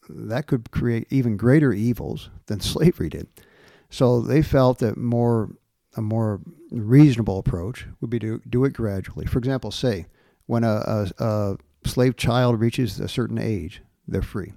that 0.09 0.47
could 0.47 0.70
create 0.70 1.07
even 1.11 1.37
greater 1.37 1.73
evils 1.73 2.31
than 2.47 2.61
slavery 2.61 3.09
did. 3.09 3.29
So 3.90 4.20
they 4.20 4.42
felt 4.42 4.79
that 4.81 4.97
more 4.97 5.51
a 5.97 6.03
more 6.03 6.40
reasonable 6.73 7.38
approach 7.38 7.87
would 8.01 8.11
be 8.11 8.18
to 8.18 8.42
do 8.49 8.64
it 8.64 8.73
gradually. 8.73 9.27
For 9.27 9.38
example, 9.38 9.70
say 9.70 10.07
when 10.46 10.64
a, 10.64 11.09
a, 11.18 11.24
a 11.24 11.57
slave 11.88 12.16
child 12.16 12.61
reaches 12.61 13.00
a 13.00 13.09
certain 13.09 13.38
age, 13.38 13.83
they're 14.07 14.22
free, 14.22 14.52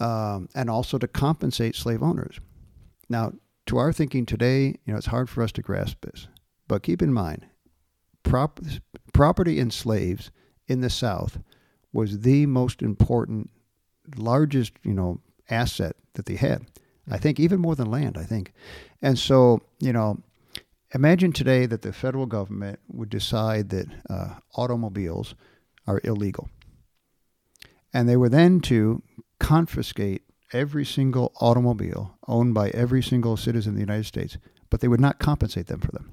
um, 0.00 0.48
and 0.54 0.70
also 0.70 0.98
to 0.98 1.08
compensate 1.08 1.74
slave 1.74 2.02
owners. 2.02 2.40
Now, 3.08 3.32
to 3.66 3.78
our 3.78 3.92
thinking 3.92 4.26
today, 4.26 4.76
you 4.84 4.92
know, 4.92 4.96
it's 4.96 5.06
hard 5.06 5.28
for 5.28 5.42
us 5.42 5.52
to 5.52 5.62
grasp 5.62 6.02
this, 6.02 6.28
but 6.68 6.82
keep 6.82 7.02
in 7.02 7.12
mind, 7.12 7.46
prop, 8.22 8.60
property 9.12 9.58
in 9.58 9.70
slaves 9.70 10.30
in 10.68 10.80
the 10.80 10.90
South 10.90 11.38
was 11.92 12.20
the 12.20 12.46
most 12.46 12.82
important, 12.82 13.50
largest, 14.16 14.72
you 14.82 14.92
know, 14.92 15.20
asset 15.50 15.96
that 16.14 16.26
they 16.26 16.36
had. 16.36 16.66
I 17.10 17.18
think 17.18 17.38
even 17.38 17.60
more 17.60 17.76
than 17.76 17.90
land, 17.90 18.18
I 18.18 18.24
think. 18.24 18.52
And 19.00 19.18
so, 19.18 19.62
you 19.80 19.92
know, 19.92 20.20
imagine 20.96 21.32
today 21.32 21.66
that 21.66 21.82
the 21.82 21.92
federal 21.92 22.26
government 22.26 22.80
would 22.88 23.10
decide 23.10 23.68
that 23.70 23.86
uh, 24.10 24.34
automobiles 24.56 25.34
are 25.86 26.00
illegal. 26.04 26.48
And 27.92 28.08
they 28.08 28.16
were 28.16 28.28
then 28.28 28.60
to 28.62 29.02
confiscate 29.38 30.22
every 30.52 30.84
single 30.84 31.32
automobile 31.40 32.16
owned 32.26 32.54
by 32.54 32.70
every 32.70 33.02
single 33.02 33.36
citizen 33.36 33.70
of 33.70 33.76
the 33.76 33.80
United 33.80 34.06
States, 34.06 34.38
but 34.70 34.80
they 34.80 34.88
would 34.88 35.00
not 35.00 35.18
compensate 35.18 35.68
them 35.68 35.80
for 35.80 35.92
them. 35.92 36.12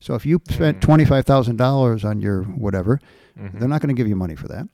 So 0.00 0.14
if 0.14 0.24
you 0.24 0.40
spent 0.48 0.80
mm. 0.80 1.06
$25,000 1.06 2.04
on 2.04 2.20
your 2.20 2.44
whatever, 2.44 3.00
mm-hmm. 3.38 3.58
they're 3.58 3.68
not 3.68 3.80
going 3.80 3.94
to 3.94 3.98
give 3.98 4.08
you 4.08 4.16
money 4.16 4.36
for 4.36 4.46
that 4.48 4.68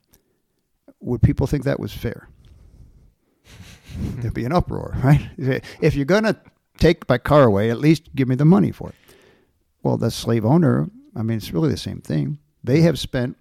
would 1.05 1.23
people 1.23 1.47
think 1.47 1.65
that 1.65 1.79
was 1.79 1.93
fair? 1.93 2.29
There'd 3.99 4.35
be 4.35 4.45
an 4.45 4.53
uproar, 4.53 4.97
right? 5.05 5.29
If 5.81 5.95
you're 5.95 6.05
going 6.05 6.25
to 6.25 6.37
take 6.79 7.09
my 7.09 7.19
car 7.19 7.45
away, 7.45 7.71
at 7.71 7.79
least 7.79 8.15
give 8.15 8.27
me 8.27 8.35
the 8.35 8.45
money 8.45 8.73
for 8.73 8.89
it. 8.89 8.95
Well, 9.85 9.97
the 9.97 10.11
slave 10.11 10.45
owner, 10.45 10.91
I 11.15 11.23
mean, 11.23 11.37
it's 11.37 11.53
really 11.53 11.71
the 11.71 11.77
same 11.77 12.01
thing. 12.01 12.39
They 12.65 12.81
have 12.81 12.99
spent 12.99 13.37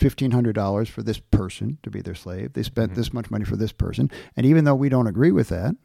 $1,500 0.00 0.88
for 0.88 1.02
this 1.02 1.18
person 1.18 1.78
to 1.82 1.90
be 1.90 2.00
their 2.00 2.14
slave. 2.14 2.54
They 2.54 2.62
spent 2.62 2.92
mm-hmm. 2.92 3.00
this 3.00 3.12
much 3.12 3.30
money 3.30 3.44
for 3.44 3.56
this 3.56 3.72
person. 3.72 4.10
And 4.36 4.44
even 4.44 4.64
though 4.64 4.74
we 4.74 4.88
don't 4.88 5.06
agree 5.06 5.32
with 5.32 5.48
that 5.50 5.76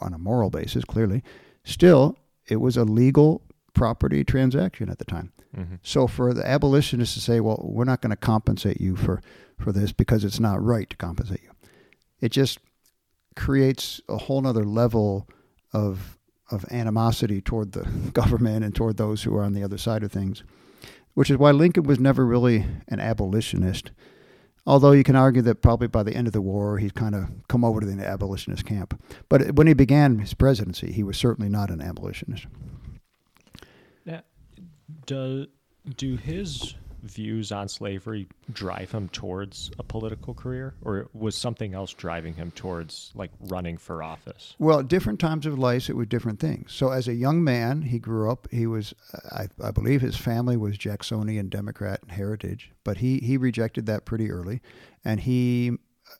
on 0.00 0.12
a 0.12 0.18
moral 0.18 0.50
basis, 0.50 0.84
clearly, 0.84 1.22
still, 1.64 2.18
it 2.46 2.56
was 2.56 2.76
a 2.76 2.84
legal 2.84 3.42
property 3.74 4.24
transaction 4.24 4.90
at 4.90 4.98
the 4.98 5.04
time. 5.04 5.32
Mm-hmm. 5.56 5.76
So 5.82 6.06
for 6.06 6.34
the 6.34 6.46
abolitionists 6.46 7.14
to 7.14 7.20
say, 7.20 7.40
well, 7.40 7.60
we're 7.62 7.84
not 7.84 8.00
going 8.00 8.10
to 8.10 8.16
compensate 8.16 8.80
you 8.80 8.96
for 8.96 9.22
for 9.58 9.72
this 9.72 9.92
because 9.92 10.22
it's 10.22 10.40
not 10.40 10.62
right 10.62 10.90
to 10.90 10.96
compensate 10.96 11.42
you. 11.42 11.50
It 12.20 12.30
just 12.30 12.58
creates 13.36 14.00
a 14.08 14.16
whole 14.16 14.40
nother 14.40 14.64
level 14.64 15.28
of 15.72 16.18
of 16.50 16.64
animosity 16.70 17.40
toward 17.40 17.72
the 17.72 17.84
government 18.12 18.64
and 18.64 18.74
toward 18.74 18.96
those 18.96 19.22
who 19.22 19.34
are 19.36 19.42
on 19.42 19.52
the 19.52 19.62
other 19.62 19.78
side 19.78 20.02
of 20.02 20.12
things, 20.12 20.42
which 21.14 21.30
is 21.30 21.36
why 21.36 21.50
Lincoln 21.50 21.84
was 21.84 21.98
never 21.98 22.24
really 22.24 22.66
an 22.88 23.00
abolitionist. 23.00 23.90
Although 24.66 24.92
you 24.92 25.04
can 25.04 25.14
argue 25.14 25.42
that 25.42 25.62
probably 25.62 25.86
by 25.86 26.02
the 26.02 26.14
end 26.14 26.26
of 26.26 26.32
the 26.32 26.40
war, 26.40 26.78
he'd 26.78 26.94
kind 26.94 27.14
of 27.14 27.28
come 27.48 27.64
over 27.64 27.80
to 27.80 27.86
the 27.86 28.04
abolitionist 28.04 28.66
camp. 28.66 29.00
But 29.28 29.52
when 29.52 29.68
he 29.68 29.74
began 29.74 30.18
his 30.18 30.34
presidency, 30.34 30.90
he 30.90 31.04
was 31.04 31.16
certainly 31.16 31.48
not 31.48 31.70
an 31.70 31.80
abolitionist. 31.80 32.46
Now, 34.04 34.22
do, 35.06 35.46
do 35.96 36.16
his 36.16 36.74
views 37.10 37.52
on 37.52 37.68
slavery 37.68 38.26
drive 38.52 38.90
him 38.90 39.08
towards 39.08 39.70
a 39.78 39.82
political 39.82 40.34
career, 40.34 40.74
or 40.82 41.08
was 41.12 41.36
something 41.36 41.74
else 41.74 41.92
driving 41.92 42.34
him 42.34 42.50
towards 42.52 43.12
like 43.14 43.30
running 43.48 43.76
for 43.76 44.02
office? 44.02 44.54
Well, 44.58 44.82
different 44.82 45.20
times 45.20 45.46
of 45.46 45.58
life, 45.58 45.88
it 45.88 45.96
was 45.96 46.06
different 46.08 46.40
things. 46.40 46.72
So, 46.72 46.90
as 46.90 47.08
a 47.08 47.14
young 47.14 47.42
man, 47.42 47.82
he 47.82 47.98
grew 47.98 48.30
up. 48.30 48.48
He 48.50 48.66
was, 48.66 48.94
I, 49.32 49.48
I 49.62 49.70
believe, 49.70 50.00
his 50.00 50.16
family 50.16 50.56
was 50.56 50.78
Jacksonian 50.78 51.48
Democrat 51.48 52.00
heritage, 52.08 52.72
but 52.84 52.98
he 52.98 53.18
he 53.18 53.36
rejected 53.36 53.86
that 53.86 54.04
pretty 54.04 54.30
early, 54.30 54.60
and 55.04 55.20
he 55.20 55.72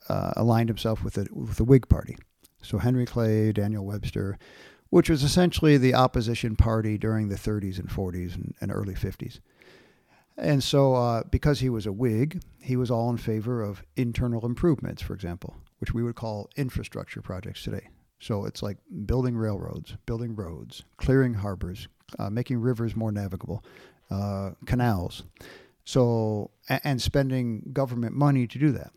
uh, 0.08 0.32
aligned 0.36 0.68
himself 0.68 1.02
with 1.04 1.14
the 1.14 1.26
with 1.32 1.56
the 1.56 1.64
Whig 1.64 1.88
Party. 1.88 2.16
So 2.62 2.78
Henry 2.78 3.06
Clay, 3.06 3.52
Daniel 3.52 3.84
Webster, 3.84 4.38
which 4.90 5.10
was 5.10 5.22
essentially 5.22 5.76
the 5.76 5.94
opposition 5.94 6.56
party 6.56 6.98
during 6.98 7.28
the 7.28 7.36
30s 7.36 7.78
and 7.78 7.88
40s 7.88 8.34
and, 8.34 8.54
and 8.60 8.72
early 8.72 8.94
50s. 8.94 9.40
And 10.38 10.62
so, 10.62 10.94
uh, 10.94 11.22
because 11.30 11.60
he 11.60 11.70
was 11.70 11.86
a 11.86 11.92
Whig, 11.92 12.42
he 12.60 12.76
was 12.76 12.90
all 12.90 13.08
in 13.10 13.16
favor 13.16 13.62
of 13.62 13.82
internal 13.96 14.44
improvements, 14.44 15.00
for 15.00 15.14
example, 15.14 15.56
which 15.78 15.94
we 15.94 16.02
would 16.02 16.14
call 16.14 16.50
infrastructure 16.56 17.22
projects 17.22 17.62
today. 17.62 17.88
So 18.18 18.44
it's 18.44 18.62
like 18.62 18.78
building 19.06 19.36
railroads, 19.36 19.96
building 20.06 20.34
roads, 20.34 20.84
clearing 20.98 21.34
harbors, 21.34 21.88
uh, 22.18 22.30
making 22.30 22.58
rivers 22.58 22.96
more 22.96 23.12
navigable, 23.12 23.64
uh, 24.10 24.50
canals. 24.66 25.24
So 25.84 26.50
and 26.68 27.00
spending 27.00 27.70
government 27.72 28.14
money 28.14 28.46
to 28.46 28.58
do 28.58 28.72
that. 28.72 28.90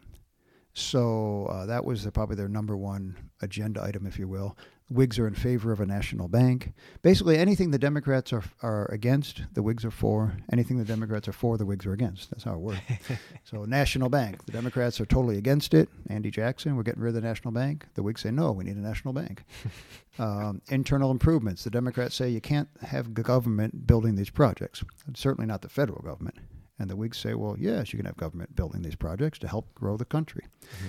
So 0.73 1.45
uh, 1.45 1.65
that 1.67 1.85
was 1.85 2.03
the, 2.03 2.11
probably 2.11 2.35
their 2.35 2.47
number 2.47 2.75
one 2.75 3.15
agenda 3.41 3.83
item, 3.83 4.05
if 4.05 4.17
you 4.17 4.27
will. 4.27 4.57
Whigs 4.89 5.19
are 5.19 5.27
in 5.27 5.35
favor 5.35 5.71
of 5.71 5.79
a 5.79 5.85
national 5.85 6.27
bank. 6.27 6.73
Basically, 7.03 7.37
anything 7.37 7.69
the 7.69 7.77
Democrats 7.77 8.33
are, 8.33 8.43
are 8.63 8.85
against, 8.91 9.43
the 9.53 9.61
Whigs 9.61 9.85
are 9.85 9.91
for. 9.91 10.37
Anything 10.51 10.77
the 10.77 10.85
Democrats 10.85 11.27
are 11.27 11.33
for, 11.33 11.57
the 11.57 11.65
Whigs 11.65 11.85
are 11.85 11.93
against. 11.93 12.31
That's 12.31 12.43
how 12.43 12.53
it 12.53 12.59
works. 12.59 12.79
so, 13.43 13.65
national 13.65 14.09
bank. 14.09 14.43
The 14.45 14.51
Democrats 14.51 14.99
are 14.99 15.05
totally 15.05 15.37
against 15.37 15.75
it. 15.75 15.89
Andy 16.07 16.31
Jackson, 16.31 16.75
we're 16.75 16.83
getting 16.83 17.03
rid 17.03 17.09
of 17.09 17.21
the 17.21 17.27
national 17.27 17.51
bank. 17.51 17.85
The 17.93 18.01
Whigs 18.01 18.21
say, 18.21 18.31
no, 18.31 18.51
we 18.51 18.63
need 18.63 18.77
a 18.77 18.79
national 18.79 19.13
bank. 19.13 19.43
um, 20.19 20.61
internal 20.69 21.11
improvements. 21.11 21.63
The 21.63 21.69
Democrats 21.69 22.15
say 22.15 22.29
you 22.29 22.41
can't 22.41 22.69
have 22.81 23.13
government 23.13 23.85
building 23.85 24.15
these 24.15 24.31
projects. 24.31 24.83
certainly 25.13 25.45
not 25.45 25.61
the 25.61 25.69
federal 25.69 26.01
government. 26.01 26.37
And 26.79 26.89
the 26.89 26.95
Whigs 26.95 27.17
say, 27.17 27.35
well, 27.35 27.57
yes, 27.59 27.93
you 27.93 27.97
can 27.97 28.05
have 28.05 28.17
government 28.17 28.55
building 28.55 28.81
these 28.81 28.95
projects 28.95 29.37
to 29.39 29.47
help 29.47 29.75
grow 29.75 29.97
the 29.97 30.05
country. 30.05 30.45
Mm-hmm. 30.63 30.87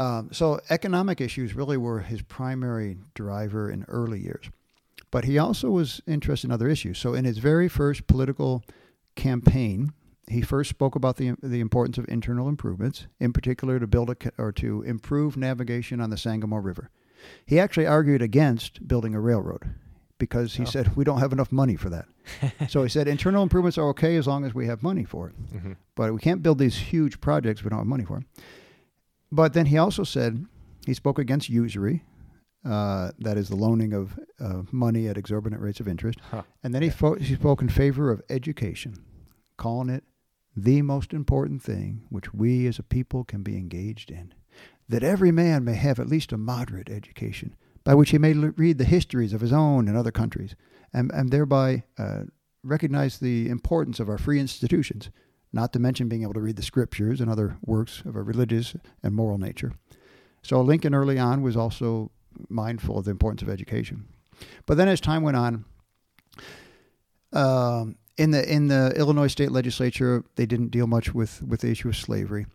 Um, 0.00 0.30
so 0.32 0.60
economic 0.70 1.20
issues 1.20 1.54
really 1.54 1.76
were 1.76 2.00
his 2.00 2.22
primary 2.22 2.96
driver 3.14 3.70
in 3.70 3.84
early 3.86 4.18
years. 4.18 4.48
But 5.10 5.24
he 5.24 5.38
also 5.38 5.70
was 5.70 6.00
interested 6.06 6.48
in 6.48 6.52
other 6.52 6.68
issues. 6.68 6.98
So 6.98 7.12
in 7.12 7.26
his 7.26 7.38
very 7.38 7.68
first 7.68 8.06
political 8.06 8.64
campaign, 9.14 9.92
he 10.26 10.40
first 10.40 10.70
spoke 10.70 10.94
about 10.94 11.16
the, 11.16 11.34
the 11.42 11.60
importance 11.60 11.98
of 11.98 12.08
internal 12.08 12.48
improvements, 12.48 13.08
in 13.18 13.32
particular 13.32 13.78
to 13.78 13.86
build 13.86 14.08
a, 14.08 14.16
or 14.38 14.52
to 14.52 14.82
improve 14.82 15.36
navigation 15.36 16.00
on 16.00 16.08
the 16.08 16.16
Sangamon 16.16 16.62
River. 16.62 16.90
He 17.44 17.60
actually 17.60 17.86
argued 17.86 18.22
against 18.22 18.88
building 18.88 19.14
a 19.14 19.20
railroad 19.20 19.74
because 20.16 20.54
he 20.54 20.62
oh. 20.62 20.66
said 20.66 20.96
we 20.96 21.04
don't 21.04 21.18
have 21.18 21.32
enough 21.32 21.52
money 21.52 21.76
for 21.76 21.90
that. 21.90 22.06
so 22.70 22.82
he 22.82 22.88
said 22.88 23.06
internal 23.06 23.42
improvements 23.42 23.76
are 23.76 23.88
okay 23.88 24.16
as 24.16 24.26
long 24.26 24.46
as 24.46 24.54
we 24.54 24.66
have 24.66 24.82
money 24.82 25.04
for 25.04 25.28
it, 25.28 25.34
mm-hmm. 25.54 25.72
but 25.94 26.14
we 26.14 26.20
can't 26.20 26.42
build 26.42 26.58
these 26.58 26.76
huge 26.76 27.20
projects 27.20 27.62
we 27.62 27.68
don't 27.68 27.80
have 27.80 27.86
money 27.86 28.04
for. 28.04 28.22
But 29.32 29.52
then 29.52 29.66
he 29.66 29.78
also 29.78 30.04
said 30.04 30.46
he 30.86 30.94
spoke 30.94 31.18
against 31.18 31.48
usury, 31.48 32.04
uh, 32.64 33.12
that 33.18 33.38
is 33.38 33.48
the 33.48 33.56
loaning 33.56 33.92
of 33.92 34.18
uh, 34.38 34.62
money 34.70 35.08
at 35.08 35.16
exorbitant 35.16 35.62
rates 35.62 35.80
of 35.80 35.88
interest, 35.88 36.18
huh. 36.30 36.42
and 36.62 36.74
then 36.74 36.82
he, 36.82 36.90
fo- 36.90 37.14
he 37.14 37.34
spoke 37.34 37.62
in 37.62 37.68
favor 37.68 38.10
of 38.10 38.20
education, 38.28 38.94
calling 39.56 39.88
it 39.88 40.04
the 40.56 40.82
most 40.82 41.12
important 41.12 41.62
thing 41.62 42.02
which 42.10 42.34
we 42.34 42.66
as 42.66 42.78
a 42.78 42.82
people 42.82 43.24
can 43.24 43.42
be 43.42 43.56
engaged 43.56 44.10
in, 44.10 44.34
that 44.88 45.02
every 45.02 45.30
man 45.30 45.64
may 45.64 45.74
have 45.74 45.98
at 45.98 46.08
least 46.08 46.32
a 46.32 46.36
moderate 46.36 46.90
education 46.90 47.54
by 47.84 47.94
which 47.94 48.10
he 48.10 48.18
may 48.18 48.34
l- 48.34 48.52
read 48.56 48.76
the 48.76 48.84
histories 48.84 49.32
of 49.32 49.40
his 49.40 49.52
own 49.52 49.88
and 49.88 49.96
other 49.96 50.10
countries, 50.10 50.54
and, 50.92 51.10
and 51.12 51.30
thereby 51.30 51.82
uh, 51.98 52.22
recognize 52.62 53.18
the 53.18 53.48
importance 53.48 54.00
of 54.00 54.08
our 54.08 54.18
free 54.18 54.38
institutions, 54.38 55.08
not 55.52 55.72
to 55.72 55.78
mention 55.78 56.08
being 56.08 56.22
able 56.22 56.34
to 56.34 56.40
read 56.40 56.56
the 56.56 56.62
scriptures 56.62 57.20
and 57.20 57.30
other 57.30 57.56
works 57.64 58.02
of 58.04 58.16
a 58.16 58.22
religious 58.22 58.74
and 59.02 59.14
moral 59.14 59.38
nature. 59.38 59.72
So 60.42 60.60
Lincoln 60.60 60.94
early 60.94 61.18
on 61.18 61.42
was 61.42 61.56
also 61.56 62.10
mindful 62.48 62.98
of 62.98 63.04
the 63.04 63.10
importance 63.10 63.42
of 63.42 63.48
education. 63.48 64.06
But 64.66 64.76
then 64.76 64.88
as 64.88 65.00
time 65.00 65.22
went 65.22 65.36
on, 65.36 65.64
um, 67.32 67.96
in 68.16 68.30
the 68.30 68.52
in 68.52 68.68
the 68.68 68.92
Illinois 68.96 69.28
state 69.28 69.50
legislature, 69.50 70.24
they 70.36 70.46
didn't 70.46 70.70
deal 70.70 70.86
much 70.86 71.14
with, 71.14 71.42
with 71.42 71.60
the 71.60 71.70
issue 71.70 71.88
of 71.88 71.96
slavery. 71.96 72.46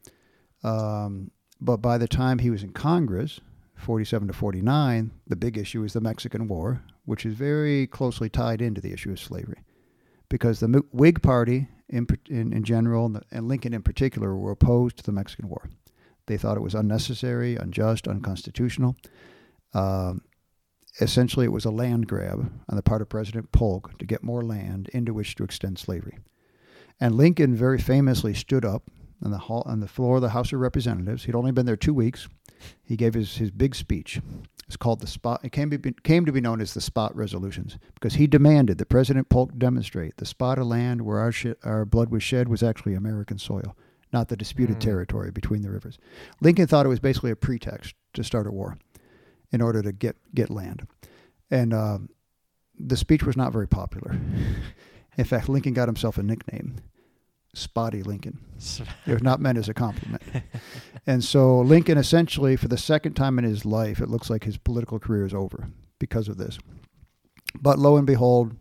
Um, 0.64 1.32
but 1.62 1.78
by 1.78 1.98
the 1.98 2.08
time 2.08 2.40
he 2.40 2.50
was 2.50 2.64
in 2.64 2.72
Congress, 2.72 3.40
47 3.76 4.28
to 4.28 4.34
49, 4.34 5.12
the 5.28 5.36
big 5.36 5.58
issue 5.58 5.84
is 5.84 5.94
the 5.94 6.02
Mexican 6.02 6.48
War, 6.48 6.82
which 7.06 7.26
is 7.26 7.36
very 7.36 7.88
closely 7.88 8.30
tied 8.30 8.62
into 8.62 8.82
the 8.82 8.94
issue 8.94 9.12
of 9.12 9.20
slavery. 9.20 9.64
Because 10.30 10.60
the 10.60 10.84
Whig 10.92 11.22
Party 11.22 11.68
in, 11.90 12.08
in, 12.30 12.54
in 12.54 12.64
general, 12.64 13.16
and 13.32 13.48
Lincoln 13.48 13.74
in 13.74 13.84
particular, 13.84 14.36
were 14.36 14.52
opposed 14.52 14.98
to 14.98 15.04
the 15.04 15.12
Mexican 15.12 15.50
War. 15.50 15.70
They 16.28 16.38
thought 16.38 16.58
it 16.58 16.62
was 16.62 16.76
unnecessary, 16.76 17.56
unjust, 17.56 18.08
unconstitutional. 18.08 18.96
Um, 19.74 20.22
essentially, 21.00 21.46
it 21.46 21.52
was 21.52 21.66
a 21.66 21.72
land 21.72 22.08
grab 22.08 22.52
on 22.68 22.76
the 22.76 22.82
part 22.82 23.02
of 23.02 23.10
President 23.10 23.52
Polk 23.52 23.98
to 24.00 24.06
get 24.06 24.24
more 24.24 24.44
land 24.44 24.90
into 24.94 25.14
which 25.14 25.36
to 25.36 25.44
extend 25.44 25.78
slavery. 25.78 26.18
And 27.00 27.16
Lincoln 27.16 27.56
very 27.56 27.78
famously 27.78 28.34
stood 28.34 28.66
up 28.66 28.90
on 29.24 29.32
the, 29.32 29.38
hall, 29.38 29.64
on 29.66 29.82
the 29.82 29.88
floor 29.88 30.16
of 30.16 30.22
the 30.22 30.30
House 30.30 30.54
of 30.54 30.60
Representatives. 30.60 31.26
He'd 31.26 31.36
only 31.36 31.52
been 31.52 31.66
there 31.66 31.76
two 31.76 31.94
weeks 31.94 32.28
he 32.84 32.96
gave 32.96 33.14
his, 33.14 33.38
his 33.38 33.52
big 33.52 33.76
speech. 33.76 34.20
It's 34.68 34.78
called 34.78 35.00
the 35.00 35.08
spot. 35.08 35.42
It 35.44 35.52
came, 35.52 35.70
be, 35.70 35.94
came 36.04 36.26
to 36.26 36.32
be 36.32 36.42
known 36.42 36.60
as 36.60 36.74
the 36.74 36.82
spot 36.82 37.16
resolutions 37.16 37.78
because 37.94 38.16
he 38.16 38.26
demanded 38.26 38.78
that 38.80 38.90
President 38.90 39.30
Polk 39.30 39.58
demonstrate 39.58 40.18
the 40.18 40.26
spot 40.26 40.58
of 40.58 40.66
land 40.66 41.04
where 41.04 41.20
our, 41.20 41.32
sh- 41.32 41.48
our 41.64 41.86
blood 41.86 42.10
was 42.10 42.24
shed 42.24 42.48
was 42.48 42.64
actually 42.64 42.96
American 42.96 43.38
soil, 43.38 43.78
not 44.12 44.28
the 44.28 44.38
disputed 44.38 44.78
mm. 44.78 44.82
territory 44.82 45.30
between 45.30 45.62
the 45.62 45.70
rivers. 45.70 46.00
Lincoln 46.42 46.66
thought 46.66 46.86
it 46.86 46.90
was 46.90 47.00
basically 47.00 47.32
a 47.32 47.36
pretext 47.36 47.94
to 48.14 48.24
start 48.24 48.48
a 48.48 48.52
war 48.52 48.78
in 49.52 49.62
order 49.62 49.84
to 49.84 49.92
get, 49.92 50.16
get 50.34 50.50
land. 50.50 50.88
And 51.52 51.74
uh, 51.74 52.00
the 52.80 52.98
speech 52.98 53.24
was 53.24 53.38
not 53.38 53.54
very 53.54 53.68
popular. 53.68 54.20
In 55.18 55.26
fact, 55.26 55.48
Lincoln 55.48 55.74
got 55.74 55.88
himself 55.88 56.18
a 56.18 56.24
nickname 56.24 56.78
spotty 57.56 58.04
Lincoln. 58.04 58.40
it 59.06 59.14
was 59.14 59.24
not 59.24 59.40
meant 59.40 59.58
as 59.58 59.70
a 59.70 59.74
compliment. 59.74 60.22
and 61.08 61.24
so 61.24 61.60
Lincoln 61.62 61.98
essentially, 61.98 62.56
for 62.56 62.68
the 62.68 62.78
second 62.78 63.14
time 63.14 63.40
in 63.40 63.46
his 63.46 63.66
life, 63.66 64.00
it 64.00 64.10
looks 64.10 64.30
like 64.30 64.44
his 64.44 64.58
political 64.58 65.00
career 65.00 65.26
is 65.26 65.34
over 65.34 65.70
because 66.00 66.28
of 66.28 66.38
this. 66.38 66.58
But 67.60 67.80
lo 67.80 67.98
and 67.98 68.06
behold, 68.06 68.56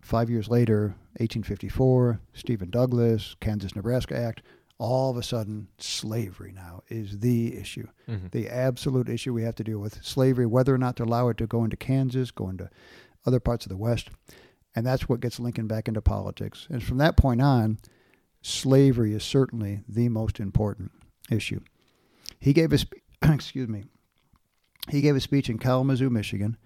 five 0.00 0.30
years 0.30 0.48
later, 0.48 0.96
1854, 1.18 2.20
Stephen 2.32 2.70
Douglas, 2.70 3.36
Kansas 3.40 3.74
Nebraska 3.74 4.16
Act, 4.16 4.42
all 4.78 5.10
of 5.10 5.16
a 5.16 5.22
sudden, 5.22 5.68
slavery 5.78 6.52
now 6.52 6.82
is 6.88 7.20
the 7.20 7.56
issue, 7.56 7.86
mm-hmm. 8.08 8.26
the 8.32 8.48
absolute 8.48 9.08
issue 9.08 9.32
we 9.32 9.44
have 9.44 9.54
to 9.54 9.64
deal 9.64 9.78
with. 9.78 10.04
Slavery, 10.04 10.46
whether 10.46 10.74
or 10.74 10.78
not 10.78 10.96
to 10.96 11.04
allow 11.04 11.28
it 11.28 11.38
to 11.38 11.46
go 11.46 11.62
into 11.64 11.76
Kansas, 11.76 12.30
go 12.30 12.48
into 12.48 12.68
other 13.24 13.40
parts 13.40 13.64
of 13.64 13.70
the 13.70 13.76
West. 13.76 14.10
And 14.74 14.84
that's 14.84 15.08
what 15.08 15.20
gets 15.20 15.38
Lincoln 15.38 15.68
back 15.68 15.86
into 15.86 16.02
politics. 16.02 16.66
And 16.68 16.82
from 16.82 16.98
that 16.98 17.16
point 17.16 17.40
on, 17.40 17.78
slavery 18.44 19.14
is 19.14 19.24
certainly 19.24 19.80
the 19.88 20.08
most 20.10 20.38
important 20.38 20.92
issue. 21.30 21.60
He 22.38 22.52
gave 22.52 22.72
a 22.72 22.78
spe- 22.78 23.02
excuse 23.22 23.68
me. 23.68 23.84
He 24.90 25.00
gave 25.00 25.16
a 25.16 25.20
speech 25.20 25.48
in 25.48 25.58
Kalamazoo, 25.58 26.10
Michigan. 26.10 26.58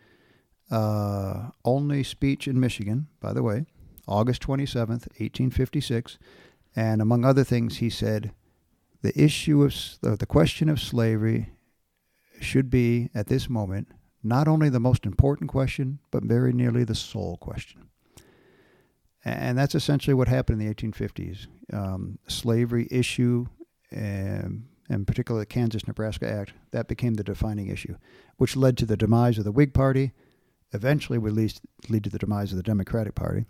Uh, 0.70 1.51
only 1.64 2.03
speech 2.03 2.49
in 2.49 2.59
Michigan, 2.59 3.07
by 3.20 3.33
the 3.33 3.45
way, 3.45 3.64
August 4.09 4.43
27th, 4.43 5.07
1856. 5.18 6.18
And 6.74 7.01
among 7.01 7.24
other 7.24 7.45
things, 7.45 7.76
he 7.76 7.89
said, 7.89 8.33
the 9.03 9.18
issue 9.18 9.62
of 9.62 10.18
the 10.18 10.26
question 10.26 10.68
of 10.68 10.81
slavery 10.81 11.53
should 12.41 12.70
be, 12.70 13.09
at 13.14 13.29
this 13.29 13.49
moment, 13.49 13.89
not 14.22 14.49
only 14.49 14.68
the 14.68 14.81
most 14.81 15.07
important 15.07 15.49
question, 15.49 16.01
but 16.11 16.24
very 16.24 16.53
nearly 16.53 16.83
the 16.83 16.95
sole 16.97 17.37
question. 17.37 17.89
And 19.25 19.59
that's 19.59 19.75
essentially 19.75 20.14
what 20.14 20.29
happened 20.29 20.61
in 20.61 20.69
the 20.69 20.75
1850s. 20.75 21.47
Um, 21.73 22.19
slavery 22.29 22.87
issue, 22.91 23.47
and, 23.91 24.69
and 24.89 25.07
particularly 25.07 25.43
the 25.43 25.47
Kansas 25.47 25.87
Nebraska 25.87 26.31
Act, 26.31 26.53
that 26.71 26.89
became 26.89 27.14
the 27.14 27.25
defining 27.25 27.69
issue, 27.69 27.97
which 28.37 28.57
led 28.57 28.79
to 28.79 28.87
the 28.87 28.97
demise 28.97 29.39
of 29.39 29.45
the 29.45 29.53
Whig 29.53 29.75
Party, 29.75 30.12
eventually 30.73 31.19
would 31.19 31.33
lead, 31.33 31.55
lead 31.89 32.05
to 32.05 32.11
the 32.11 32.19
demise 32.19 32.53
of 32.53 32.57
the 32.57 32.62
Democratic 32.62 33.14
Party, 33.14 33.47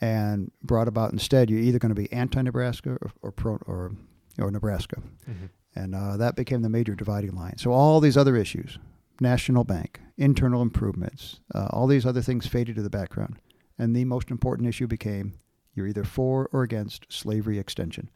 and 0.00 0.50
brought 0.62 0.88
about 0.88 1.12
instead 1.12 1.48
you're 1.48 1.60
either 1.60 1.78
going 1.78 1.94
to 1.94 2.00
be 2.00 2.12
anti-Nebraska 2.12 2.98
or 3.00 3.12
or, 3.22 3.32
pro, 3.32 3.52
or, 3.66 3.92
or 4.38 4.50
Nebraska, 4.50 4.96
mm-hmm. 5.28 5.46
and 5.74 5.94
uh, 5.94 6.16
that 6.16 6.36
became 6.36 6.62
the 6.62 6.68
major 6.68 6.94
dividing 6.94 7.34
line. 7.34 7.56
So 7.56 7.72
all 7.72 8.00
these 8.00 8.16
other 8.16 8.36
issues, 8.36 8.78
national 9.20 9.62
bank, 9.62 10.00
internal 10.18 10.60
improvements, 10.60 11.40
uh, 11.54 11.68
all 11.70 11.86
these 11.86 12.04
other 12.04 12.20
things 12.20 12.46
faded 12.46 12.74
to 12.76 12.82
the 12.82 12.90
background 12.90 13.38
and 13.78 13.94
the 13.96 14.04
most 14.04 14.30
important 14.30 14.68
issue 14.68 14.86
became 14.86 15.34
You're 15.74 15.86
either 15.88 16.04
for 16.04 16.48
or 16.52 16.62
against 16.62 17.06
slavery 17.10 17.58
extension. 17.58 18.10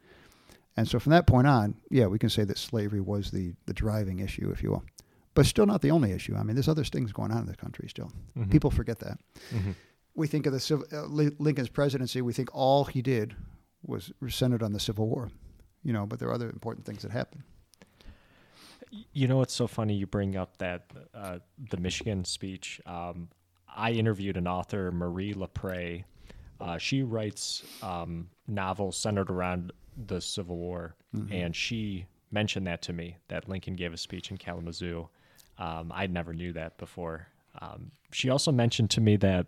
And 0.76 0.86
so 0.86 0.98
from 0.98 1.12
that 1.12 1.26
point 1.26 1.46
on, 1.46 1.76
yeah, 1.90 2.06
we 2.06 2.18
can 2.18 2.28
say 2.28 2.44
that 2.44 2.58
slavery 2.58 3.00
was 3.00 3.30
the, 3.30 3.54
the 3.64 3.72
driving 3.72 4.18
issue, 4.18 4.50
if 4.50 4.62
you 4.62 4.70
will. 4.70 4.84
But 5.34 5.46
still 5.46 5.64
not 5.66 5.80
the 5.80 5.90
only 5.90 6.12
issue. 6.12 6.34
I 6.36 6.42
mean, 6.42 6.54
there's 6.54 6.68
other 6.68 6.84
things 6.84 7.12
going 7.12 7.30
on 7.32 7.38
in 7.40 7.46
the 7.46 7.56
country 7.56 7.88
still. 7.88 8.12
Mhm. 8.36 8.50
People 8.50 8.70
forget 8.70 8.98
that. 8.98 9.18
Mhm. 9.50 9.74
We 10.14 10.26
think 10.26 10.44
of 10.46 10.52
the 10.52 10.60
civil, 10.60 10.84
uh, 10.92 11.04
Lincoln's 11.06 11.70
presidency, 11.70 12.20
we 12.22 12.32
think 12.34 12.50
all 12.54 12.84
he 12.84 13.00
did 13.02 13.34
was 13.82 14.12
centered 14.28 14.62
on 14.62 14.72
the 14.72 14.80
Civil 14.80 15.08
War, 15.08 15.30
you 15.82 15.92
know, 15.92 16.04
but 16.06 16.18
there 16.18 16.28
are 16.28 16.34
other 16.34 16.50
important 16.50 16.84
things 16.86 17.02
that 17.02 17.10
happened. 17.12 17.42
You 19.12 19.26
know, 19.28 19.42
it's 19.42 19.54
so 19.54 19.66
funny 19.66 19.94
you 19.94 20.06
bring 20.06 20.36
up 20.36 20.58
that 20.58 20.90
uh, 21.14 21.38
the 21.70 21.76
Michigan 21.78 22.24
speech. 22.24 22.80
Um, 22.86 23.28
I 23.76 23.92
interviewed 23.92 24.36
an 24.36 24.48
author, 24.48 24.90
Marie 24.90 25.34
Lepre. 25.34 26.04
Uh, 26.60 26.78
she 26.78 27.02
writes 27.02 27.62
um, 27.82 28.28
novels 28.48 28.96
centered 28.96 29.30
around 29.30 29.72
the 30.06 30.20
Civil 30.20 30.56
War, 30.56 30.94
and 31.30 31.54
she 31.54 32.06
mentioned 32.30 32.66
that 32.66 32.82
to 32.82 32.92
me 32.92 33.16
that 33.28 33.48
Lincoln 33.48 33.74
gave 33.74 33.92
a 33.92 33.96
speech 33.96 34.30
in 34.30 34.36
Kalamazoo. 34.38 35.08
Um, 35.58 35.92
I 35.94 36.06
never 36.06 36.32
knew 36.34 36.52
that 36.54 36.76
before. 36.78 37.28
Um, 37.60 37.90
she 38.12 38.28
also 38.30 38.52
mentioned 38.52 38.90
to 38.90 39.00
me 39.00 39.16
that 39.16 39.46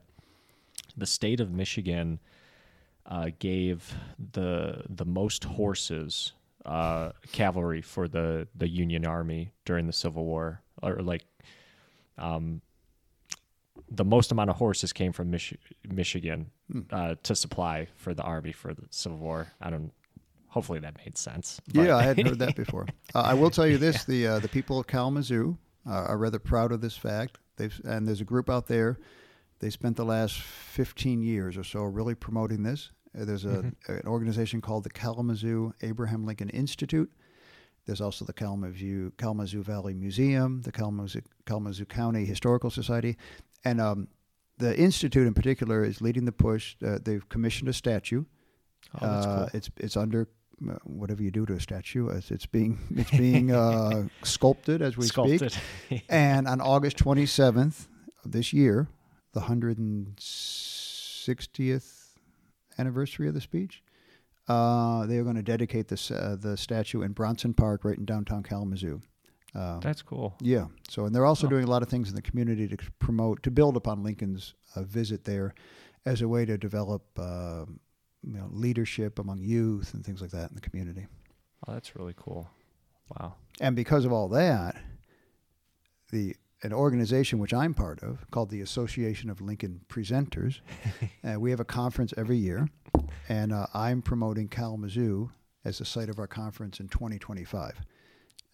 the 0.96 1.06
state 1.06 1.40
of 1.40 1.50
Michigan 1.50 2.18
uh, 3.06 3.30
gave 3.38 3.94
the 4.32 4.82
the 4.88 5.04
most 5.04 5.44
horses 5.44 6.32
uh, 6.66 7.12
cavalry 7.32 7.82
for 7.82 8.08
the 8.08 8.48
the 8.54 8.68
Union 8.68 9.06
Army 9.06 9.52
during 9.64 9.86
the 9.86 9.92
Civil 9.92 10.24
War, 10.24 10.62
or 10.82 11.02
like 11.02 11.24
um, 12.18 12.60
the 13.90 14.04
most 14.04 14.32
amount 14.32 14.50
of 14.50 14.56
horses 14.56 14.92
came 14.92 15.12
from 15.12 15.30
Mich- 15.30 15.56
Michigan 15.88 16.50
uh, 16.90 17.14
to 17.22 17.34
supply 17.34 17.88
for 17.96 18.14
the 18.14 18.22
Army 18.22 18.52
for 18.52 18.74
the 18.74 18.82
Civil 18.90 19.18
War. 19.18 19.48
I 19.60 19.70
don't. 19.70 19.92
Hopefully 20.48 20.78
that 20.80 20.96
made 21.04 21.16
sense. 21.18 21.60
but- 21.74 21.82
Yeah, 21.86 21.96
I 21.96 22.02
hadn't 22.02 22.26
heard 22.26 22.38
that 22.38 22.56
before. 22.64 22.86
Uh, 23.14 23.20
I 23.20 23.34
will 23.34 23.50
tell 23.50 23.66
you 23.66 23.78
this: 23.78 24.04
the 24.04 24.26
uh, 24.26 24.38
the 24.40 24.48
people 24.48 24.78
of 24.80 24.86
Kalamazoo 24.86 25.56
uh, 25.86 25.90
are 25.92 26.18
rather 26.18 26.38
proud 26.38 26.72
of 26.72 26.80
this 26.80 26.96
fact. 26.96 27.38
They've 27.56 27.78
and 27.84 28.06
there's 28.06 28.20
a 28.20 28.24
group 28.24 28.48
out 28.50 28.66
there. 28.66 28.98
They 29.60 29.70
spent 29.70 29.96
the 29.96 30.04
last 30.04 30.40
15 30.40 31.20
years 31.22 31.56
or 31.56 31.64
so 31.64 31.82
really 31.82 32.14
promoting 32.14 32.62
this. 32.62 32.92
Uh, 33.18 33.24
there's 33.24 33.44
a, 33.44 33.72
an 33.88 34.02
organization 34.06 34.60
called 34.60 34.84
the 34.84 34.90
Kalamazoo 34.90 35.74
Abraham 35.82 36.24
Lincoln 36.24 36.48
Institute. 36.50 37.10
There's 37.84 38.00
also 38.00 38.24
the 38.24 38.32
Kalamazoo 38.34 39.10
Kalamazoo 39.18 39.62
Valley 39.64 39.94
Museum, 39.94 40.60
the 40.62 40.70
Kalamazoo 40.70 41.22
Kalamazoo 41.46 41.86
County 41.86 42.24
Historical 42.24 42.70
Society, 42.70 43.16
and 43.64 43.80
um, 43.80 44.08
the 44.58 44.76
institute 44.78 45.26
in 45.26 45.34
particular 45.34 45.84
is 45.84 46.00
leading 46.00 46.24
the 46.24 46.32
push. 46.32 46.76
Uh, 46.84 46.98
they've 47.02 47.28
commissioned 47.28 47.68
a 47.68 47.72
statue. 47.72 48.24
Oh, 48.94 48.98
that's 49.06 49.26
Uh, 49.26 49.36
cool. 49.36 49.48
It's 49.54 49.70
it's 49.76 49.96
under 49.96 50.28
uh, 50.68 50.74
whatever 50.84 51.22
you 51.22 51.30
do 51.30 51.46
to 51.46 51.54
a 51.54 51.60
statue. 51.60 52.08
It's, 52.08 52.30
it's 52.30 52.46
being 52.46 52.78
it's 52.96 53.10
being 53.10 53.50
uh, 53.52 54.08
sculpted 54.22 54.82
as 54.82 54.96
we 54.96 55.06
speak. 55.06 55.42
And 56.08 56.46
on 56.48 56.60
August 56.60 56.96
27th 56.98 57.86
of 58.24 58.32
this 58.32 58.52
year, 58.52 58.88
the 59.32 59.40
160th 59.40 62.14
anniversary 62.78 63.28
of 63.28 63.34
the 63.34 63.40
speech, 63.40 63.82
uh, 64.48 65.06
they 65.06 65.18
are 65.18 65.24
going 65.24 65.36
to 65.36 65.42
dedicate 65.42 65.88
this 65.88 66.10
uh, 66.10 66.36
the 66.38 66.56
statue 66.56 67.02
in 67.02 67.12
Bronson 67.12 67.54
Park, 67.54 67.84
right 67.84 67.98
in 67.98 68.04
downtown 68.04 68.42
Kalamazoo. 68.42 69.00
Uh, 69.54 69.80
That's 69.80 70.02
cool. 70.02 70.34
yeah. 70.40 70.66
So, 70.88 71.06
and 71.06 71.14
they're 71.14 71.24
also 71.26 71.46
Oh. 71.46 71.50
doing 71.50 71.64
a 71.64 71.70
lot 71.70 71.82
of 71.82 71.88
things 71.88 72.08
in 72.08 72.14
the 72.14 72.22
community 72.22 72.68
to 72.68 72.76
promote, 72.98 73.42
to 73.44 73.50
build 73.50 73.76
upon 73.76 74.02
Lincoln's 74.02 74.54
uh, 74.76 74.82
visit 74.82 75.24
there, 75.24 75.54
as 76.04 76.20
a 76.22 76.28
way 76.28 76.44
to 76.44 76.56
develop, 76.58 77.02
uh, 77.18 77.64
you 78.22 78.32
know, 78.38 78.48
leadership 78.50 79.18
among 79.18 79.38
youth 79.40 79.94
and 79.94 80.04
things 80.04 80.20
like 80.20 80.30
that 80.30 80.50
in 80.50 80.54
the 80.54 80.60
community. 80.60 81.06
Oh, 81.66 81.72
that's 81.72 81.96
really 81.96 82.14
cool. 82.16 82.48
Wow. 83.18 83.34
And 83.60 83.74
because 83.74 84.04
of 84.04 84.12
all 84.12 84.28
that, 84.28 84.76
the 86.12 86.36
an 86.62 86.72
organization 86.72 87.38
which 87.38 87.54
I'm 87.54 87.72
part 87.72 88.02
of 88.02 88.28
called 88.32 88.50
the 88.50 88.60
Association 88.62 89.30
of 89.30 89.40
Lincoln 89.40 89.80
Presenters, 89.88 90.60
uh, 91.24 91.38
we 91.38 91.50
have 91.50 91.60
a 91.60 91.64
conference 91.64 92.12
every 92.16 92.36
year, 92.36 92.68
and 93.28 93.52
uh, 93.52 93.66
I'm 93.74 94.02
promoting 94.02 94.48
Kalamazoo 94.48 95.30
as 95.64 95.78
the 95.78 95.84
site 95.84 96.08
of 96.08 96.18
our 96.18 96.26
conference 96.26 96.80
in 96.80 96.88
2025. 96.88 97.80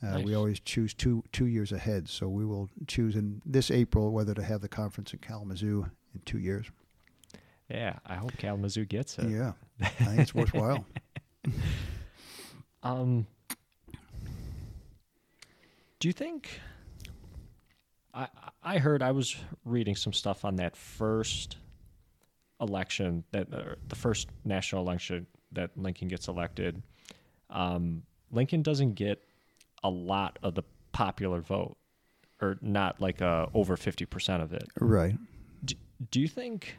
Uh, 0.04 0.16
Nice. 0.16 0.24
We 0.24 0.34
always 0.34 0.60
choose 0.60 0.92
two 0.92 1.24
two 1.32 1.46
years 1.46 1.72
ahead, 1.72 2.08
so 2.08 2.28
we 2.28 2.44
will 2.44 2.68
choose 2.86 3.16
in 3.16 3.40
this 3.46 3.70
April 3.70 4.10
whether 4.12 4.34
to 4.34 4.42
have 4.42 4.60
the 4.60 4.68
conference 4.68 5.12
in 5.12 5.20
Kalamazoo 5.20 5.86
in 6.14 6.20
two 6.24 6.38
years. 6.38 6.66
Yeah, 7.70 7.98
I 8.04 8.16
hope 8.16 8.36
Kalamazoo 8.36 8.84
gets 8.84 9.18
it. 9.18 9.30
Yeah, 9.30 9.52
I 9.80 9.86
think 9.86 10.20
it's 10.20 10.34
worthwhile. 10.34 10.84
Um, 12.82 13.26
do 15.98 16.08
you 16.08 16.12
think? 16.12 16.60
I 18.12 18.28
I 18.62 18.78
heard 18.78 19.02
I 19.02 19.10
was 19.12 19.34
reading 19.64 19.96
some 19.96 20.12
stuff 20.12 20.44
on 20.44 20.56
that 20.56 20.76
first 20.76 21.56
election 22.60 23.24
that 23.32 23.52
uh, 23.52 23.76
the 23.88 23.96
first 23.96 24.28
national 24.44 24.82
election 24.82 25.26
that 25.52 25.70
Lincoln 25.76 26.08
gets 26.08 26.28
elected. 26.28 26.82
Um, 27.48 28.02
Lincoln 28.30 28.62
doesn't 28.62 28.94
get 28.94 29.22
a 29.84 29.90
lot 29.90 30.40
of 30.42 30.56
the 30.56 30.64
popular 30.90 31.40
vote, 31.40 31.76
or 32.40 32.58
not 32.60 33.00
like 33.00 33.22
uh, 33.22 33.46
over 33.54 33.76
fifty 33.76 34.06
percent 34.06 34.42
of 34.42 34.52
it. 34.52 34.66
right. 34.80 35.14
Do, 35.64 35.76
do 36.10 36.20
you 36.20 36.28
think 36.28 36.76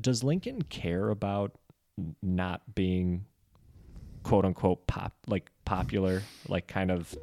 does 0.00 0.24
Lincoln 0.24 0.62
care 0.62 1.10
about 1.10 1.52
not 2.22 2.74
being 2.74 3.26
quote 4.22 4.44
unquote 4.44 4.86
pop 4.86 5.12
like 5.26 5.50
popular 5.64 6.22
like 6.48 6.66
kind 6.66 6.90
of 6.90 7.16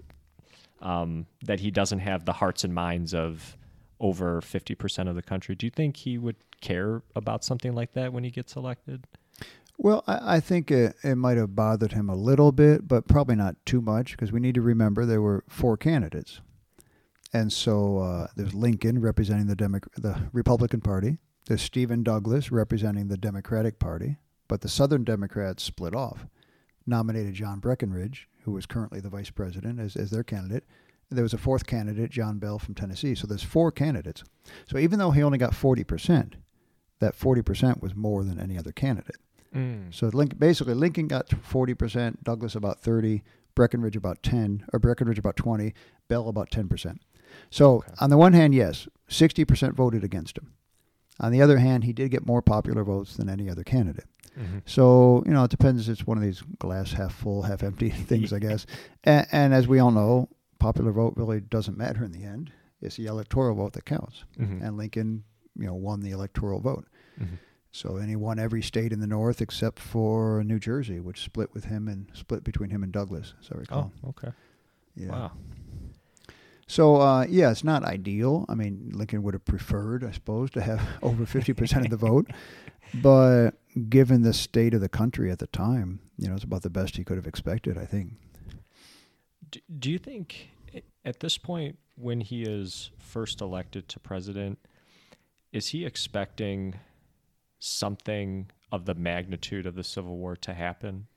um, 0.82 1.26
that 1.43 1.60
he 1.60 1.72
doesn't 1.72 1.99
have 1.99 2.26
the 2.26 2.34
hearts 2.34 2.64
and 2.64 2.74
minds 2.74 3.14
of 3.14 3.57
over 3.99 4.39
50% 4.41 5.10
of 5.10 5.16
the 5.16 5.22
country 5.22 5.55
do 5.55 5.66
you 5.66 5.72
think 5.72 5.97
he 5.97 6.18
would 6.18 6.38
care 6.62 7.01
about 7.16 7.43
something 7.43 7.74
like 7.74 7.93
that 7.93 8.14
when 8.14 8.24
he 8.24 8.30
gets 8.30 8.55
elected 8.55 9.05
Well, 9.82 10.03
I, 10.07 10.36
I 10.36 10.39
think 10.41 10.71
it, 10.71 10.97
it 11.03 11.15
might 11.15 11.38
have 11.38 11.55
bothered 11.55 11.93
him 11.93 12.09
a 12.09 12.15
little 12.15 12.51
bit, 12.51 12.86
but 12.86 13.07
probably 13.07 13.38
not 13.38 13.55
too 13.65 13.82
much 13.82 14.11
because 14.11 14.30
we 14.30 14.41
need 14.41 14.55
to 14.55 14.61
remember 14.61 15.05
there 15.05 15.21
were 15.21 15.45
four 15.47 15.77
candidates. 15.77 16.41
And 17.32 17.53
so 17.53 17.99
uh, 17.99 18.27
there's 18.36 18.53
Lincoln 18.53 18.99
representing 18.99 19.47
the 19.47 19.55
Demo- 19.55 19.80
the 19.95 20.30
Republican 20.34 20.82
Party. 20.82 21.19
There's 21.47 21.61
Stephen 21.61 22.03
Douglas 22.03 22.51
representing 22.51 23.07
the 23.07 23.17
Democratic 23.17 23.80
Party. 23.80 24.17
But 24.49 24.61
the 24.61 24.67
Southern 24.67 25.05
Democrats 25.05 25.63
split 25.63 25.95
off, 25.95 26.25
nominated 26.86 27.36
John 27.36 27.59
Breckinridge, 27.59 28.27
who 28.43 28.51
was 28.51 28.65
currently 28.65 28.99
the 28.99 29.09
vice 29.09 29.30
president, 29.30 29.80
as, 29.80 29.95
as 29.95 30.09
their 30.09 30.23
candidate. 30.23 30.65
There 31.09 31.23
was 31.23 31.34
a 31.34 31.38
fourth 31.38 31.65
candidate, 31.65 32.11
John 32.11 32.38
Bell 32.38 32.59
from 32.59 32.75
Tennessee. 32.75 33.15
So 33.15 33.27
there's 33.27 33.43
four 33.43 33.71
candidates. 33.71 34.23
So 34.67 34.77
even 34.77 34.99
though 34.99 35.11
he 35.11 35.23
only 35.23 35.38
got 35.38 35.53
40%, 35.53 36.34
that 36.99 37.17
40% 37.17 37.82
was 37.82 37.95
more 37.95 38.25
than 38.25 38.39
any 38.39 38.57
other 38.57 38.71
candidate. 38.71 39.17
So 39.91 40.08
Lincoln, 40.08 40.38
basically, 40.39 40.74
Lincoln 40.76 41.08
got 41.08 41.30
forty 41.41 41.74
percent, 41.74 42.24
Douglas 42.24 42.56
about 42.56 42.80
thirty, 42.82 43.24
Breckinridge 43.56 43.95
about 43.95 44.22
ten, 44.24 44.66
or 44.74 44.80
Breckinridge 44.80 45.20
about 45.20 45.36
twenty, 45.36 45.74
Bell 46.08 46.28
about 46.30 46.52
ten 46.52 46.68
percent. 46.68 47.02
So 47.50 47.76
Okay. 47.78 47.93
on 48.00 48.10
the 48.10 48.18
one 48.18 48.34
hand, 48.34 48.54
yes, 48.56 48.88
sixty 49.08 49.45
percent 49.45 49.76
voted 49.76 50.04
against 50.04 50.38
him. 50.38 50.54
On 51.20 51.32
the 51.32 51.41
other 51.41 51.58
hand, 51.58 51.84
he 51.84 51.93
did 51.93 52.12
get 52.12 52.26
more 52.26 52.41
popular 52.41 52.84
votes 52.84 53.18
than 53.18 53.28
any 53.30 53.50
other 53.50 53.64
candidate. 53.64 54.06
Mhm. 54.39 54.62
So 54.66 55.24
you 55.26 55.32
know, 55.34 55.43
it 55.43 55.52
depends. 55.52 55.89
It's 55.89 56.06
one 56.08 56.18
of 56.18 56.24
these 56.24 56.41
glass 56.60 56.93
half 56.93 57.14
full, 57.14 57.41
half 57.43 57.64
empty 57.64 57.89
things, 58.12 58.32
I 58.32 58.39
guess. 58.39 58.66
And, 59.04 59.28
and 59.32 59.54
as 59.54 59.68
we 59.68 59.80
all 59.80 59.91
know, 59.91 60.30
popular 60.60 60.91
vote 60.91 61.14
really 61.18 61.39
doesn't 61.41 61.78
matter 61.78 62.04
in 62.04 62.12
the 62.12 62.24
end. 62.24 62.52
It's 62.82 62.95
the 62.97 63.08
electoral 63.08 63.56
vote 63.56 63.74
that 63.74 63.86
counts. 63.86 64.24
Mhm. 64.39 64.62
And 64.66 64.78
Lincoln, 64.78 65.24
you 65.58 65.66
know, 65.66 65.74
won 65.74 66.00
the 66.02 66.12
electoral 66.12 66.62
vote. 66.62 66.86
Mhm. 67.20 67.39
So 67.80 67.95
and 67.95 68.09
he 68.09 68.17
won 68.17 68.39
every 68.39 68.61
state 68.61 68.91
in 68.91 68.99
the 68.99 69.07
North 69.07 69.39
except 69.39 69.80
for 69.80 70.43
New 70.43 70.59
Jersey, 70.59 70.99
which 70.99 71.21
split 71.21 71.53
with 71.53 71.63
him 71.63 71.88
and 71.88 72.07
split 72.13 72.43
between 72.43 72.71
him 72.71 72.84
and 72.84 72.91
Douglas, 72.91 73.36
as 73.39 73.49
I 73.53 73.57
recall. 73.57 73.93
oh 74.03 74.09
okay 74.09 74.32
yeah. 74.97 75.07
wow 75.07 75.32
So 76.67 76.97
uh, 76.97 77.25
yeah, 77.30 77.51
it's 77.51 77.63
not 77.63 77.86
ideal. 77.86 78.45
I 78.49 78.55
mean, 78.55 78.91
Lincoln 78.93 79.23
would 79.23 79.34
have 79.34 79.45
preferred, 79.45 80.03
I 80.03 80.11
suppose, 80.11 80.49
to 80.51 80.61
have 80.61 80.86
over 81.01 81.25
fifty 81.25 81.53
percent 81.53 81.86
of 81.86 81.89
the 81.89 81.95
vote, 81.95 82.27
but 82.95 83.51
given 83.88 84.23
the 84.23 84.34
state 84.34 84.73
of 84.73 84.82
the 84.82 84.89
country 84.89 85.32
at 85.32 85.39
the 85.39 85.47
time, 85.47 86.01
you 86.17 86.27
know, 86.27 86.36
it's 86.36 86.43
about 86.43 86.63
the 86.63 86.69
best 86.69 86.97
he 86.97 87.05
could 87.05 87.15
have 87.15 87.27
expected. 87.27 87.77
I 87.77 87.86
think. 87.86 88.11
do, 89.49 89.61
do 89.80 89.89
you 89.89 89.99
think 89.99 90.49
at 91.05 91.21
this 91.21 91.38
point 91.38 91.80
when 91.95 92.19
he 92.19 92.43
is 92.43 92.91
first 92.97 93.39
elected 93.39 93.88
to 93.88 93.99
president 94.01 94.59
is 95.53 95.69
he 95.69 95.86
expecting 95.86 96.75
something 97.60 98.49
of 98.72 98.86
the 98.86 98.95
magnitude 98.95 99.66
of 99.66 99.76
the 99.76 99.84
civil 99.84 100.18
war 100.18 100.36
to 100.36 100.53
happen 100.53 101.07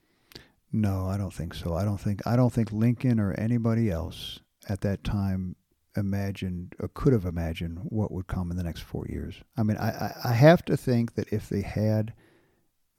No, 0.73 1.07
I 1.07 1.17
don't 1.17 1.33
think 1.33 1.55
so. 1.55 1.75
I 1.75 1.85
don't 1.85 2.01
think 2.01 2.27
I 2.27 2.37
don't 2.37 2.53
think 2.53 2.73
Lincoln 2.73 3.21
or 3.21 3.33
anybody 3.35 3.91
else 3.91 4.41
at 4.69 4.81
that 4.81 5.05
time 5.05 5.57
imagined 5.97 6.75
or 6.81 6.89
could 6.89 7.13
have 7.13 7.27
imagined 7.27 7.79
what 7.83 8.11
would 8.11 8.27
come 8.27 8.51
in 8.51 8.57
the 8.57 8.63
next 8.63 8.81
four 8.81 9.07
years. 9.07 9.43
I 9.59 9.63
mean, 9.63 9.77
I, 9.77 9.91
I, 9.91 10.15
I 10.31 10.33
have 10.33 10.65
to 10.65 10.77
think 10.77 11.15
that 11.15 11.31
if 11.31 11.49
they 11.49 11.61
had 11.61 12.15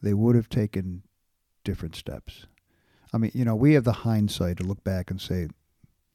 they 0.03 0.13
would 0.13 0.35
have 0.35 0.49
taken 0.49 1.01
different 1.63 1.95
steps. 1.95 2.45
I 3.13 3.17
mean, 3.17 3.31
you 3.33 3.45
know, 3.45 3.55
we 3.55 3.73
have 3.73 3.85
the 3.85 3.93
hindsight 3.93 4.57
to 4.57 4.63
look 4.63 4.83
back 4.83 5.09
and 5.09 5.19
say, 5.19 5.47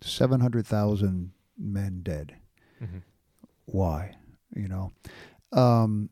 700,000 0.01 1.33
men 1.57 2.01
dead. 2.03 2.37
Mm-hmm. 2.83 2.99
Why? 3.64 4.16
You 4.55 4.68
know? 4.68 4.93
Um, 5.53 6.11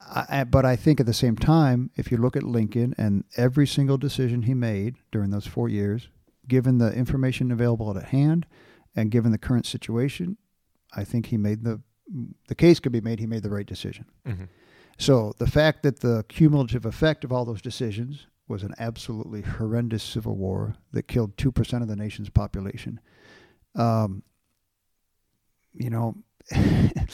I, 0.00 0.44
but 0.44 0.64
I 0.64 0.76
think 0.76 0.98
at 0.98 1.06
the 1.06 1.12
same 1.12 1.36
time, 1.36 1.90
if 1.96 2.10
you 2.10 2.16
look 2.16 2.36
at 2.36 2.42
Lincoln 2.42 2.94
and 2.96 3.24
every 3.36 3.66
single 3.66 3.98
decision 3.98 4.42
he 4.42 4.54
made 4.54 4.96
during 5.12 5.30
those 5.30 5.46
four 5.46 5.68
years, 5.68 6.08
given 6.48 6.78
the 6.78 6.92
information 6.92 7.50
available 7.50 7.96
at 7.96 8.06
hand 8.06 8.46
and 8.96 9.10
given 9.10 9.30
the 9.30 9.38
current 9.38 9.66
situation, 9.66 10.36
I 10.94 11.04
think 11.04 11.26
he 11.26 11.36
made 11.36 11.64
the 11.64 11.80
the 12.48 12.56
case 12.56 12.80
could 12.80 12.90
be 12.90 13.00
made 13.00 13.20
he 13.20 13.26
made 13.26 13.44
the 13.44 13.50
right 13.50 13.66
decision. 13.66 14.06
Mm-hmm. 14.26 14.44
So 14.98 15.32
the 15.38 15.46
fact 15.46 15.84
that 15.84 16.00
the 16.00 16.24
cumulative 16.28 16.84
effect 16.84 17.22
of 17.22 17.32
all 17.32 17.44
those 17.44 17.62
decisions 17.62 18.26
was 18.48 18.64
an 18.64 18.74
absolutely 18.78 19.42
horrendous 19.42 20.02
civil 20.02 20.36
war 20.36 20.74
that 20.92 21.06
killed 21.06 21.36
two 21.36 21.52
percent 21.52 21.82
of 21.82 21.88
the 21.88 21.94
nation's 21.94 22.30
population. 22.30 23.00
Um, 23.76 24.24
you 25.72 25.90
know, 25.90 26.16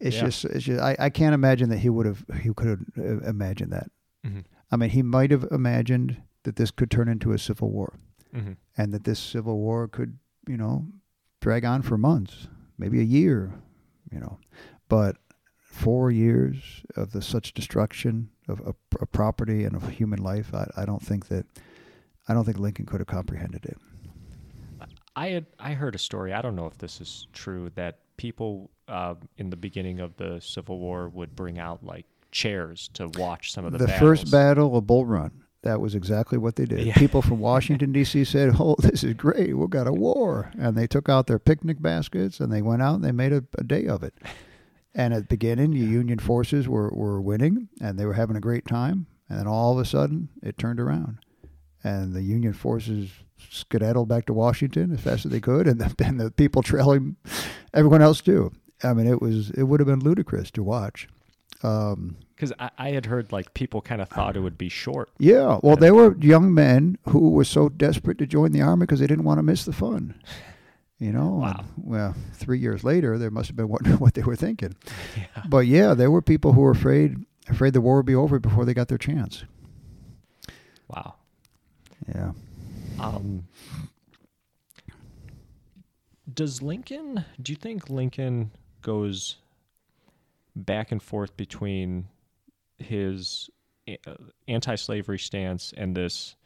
it's 0.00 0.16
Yeah. 0.16 0.24
just, 0.26 0.44
it's 0.46 0.64
just 0.64 0.80
I, 0.80 0.96
I 0.98 1.10
can't 1.10 1.34
imagine 1.34 1.68
that 1.70 1.78
he 1.78 1.88
would 1.90 2.06
have 2.06 2.24
he 2.42 2.52
could 2.54 2.68
have 2.68 2.80
uh, 2.98 3.20
imagined 3.28 3.72
that. 3.72 3.90
Mm-hmm. 4.24 4.40
I 4.70 4.76
mean, 4.76 4.90
he 4.90 5.02
might 5.02 5.30
have 5.30 5.46
imagined 5.50 6.22
that 6.42 6.56
this 6.56 6.70
could 6.70 6.90
turn 6.90 7.08
into 7.08 7.32
a 7.32 7.38
civil 7.38 7.70
war 7.70 7.94
Mm-hmm. 8.34 8.52
and 8.76 8.92
that 8.92 9.04
this 9.04 9.18
civil 9.18 9.56
war 9.58 9.88
could, 9.88 10.18
you 10.46 10.56
know, 10.58 10.86
drag 11.40 11.64
on 11.64 11.80
for 11.82 11.96
months, 11.96 12.48
maybe 12.76 13.00
a 13.00 13.04
year, 13.04 13.54
you 14.12 14.18
know. 14.20 14.38
But 14.88 15.16
four 15.62 16.10
years 16.10 16.82
of 16.96 17.12
the 17.12 17.22
such 17.22 17.54
destruction 17.54 18.28
of, 18.48 18.60
of, 18.60 18.74
of 19.00 19.10
property 19.12 19.64
and 19.64 19.74
of 19.74 19.88
human 19.88 20.22
life, 20.22 20.52
I, 20.54 20.66
I 20.76 20.84
don't 20.84 21.02
think 21.02 21.28
that 21.28 21.46
I 22.28 22.34
don't 22.34 22.44
think 22.44 22.58
Lincoln 22.58 22.84
could 22.84 23.00
have 23.00 23.06
comprehended 23.06 23.64
it. 23.64 23.78
I 25.14 25.28
had 25.28 25.46
I 25.58 25.72
heard 25.72 25.94
a 25.94 25.98
story. 25.98 26.32
I 26.34 26.42
don't 26.42 26.56
know 26.56 26.66
if 26.66 26.76
this 26.76 27.00
is 27.00 27.28
true 27.32 27.70
that 27.76 28.00
people 28.16 28.70
uh, 28.88 29.14
in 29.36 29.50
the 29.50 29.56
beginning 29.56 30.00
of 30.00 30.16
the 30.16 30.40
Civil 30.40 30.78
War 30.78 31.08
would 31.08 31.34
bring 31.36 31.58
out 31.58 31.84
like 31.84 32.06
chairs 32.30 32.88
to 32.94 33.08
watch 33.18 33.52
some 33.52 33.64
of 33.64 33.72
the 33.72 33.78
The 33.78 33.86
battles. 33.86 34.20
first 34.20 34.30
battle 34.30 34.76
of 34.76 34.86
Bull 34.86 35.06
Run, 35.06 35.42
that 35.62 35.80
was 35.80 35.94
exactly 35.94 36.38
what 36.38 36.56
they 36.56 36.64
did. 36.64 36.80
Yeah. 36.86 36.94
People 36.94 37.22
from 37.22 37.40
Washington 37.40 37.92
D.C. 37.92 38.24
said, 38.24 38.54
"Oh, 38.58 38.76
this 38.78 39.02
is 39.02 39.14
great. 39.14 39.56
We've 39.56 39.70
got 39.70 39.86
a 39.86 39.92
war," 39.92 40.50
and 40.58 40.76
they 40.76 40.86
took 40.86 41.08
out 41.08 41.26
their 41.26 41.38
picnic 41.38 41.80
baskets 41.82 42.40
and 42.40 42.52
they 42.52 42.62
went 42.62 42.82
out 42.82 42.96
and 42.96 43.04
they 43.04 43.12
made 43.12 43.32
a, 43.32 43.44
a 43.58 43.64
day 43.64 43.86
of 43.86 44.02
it. 44.02 44.14
And 44.94 45.12
at 45.12 45.22
the 45.22 45.26
beginning, 45.36 45.72
the 45.72 45.78
Union 45.80 46.18
forces 46.18 46.66
were, 46.68 46.88
were 46.90 47.20
winning 47.20 47.68
and 47.82 47.98
they 47.98 48.06
were 48.06 48.14
having 48.14 48.34
a 48.36 48.40
great 48.40 48.66
time. 48.66 49.06
And 49.28 49.38
then 49.38 49.46
all 49.46 49.72
of 49.72 49.78
a 49.78 49.84
sudden, 49.84 50.30
it 50.42 50.56
turned 50.56 50.80
around, 50.80 51.18
and 51.86 52.14
the 52.14 52.22
Union 52.22 52.52
forces 52.52 53.10
skedaddled 53.50 54.08
back 54.08 54.26
to 54.26 54.32
Washington 54.32 54.92
as 54.92 55.00
fast 55.00 55.24
as 55.24 55.30
they 55.30 55.40
could, 55.40 55.68
and 55.68 55.80
the, 55.80 56.04
and 56.04 56.18
the 56.20 56.30
people 56.30 56.62
trailing 56.62 57.16
everyone 57.72 58.02
else 58.02 58.20
too. 58.20 58.50
I 58.82 58.92
mean, 58.92 59.06
it 59.06 59.22
was 59.22 59.50
it 59.50 59.62
would 59.64 59.80
have 59.80 59.86
been 59.86 60.00
ludicrous 60.00 60.50
to 60.52 60.62
watch. 60.62 61.08
Um, 61.62 62.16
because 62.34 62.52
I, 62.58 62.70
I 62.76 62.88
had 62.90 63.06
heard 63.06 63.32
like 63.32 63.54
people 63.54 63.80
kind 63.80 64.02
of 64.02 64.10
thought 64.10 64.36
it 64.36 64.40
would 64.40 64.58
be 64.58 64.68
short. 64.68 65.08
Yeah, 65.18 65.58
well, 65.62 65.76
they 65.76 65.90
were 65.90 66.14
young 66.18 66.52
men 66.52 66.98
who 67.08 67.30
were 67.30 67.44
so 67.44 67.70
desperate 67.70 68.18
to 68.18 68.26
join 68.26 68.52
the 68.52 68.60
army 68.60 68.82
because 68.82 69.00
they 69.00 69.06
didn't 69.06 69.24
want 69.24 69.38
to 69.38 69.42
miss 69.42 69.64
the 69.64 69.72
fun. 69.72 70.14
You 70.98 71.12
know, 71.12 71.28
Wow. 71.42 71.56
and, 71.58 71.66
well, 71.76 72.14
three 72.34 72.58
years 72.58 72.82
later, 72.84 73.16
there 73.18 73.30
must 73.30 73.48
have 73.48 73.56
been 73.56 73.68
wondering 73.74 73.96
what 73.98 74.14
they 74.14 74.22
were 74.22 74.36
thinking. 74.36 74.74
Yeah. 75.16 75.42
But 75.48 75.66
yeah, 75.66 75.94
there 75.94 76.10
were 76.10 76.22
people 76.22 76.52
who 76.52 76.60
were 76.62 76.72
afraid 76.72 77.16
afraid 77.48 77.72
the 77.74 77.80
war 77.80 77.96
would 77.96 78.06
be 78.06 78.14
over 78.14 78.38
before 78.38 78.64
they 78.64 78.74
got 78.74 78.88
their 78.88 78.98
chance. 78.98 79.44
Wow. 80.88 81.14
Yeah. 82.14 82.32
Um, 83.00 83.46
does 86.32 86.62
Lincoln? 86.62 87.24
Do 87.40 87.52
you 87.52 87.56
think 87.56 87.90
Lincoln 87.90 88.50
goes 88.82 89.36
back 90.54 90.92
and 90.92 91.02
forth 91.02 91.36
between 91.36 92.06
his 92.78 93.50
uh, 93.88 94.14
anti-slavery 94.48 95.18
stance 95.18 95.72
and 95.76 95.96
this 95.96 96.36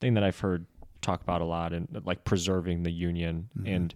thing 0.00 0.14
that 0.14 0.24
I've 0.24 0.38
heard 0.38 0.66
talk 1.02 1.22
about 1.22 1.40
a 1.40 1.44
lot, 1.44 1.72
and 1.72 1.88
like 2.04 2.24
preserving 2.24 2.82
the 2.82 2.90
Union? 2.92 3.48
Mhm. 3.58 3.74
And 3.76 3.94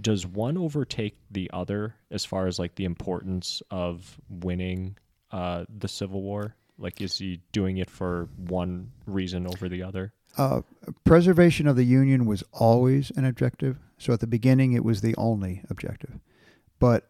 does 0.00 0.26
one 0.26 0.56
overtake 0.56 1.16
the 1.30 1.50
other 1.52 1.94
as 2.10 2.24
far 2.24 2.46
as 2.46 2.58
like 2.58 2.74
the 2.74 2.84
importance 2.84 3.62
of 3.70 4.20
winning 4.28 4.96
uh, 5.30 5.64
the 5.68 5.88
Civil 5.88 6.22
War? 6.22 6.54
Like, 6.78 7.00
is 7.00 7.18
he 7.18 7.40
doing 7.52 7.76
it 7.78 7.88
for 7.90 8.28
one 8.36 8.90
reason 9.06 9.46
over 9.46 9.68
the 9.68 9.82
other? 9.82 10.12
Uh, 10.36 10.62
preservation 11.04 11.66
of 11.66 11.76
the 11.76 11.84
Union 11.84 12.26
was 12.26 12.42
always 12.52 13.10
an 13.16 13.24
objective. 13.24 13.78
So 13.98 14.12
at 14.12 14.20
the 14.20 14.26
beginning, 14.26 14.72
it 14.72 14.84
was 14.84 15.00
the 15.00 15.14
only 15.16 15.62
objective. 15.68 16.18
But 16.78 17.08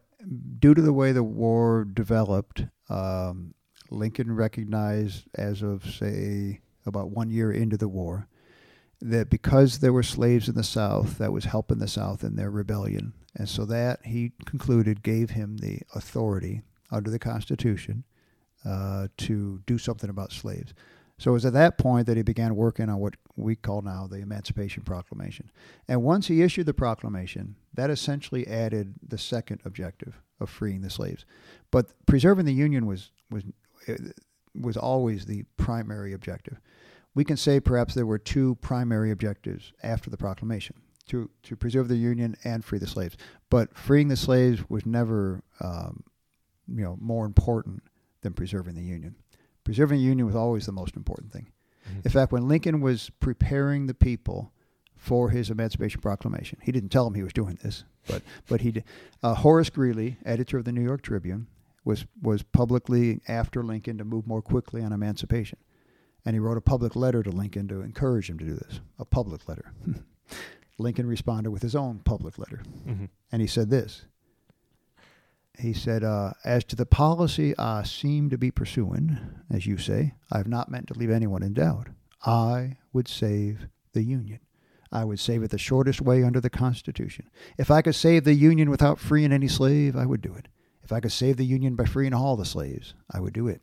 due 0.58 0.74
to 0.74 0.82
the 0.82 0.92
way 0.92 1.12
the 1.12 1.22
war 1.22 1.84
developed, 1.84 2.66
um, 2.88 3.54
Lincoln 3.90 4.34
recognized, 4.34 5.28
as 5.34 5.62
of, 5.62 5.84
say, 5.84 6.60
about 6.84 7.10
one 7.10 7.30
year 7.30 7.52
into 7.52 7.76
the 7.76 7.88
war, 7.88 8.28
that 9.00 9.30
because 9.30 9.78
there 9.78 9.92
were 9.92 10.02
slaves 10.02 10.48
in 10.48 10.54
the 10.54 10.62
South, 10.62 11.18
that 11.18 11.32
was 11.32 11.44
helping 11.44 11.78
the 11.78 11.88
South 11.88 12.22
in 12.22 12.36
their 12.36 12.50
rebellion. 12.50 13.12
And 13.34 13.48
so 13.48 13.64
that, 13.66 14.04
he 14.04 14.32
concluded, 14.44 15.02
gave 15.02 15.30
him 15.30 15.58
the 15.58 15.80
authority 15.94 16.62
under 16.90 17.10
the 17.10 17.18
Constitution 17.18 18.04
uh, 18.64 19.08
to 19.16 19.62
do 19.66 19.78
something 19.78 20.10
about 20.10 20.32
slaves. 20.32 20.74
So 21.18 21.30
it 21.30 21.34
was 21.34 21.44
at 21.44 21.52
that 21.52 21.78
point 21.78 22.06
that 22.06 22.16
he 22.16 22.22
began 22.22 22.56
working 22.56 22.88
on 22.88 22.98
what 22.98 23.14
we 23.36 23.54
call 23.54 23.82
now 23.82 24.08
the 24.08 24.18
Emancipation 24.18 24.82
Proclamation. 24.82 25.50
And 25.86 26.02
once 26.02 26.26
he 26.26 26.42
issued 26.42 26.66
the 26.66 26.74
proclamation, 26.74 27.56
that 27.74 27.90
essentially 27.90 28.46
added 28.46 28.94
the 29.06 29.18
second 29.18 29.60
objective 29.64 30.20
of 30.40 30.50
freeing 30.50 30.82
the 30.82 30.90
slaves. 30.90 31.24
But 31.70 31.92
preserving 32.06 32.46
the 32.46 32.52
Union 32.52 32.86
was 32.86 33.12
was 33.30 33.44
was 34.54 34.76
always 34.76 35.24
the 35.24 35.44
primary 35.56 36.12
objective. 36.12 36.60
We 37.14 37.24
can 37.24 37.36
say 37.36 37.60
perhaps 37.60 37.94
there 37.94 38.06
were 38.06 38.18
two 38.18 38.56
primary 38.56 39.10
objectives 39.10 39.72
after 39.82 40.10
the 40.10 40.16
proclamation: 40.16 40.76
to 41.06 41.30
to 41.44 41.56
preserve 41.56 41.88
the 41.88 41.96
Union 41.96 42.36
and 42.44 42.64
free 42.64 42.78
the 42.78 42.86
slaves. 42.86 43.16
But 43.48 43.76
freeing 43.76 44.08
the 44.08 44.16
slaves 44.16 44.68
was 44.68 44.86
never, 44.86 45.42
um, 45.60 46.02
you 46.66 46.82
know, 46.82 46.96
more 47.00 47.26
important 47.26 47.82
than 48.22 48.32
preserving 48.32 48.74
the 48.74 48.82
Union. 48.82 49.16
Preserving 49.64 49.98
the 49.98 50.04
Union 50.04 50.26
was 50.26 50.34
always 50.36 50.66
the 50.66 50.72
most 50.72 50.96
important 50.96 51.32
thing. 51.32 51.48
In 52.04 52.10
fact, 52.10 52.32
when 52.32 52.48
Lincoln 52.48 52.80
was 52.80 53.10
preparing 53.20 53.86
the 53.86 53.94
people 53.94 54.52
for 54.96 55.30
his 55.30 55.50
Emancipation 55.50 56.00
Proclamation, 56.00 56.58
he 56.62 56.72
didn't 56.72 56.88
tell 56.90 57.04
them 57.04 57.14
he 57.14 57.22
was 57.22 57.32
doing 57.32 57.58
this, 57.62 57.84
but 58.08 58.22
but 58.48 58.60
he 58.62 58.70
did. 58.72 58.84
Uh, 59.22 59.34
Horace 59.34 59.68
Greeley, 59.70 60.16
editor 60.24 60.58
of 60.58 60.64
the 60.64 60.72
New 60.72 60.82
York 60.82 61.02
Tribune, 61.02 61.48
was 61.84 62.06
was 62.22 62.42
publicly 62.44 63.20
after 63.28 63.62
Lincoln 63.62 63.98
to 63.98 64.04
move 64.04 64.26
more 64.26 64.42
quickly 64.42 64.82
on 64.82 64.92
emancipation, 64.92 65.58
and 66.24 66.34
he 66.34 66.40
wrote 66.40 66.56
a 66.56 66.60
public 66.62 66.94
letter 66.96 67.22
to 67.22 67.30
Lincoln 67.30 67.68
to 67.68 67.80
encourage 67.82 68.30
him 68.30 68.38
to 68.38 68.44
do 68.44 68.54
this. 68.54 68.80
A 68.98 69.04
public 69.04 69.48
letter. 69.48 69.72
Lincoln 70.78 71.06
responded 71.06 71.50
with 71.50 71.62
his 71.62 71.74
own 71.76 71.98
public 72.04 72.38
letter, 72.38 72.62
Mm-hmm. 72.86 73.04
and 73.30 73.42
he 73.42 73.48
said 73.48 73.70
this. 73.70 74.06
He 75.58 75.72
said, 75.72 76.02
uh, 76.02 76.32
As 76.44 76.64
to 76.64 76.76
the 76.76 76.86
policy 76.86 77.56
I 77.58 77.82
seem 77.82 78.30
to 78.30 78.38
be 78.38 78.50
pursuing, 78.50 79.18
as 79.50 79.66
you 79.66 79.76
say, 79.78 80.14
I 80.30 80.38
have 80.38 80.48
not 80.48 80.70
meant 80.70 80.88
to 80.88 80.98
leave 80.98 81.10
anyone 81.10 81.42
in 81.42 81.54
doubt. 81.54 81.88
I 82.24 82.78
would 82.92 83.08
save 83.08 83.66
the 83.92 84.02
Union. 84.02 84.40
I 84.90 85.04
would 85.04 85.20
save 85.20 85.42
it 85.42 85.50
the 85.50 85.58
shortest 85.58 86.00
way 86.00 86.22
under 86.22 86.40
the 86.40 86.50
Constitution. 86.50 87.30
If 87.56 87.70
I 87.70 87.82
could 87.82 87.94
save 87.94 88.24
the 88.24 88.34
Union 88.34 88.70
without 88.70 88.98
freeing 88.98 89.32
any 89.32 89.48
slave, 89.48 89.96
I 89.96 90.06
would 90.06 90.20
do 90.20 90.34
it. 90.34 90.48
If 90.82 90.92
I 90.92 91.00
could 91.00 91.12
save 91.12 91.36
the 91.36 91.46
Union 91.46 91.76
by 91.76 91.84
freeing 91.84 92.12
all 92.12 92.36
the 92.36 92.44
slaves, 92.44 92.94
I 93.10 93.20
would 93.20 93.32
do 93.32 93.48
it. 93.48 93.62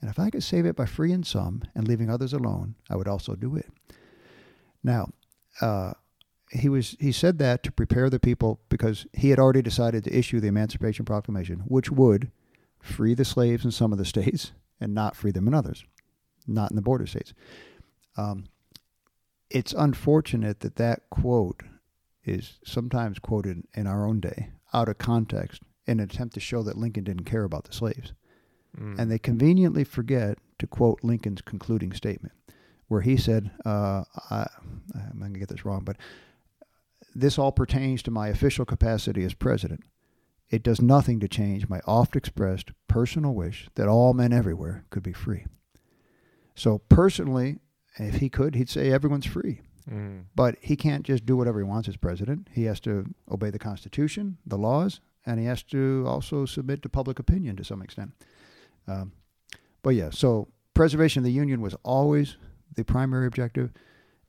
And 0.00 0.08
if 0.10 0.18
I 0.18 0.30
could 0.30 0.44
save 0.44 0.66
it 0.66 0.76
by 0.76 0.86
freeing 0.86 1.24
some 1.24 1.62
and 1.74 1.88
leaving 1.88 2.08
others 2.08 2.32
alone, 2.32 2.76
I 2.88 2.96
would 2.96 3.08
also 3.08 3.34
do 3.34 3.56
it. 3.56 3.66
Now, 4.84 5.08
uh, 5.60 5.94
he 6.50 6.68
was 6.68 6.96
he 6.98 7.12
said 7.12 7.38
that 7.38 7.62
to 7.62 7.72
prepare 7.72 8.08
the 8.08 8.20
people 8.20 8.60
because 8.68 9.06
he 9.12 9.30
had 9.30 9.38
already 9.38 9.62
decided 9.62 10.04
to 10.04 10.16
issue 10.16 10.40
the 10.40 10.48
Emancipation 10.48 11.04
Proclamation, 11.04 11.60
which 11.66 11.90
would 11.90 12.30
free 12.80 13.14
the 13.14 13.24
slaves 13.24 13.64
in 13.64 13.70
some 13.70 13.92
of 13.92 13.98
the 13.98 14.04
states 14.04 14.52
and 14.80 14.94
not 14.94 15.16
free 15.16 15.30
them 15.30 15.48
in 15.48 15.54
others, 15.54 15.84
not 16.46 16.70
in 16.70 16.76
the 16.76 16.82
border 16.82 17.06
states. 17.06 17.34
Um, 18.16 18.44
it's 19.50 19.72
unfortunate 19.72 20.60
that 20.60 20.76
that 20.76 21.02
quote 21.10 21.62
is 22.24 22.58
sometimes 22.64 23.18
quoted 23.18 23.64
in 23.74 23.86
our 23.86 24.06
own 24.06 24.20
day 24.20 24.50
out 24.72 24.88
of 24.88 24.98
context 24.98 25.62
in 25.86 26.00
an 26.00 26.04
attempt 26.04 26.34
to 26.34 26.40
show 26.40 26.62
that 26.62 26.76
Lincoln 26.76 27.04
didn't 27.04 27.24
care 27.24 27.44
about 27.44 27.64
the 27.64 27.72
slaves. 27.72 28.12
Mm. 28.78 28.98
And 28.98 29.10
they 29.10 29.18
conveniently 29.18 29.84
forget 29.84 30.38
to 30.58 30.66
quote 30.66 31.00
Lincoln's 31.02 31.40
concluding 31.40 31.92
statement, 31.92 32.34
where 32.88 33.00
he 33.00 33.16
said, 33.16 33.50
uh, 33.64 34.04
I, 34.30 34.46
I'm 34.94 35.18
going 35.18 35.32
to 35.32 35.38
get 35.38 35.48
this 35.48 35.64
wrong, 35.64 35.84
but 35.84 35.96
this 37.20 37.38
all 37.38 37.52
pertains 37.52 38.02
to 38.02 38.10
my 38.10 38.28
official 38.28 38.64
capacity 38.64 39.24
as 39.24 39.34
president. 39.34 39.84
It 40.50 40.62
does 40.62 40.80
nothing 40.80 41.20
to 41.20 41.28
change 41.28 41.68
my 41.68 41.80
oft 41.86 42.16
expressed 42.16 42.70
personal 42.86 43.34
wish 43.34 43.68
that 43.74 43.88
all 43.88 44.14
men 44.14 44.32
everywhere 44.32 44.84
could 44.90 45.02
be 45.02 45.12
free. 45.12 45.44
So 46.54 46.78
personally, 46.88 47.58
if 47.96 48.16
he 48.16 48.28
could, 48.28 48.54
he'd 48.54 48.70
say 48.70 48.90
everyone's 48.90 49.26
free. 49.26 49.60
Mm. 49.90 50.24
But 50.34 50.56
he 50.60 50.76
can't 50.76 51.04
just 51.04 51.26
do 51.26 51.36
whatever 51.36 51.58
he 51.58 51.64
wants 51.64 51.88
as 51.88 51.96
president. 51.96 52.48
He 52.52 52.64
has 52.64 52.80
to 52.80 53.06
obey 53.30 53.50
the 53.50 53.58
Constitution, 53.58 54.38
the 54.46 54.58
laws, 54.58 55.00
and 55.24 55.38
he 55.38 55.46
has 55.46 55.62
to 55.64 56.04
also 56.06 56.46
submit 56.46 56.82
to 56.82 56.88
public 56.88 57.18
opinion 57.18 57.56
to 57.56 57.64
some 57.64 57.82
extent. 57.82 58.12
Um, 58.86 59.12
but 59.82 59.90
yeah, 59.90 60.10
so 60.10 60.48
preservation 60.74 61.20
of 61.20 61.24
the 61.24 61.32
Union 61.32 61.60
was 61.60 61.74
always 61.82 62.36
the 62.74 62.84
primary 62.84 63.26
objective. 63.26 63.72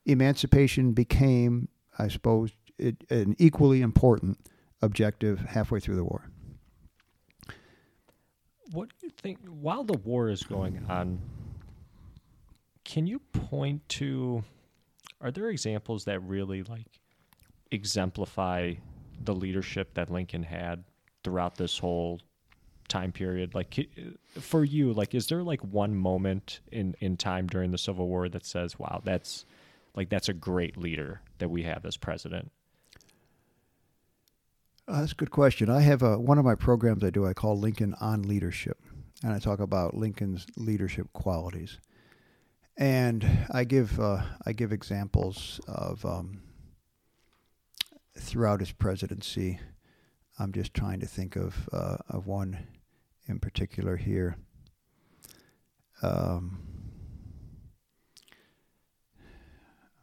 Emancipation 0.06 0.94
became, 0.94 1.70
I 1.98 2.08
suppose, 2.08 2.52
it, 2.80 3.04
an 3.10 3.36
equally 3.38 3.82
important 3.82 4.38
objective 4.82 5.40
halfway 5.40 5.80
through 5.80 5.96
the 5.96 6.04
war. 6.04 6.30
What 8.72 8.90
do 8.90 9.08
you 9.08 9.12
think 9.22 9.40
while 9.48 9.84
the 9.84 9.98
war 9.98 10.30
is 10.30 10.44
going 10.44 10.86
on? 10.90 11.20
Can 12.86 13.08
you 13.08 13.20
point 13.20 13.88
to 13.90 14.44
are 15.22 15.32
there 15.32 15.50
examples 15.50 16.06
that 16.06 16.20
really 16.22 16.64
like 16.64 16.86
exemplify 17.72 18.74
the 19.24 19.34
leadership 19.34 19.94
that 19.96 20.10
Lincoln 20.10 20.44
had 20.44 20.84
throughout 21.24 21.56
this 21.56 21.78
whole 21.78 22.20
time 22.88 23.12
period 23.12 23.54
like 23.54 23.88
for 24.40 24.64
you 24.64 24.92
like 24.94 25.14
is 25.14 25.28
there 25.28 25.44
like 25.44 25.62
one 25.64 25.96
moment 25.96 26.60
in 26.72 26.96
in 27.00 27.16
time 27.16 27.46
during 27.46 27.70
the 27.70 27.78
civil 27.78 28.08
war 28.08 28.28
that 28.28 28.44
says 28.44 28.80
wow 28.80 29.00
that's 29.04 29.46
like 29.96 30.10
that's 30.10 30.28
a 30.28 30.34
great 30.34 30.76
leader 30.76 31.22
that 31.38 31.50
we 31.50 31.62
have 31.62 31.86
as 31.86 31.96
president 31.96 32.52
Uh, 34.90 35.02
that's 35.02 35.12
a 35.12 35.16
good 35.16 35.30
question. 35.30 35.70
I 35.70 35.82
have 35.82 36.02
a, 36.02 36.18
one 36.18 36.40
of 36.40 36.46
my 36.46 36.56
programs 36.56 37.04
I 37.04 37.12
do. 37.12 37.24
I 37.24 37.34
call 37.34 37.60
Lincoln 37.60 37.94
on 38.02 38.24
Leadership, 38.24 38.80
and 39.24 39.32
I 39.32 39.38
talk 39.38 39.60
about 39.60 39.94
Lincoln's 39.94 40.48
leadership 40.58 41.14
qualities. 41.14 41.80
And 42.76 43.46
I 43.52 43.66
give 43.66 44.00
uh, 44.00 44.24
I 44.48 44.54
give 44.54 44.72
examples 44.72 45.62
of 45.68 46.04
um, 46.06 46.42
throughout 48.18 48.62
his 48.62 48.72
presidency. 48.72 49.60
I'm 50.40 50.52
just 50.54 50.74
trying 50.74 51.02
to 51.02 51.06
think 51.06 51.36
of 51.36 51.70
uh, 51.72 51.98
of 52.10 52.26
one 52.26 52.58
in 53.28 53.40
particular 53.40 53.96
here. 53.96 54.38
Um, 56.02 56.62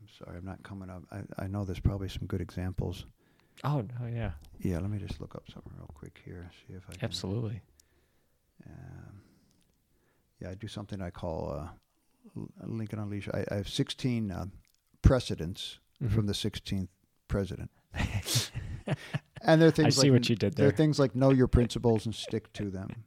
I'm 0.01 0.09
sorry, 0.17 0.39
I'm 0.39 0.45
not 0.45 0.63
coming 0.63 0.91
up. 0.91 1.03
I, 1.11 1.23
I 1.43 1.47
know 1.49 1.65
there's 1.65 1.81
probably 1.81 2.09
some 2.09 2.27
good 2.29 2.41
examples. 2.41 3.05
Oh 3.65 3.81
no 4.01 4.07
yeah 4.07 4.33
Yeah, 4.61 4.79
let 4.79 4.91
me 4.91 4.99
just 4.99 5.21
look 5.21 5.35
up 5.35 5.45
something 5.53 5.73
real 5.77 5.91
quick 5.95 6.21
here. 6.25 6.51
See 6.67 6.75
if 6.75 6.83
I 6.89 6.93
can. 6.95 7.05
absolutely 7.05 7.61
Um, 8.67 9.21
yeah, 10.41 10.51
I 10.51 10.55
do 10.55 10.67
something 10.69 11.01
I 11.01 11.11
call 11.11 11.53
uh, 12.37 12.41
Lincoln 12.67 12.99
Unleashed. 12.99 13.29
I, 13.33 13.45
I 13.51 13.55
have 13.57 13.69
16 13.69 14.31
uh, 14.31 14.47
precedents 15.03 15.79
Mhm. 16.03 16.11
from 16.13 16.27
the 16.27 16.35
16th 16.35 16.89
president. 17.29 17.71
and 19.43 19.61
there 19.61 19.69
are 19.69 19.71
things 19.73 19.99
I 19.99 20.03
see 20.03 20.11
like 20.11 20.21
what 20.21 20.29
you 20.29 20.37
did 20.37 20.55
there 20.55 20.67
There 20.67 20.69
are 20.75 20.77
things 20.77 20.99
like 20.99 21.15
know 21.15 21.31
your 21.31 21.47
principles 21.59 22.05
and 22.07 22.15
stick 22.15 22.53
to 22.55 22.71
them, 22.71 23.05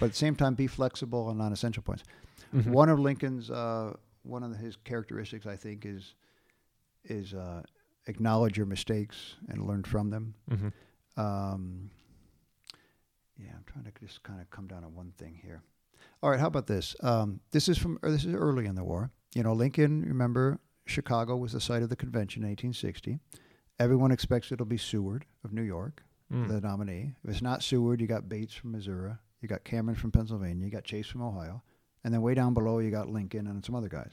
but 0.00 0.06
at 0.06 0.10
the 0.12 0.16
same 0.16 0.34
time 0.34 0.54
be 0.54 0.66
flexible 0.66 1.26
on 1.28 1.38
non-essential 1.38 1.82
points. 1.82 2.02
Mhm. 2.52 2.66
One 2.72 2.88
of 2.88 2.98
Lincoln's 2.98 3.50
uh, 3.50 3.94
one 4.22 4.42
of 4.42 4.56
his 4.56 4.76
characteristics, 4.76 5.46
I 5.46 5.56
think, 5.56 5.84
is 5.86 6.14
is 7.04 7.34
uh, 7.34 7.62
acknowledge 8.06 8.56
your 8.56 8.66
mistakes 8.66 9.36
and 9.48 9.66
learn 9.66 9.82
from 9.84 10.10
them. 10.10 10.34
Mhm. 10.50 10.72
Um, 11.16 11.90
yeah, 13.38 13.52
I'm 13.54 13.64
trying 13.66 13.84
to 13.84 13.92
just 14.00 14.22
kind 14.22 14.40
of 14.40 14.50
come 14.50 14.66
down 14.66 14.82
to 14.82 14.88
one 14.88 15.12
thing 15.18 15.34
here. 15.42 15.62
All 16.22 16.30
right, 16.30 16.40
how 16.40 16.46
about 16.46 16.66
this? 16.66 16.94
Um, 17.00 17.40
this 17.50 17.68
is 17.68 17.78
from 17.78 17.98
this 18.02 18.24
is 18.24 18.34
early 18.34 18.66
in 18.66 18.74
the 18.74 18.84
war. 18.84 19.10
You 19.34 19.42
know, 19.42 19.52
Lincoln. 19.52 20.02
Remember, 20.02 20.58
Chicago 20.86 21.36
was 21.36 21.52
the 21.52 21.60
site 21.60 21.82
of 21.82 21.88
the 21.88 21.96
convention 21.96 22.42
in 22.42 22.48
1860. 22.50 23.18
Everyone 23.78 24.12
expects 24.12 24.52
it'll 24.52 24.66
be 24.66 24.76
Seward 24.78 25.24
of 25.42 25.52
New 25.52 25.62
York, 25.62 26.04
Mm. 26.32 26.48
the 26.48 26.60
nominee. 26.60 27.16
If 27.24 27.30
it's 27.30 27.42
not 27.42 27.62
Seward, 27.62 28.00
you 28.00 28.06
got 28.06 28.28
Bates 28.28 28.54
from 28.54 28.70
Missouri, 28.72 29.14
you 29.40 29.48
got 29.48 29.64
Cameron 29.64 29.96
from 29.96 30.12
Pennsylvania, 30.12 30.64
you 30.64 30.70
got 30.70 30.84
Chase 30.84 31.06
from 31.08 31.22
Ohio, 31.22 31.62
and 32.04 32.14
then 32.14 32.22
way 32.22 32.34
down 32.34 32.54
below 32.54 32.78
you 32.78 32.90
got 32.90 33.08
Lincoln 33.10 33.46
and 33.48 33.64
some 33.64 33.74
other 33.74 33.88
guys. 33.88 34.12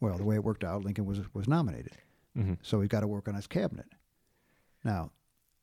well, 0.00 0.16
the 0.16 0.24
way 0.24 0.36
it 0.36 0.44
worked 0.44 0.64
out, 0.64 0.82
Lincoln 0.84 1.04
was 1.04 1.20
was 1.34 1.46
nominated. 1.46 1.92
Mhm. 2.36 2.58
So 2.62 2.80
he's 2.80 2.88
got 2.88 3.00
to 3.00 3.06
work 3.06 3.28
on 3.28 3.34
his 3.34 3.46
cabinet. 3.46 3.86
Now, 4.84 5.10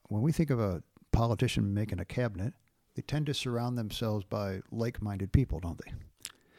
when 0.09 0.21
we 0.21 0.31
think 0.31 0.49
of 0.49 0.59
a 0.59 0.83
politician 1.11 1.73
making 1.73 1.99
a 1.99 2.05
cabinet, 2.05 2.53
they 2.95 3.01
tend 3.01 3.25
to 3.27 3.33
surround 3.33 3.77
themselves 3.77 4.25
by 4.25 4.61
like 4.71 5.01
minded 5.01 5.31
people, 5.31 5.59
don't 5.59 5.79
they? 5.85 5.93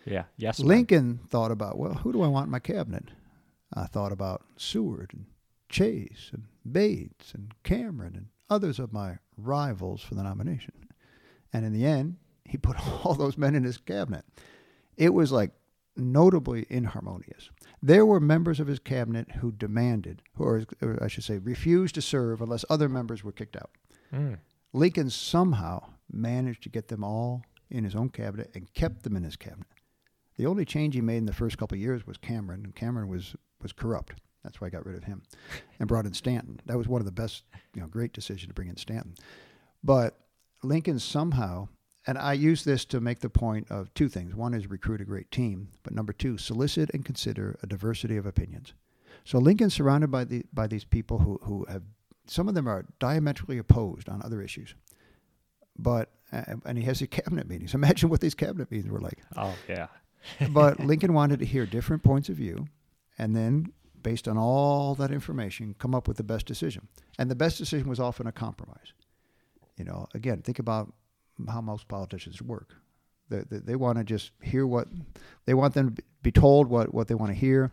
yeah 0.06 0.24
yes. 0.36 0.60
Lincoln 0.60 1.18
thought 1.28 1.50
about, 1.50 1.78
well, 1.78 1.94
who 1.94 2.12
do 2.12 2.20
I 2.22 2.28
want 2.28 2.46
in 2.46 2.50
my 2.50 2.58
cabinet? 2.58 3.10
I 3.72 3.86
thought 3.86 4.12
about 4.12 4.44
Seward 4.56 5.10
and 5.14 5.24
Chase 5.70 6.30
and 6.32 6.44
Bates 6.70 7.32
and 7.32 7.54
Cameron 7.62 8.14
and 8.14 8.26
others 8.50 8.78
of 8.78 8.92
my 8.92 9.18
rivals 9.38 10.02
for 10.02 10.14
the 10.14 10.22
nomination. 10.22 10.74
And 11.54 11.64
in 11.64 11.72
the 11.72 11.86
end, 11.86 12.16
he 12.44 12.58
put 12.58 12.76
all 13.04 13.14
those 13.14 13.38
men 13.38 13.54
in 13.54 13.64
his 13.64 13.78
cabinet. 13.78 14.24
It 14.96 15.14
was 15.14 15.32
like 15.32 15.52
notably 15.96 16.66
inharmonious. 16.68 17.50
There 17.84 18.06
were 18.06 18.18
members 18.18 18.60
of 18.60 18.66
his 18.66 18.78
cabinet 18.78 19.30
who 19.30 19.52
demanded, 19.52 20.22
or, 20.38 20.64
or 20.80 20.98
I 21.02 21.08
should 21.08 21.22
say, 21.22 21.36
refused 21.36 21.94
to 21.96 22.00
serve 22.00 22.40
unless 22.40 22.64
other 22.70 22.88
members 22.88 23.22
were 23.22 23.30
kicked 23.30 23.56
out. 23.56 23.72
Mm. 24.10 24.38
Lincoln 24.72 25.10
somehow 25.10 25.90
managed 26.10 26.62
to 26.62 26.70
get 26.70 26.88
them 26.88 27.04
all 27.04 27.42
in 27.68 27.84
his 27.84 27.94
own 27.94 28.08
cabinet 28.08 28.50
and 28.54 28.72
kept 28.72 29.02
them 29.02 29.16
in 29.16 29.22
his 29.22 29.36
cabinet. 29.36 29.66
The 30.38 30.46
only 30.46 30.64
change 30.64 30.94
he 30.94 31.02
made 31.02 31.18
in 31.18 31.26
the 31.26 31.34
first 31.34 31.58
couple 31.58 31.76
of 31.76 31.82
years 31.82 32.06
was 32.06 32.16
Cameron, 32.16 32.64
and 32.64 32.74
Cameron 32.74 33.08
was 33.08 33.36
was 33.60 33.74
corrupt. 33.74 34.14
That's 34.42 34.62
why 34.62 34.68
I 34.68 34.70
got 34.70 34.86
rid 34.86 34.96
of 34.96 35.04
him 35.04 35.20
and 35.78 35.86
brought 35.86 36.06
in 36.06 36.14
Stanton. 36.14 36.60
That 36.64 36.78
was 36.78 36.88
one 36.88 37.02
of 37.02 37.06
the 37.06 37.12
best, 37.12 37.44
you 37.74 37.82
know, 37.82 37.86
great 37.86 38.14
decision 38.14 38.48
to 38.48 38.54
bring 38.54 38.68
in 38.68 38.78
Stanton. 38.78 39.14
But 39.82 40.18
Lincoln 40.62 40.98
somehow, 40.98 41.68
and 42.06 42.18
I 42.18 42.34
use 42.34 42.64
this 42.64 42.84
to 42.86 43.00
make 43.00 43.20
the 43.20 43.30
point 43.30 43.70
of 43.70 43.92
two 43.94 44.08
things. 44.08 44.34
One 44.34 44.54
is 44.54 44.68
recruit 44.68 45.00
a 45.00 45.04
great 45.04 45.30
team, 45.30 45.68
but 45.82 45.94
number 45.94 46.12
two, 46.12 46.36
solicit 46.36 46.90
and 46.92 47.04
consider 47.04 47.58
a 47.62 47.66
diversity 47.66 48.16
of 48.16 48.26
opinions. 48.26 48.74
So 49.24 49.38
Lincoln's 49.38 49.74
surrounded 49.74 50.10
by 50.10 50.24
the 50.24 50.44
by 50.52 50.66
these 50.66 50.84
people 50.84 51.18
who 51.18 51.40
who 51.42 51.66
have 51.68 51.82
some 52.26 52.48
of 52.48 52.54
them 52.54 52.68
are 52.68 52.86
diametrically 52.98 53.58
opposed 53.58 54.08
on 54.08 54.22
other 54.22 54.42
issues. 54.42 54.74
But 55.78 56.10
and 56.30 56.78
he 56.78 56.84
has 56.84 57.00
the 57.00 57.06
cabinet 57.18 57.48
meetings. 57.48 57.74
Imagine 57.74 58.08
what 58.08 58.20
these 58.20 58.34
cabinet 58.34 58.70
meetings 58.70 58.90
were 58.90 59.00
like 59.00 59.18
oh 59.36 59.54
yeah 59.68 59.86
but 60.50 60.80
Lincoln 60.84 61.12
wanted 61.12 61.38
to 61.40 61.44
hear 61.44 61.66
different 61.66 62.02
points 62.02 62.28
of 62.28 62.36
view 62.36 62.66
and 63.18 63.34
then, 63.34 63.72
based 64.02 64.28
on 64.28 64.36
all 64.36 64.94
that 64.96 65.10
information, 65.10 65.74
come 65.78 65.94
up 65.94 66.08
with 66.08 66.16
the 66.16 66.24
best 66.24 66.46
decision. 66.46 66.88
And 67.18 67.30
the 67.30 67.36
best 67.36 67.58
decision 67.58 67.88
was 67.88 68.00
often 68.00 68.26
a 68.26 68.32
compromise. 68.32 68.92
You 69.76 69.84
know, 69.84 70.08
again, 70.14 70.42
think 70.42 70.58
about 70.58 70.92
how 71.48 71.60
most 71.60 71.88
politicians 71.88 72.40
work. 72.42 72.74
They, 73.30 73.42
they, 73.48 73.58
they 73.58 73.76
want 73.76 73.98
to 73.98 74.04
just 74.04 74.32
hear 74.42 74.66
what 74.66 74.88
they 75.46 75.54
want 75.54 75.74
them 75.74 75.94
to 75.96 76.02
be 76.22 76.30
told 76.32 76.68
what, 76.68 76.92
what 76.94 77.08
they 77.08 77.14
want 77.14 77.30
to 77.32 77.38
hear. 77.38 77.72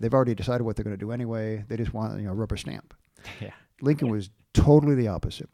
They've 0.00 0.12
already 0.14 0.34
decided 0.34 0.62
what 0.64 0.76
they're 0.76 0.84
going 0.84 0.96
to 0.96 1.04
do 1.04 1.10
anyway. 1.12 1.64
They 1.68 1.76
just 1.76 1.92
want, 1.94 2.18
you 2.18 2.26
know, 2.26 2.32
a 2.32 2.34
rubber 2.34 2.56
stamp. 2.56 2.94
yeah 3.40 3.50
Lincoln 3.80 4.08
was 4.10 4.30
totally 4.54 4.94
the 4.96 5.08
opposite. 5.08 5.48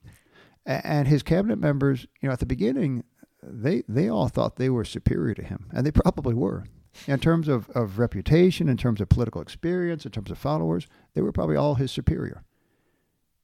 A- 0.67 0.87
And 0.87 1.09
his 1.09 1.23
cabinet 1.23 1.59
members, 1.59 2.07
you 2.21 2.29
know, 2.29 2.33
at 2.33 2.41
the 2.41 2.47
beginning, 2.47 3.05
they 3.43 3.83
they 3.89 4.09
all 4.09 4.29
thought 4.29 4.57
they 4.57 4.71
were 4.71 4.85
superior 4.87 5.35
to 5.35 5.43
him, 5.43 5.67
and 5.73 5.85
they 5.87 5.91
probably 5.93 6.35
were. 6.35 6.65
In 7.07 7.19
terms 7.19 7.49
of, 7.49 7.69
of 7.71 7.99
reputation, 7.99 8.69
in 8.69 8.77
terms 8.77 9.01
of 9.01 9.09
political 9.09 9.43
experience, 9.43 10.07
in 10.07 10.13
terms 10.13 10.31
of 10.31 10.39
followers, 10.39 10.87
they 11.15 11.21
were 11.21 11.33
probably 11.33 11.57
all 11.57 11.75
his 11.75 11.91
superior. 11.91 12.45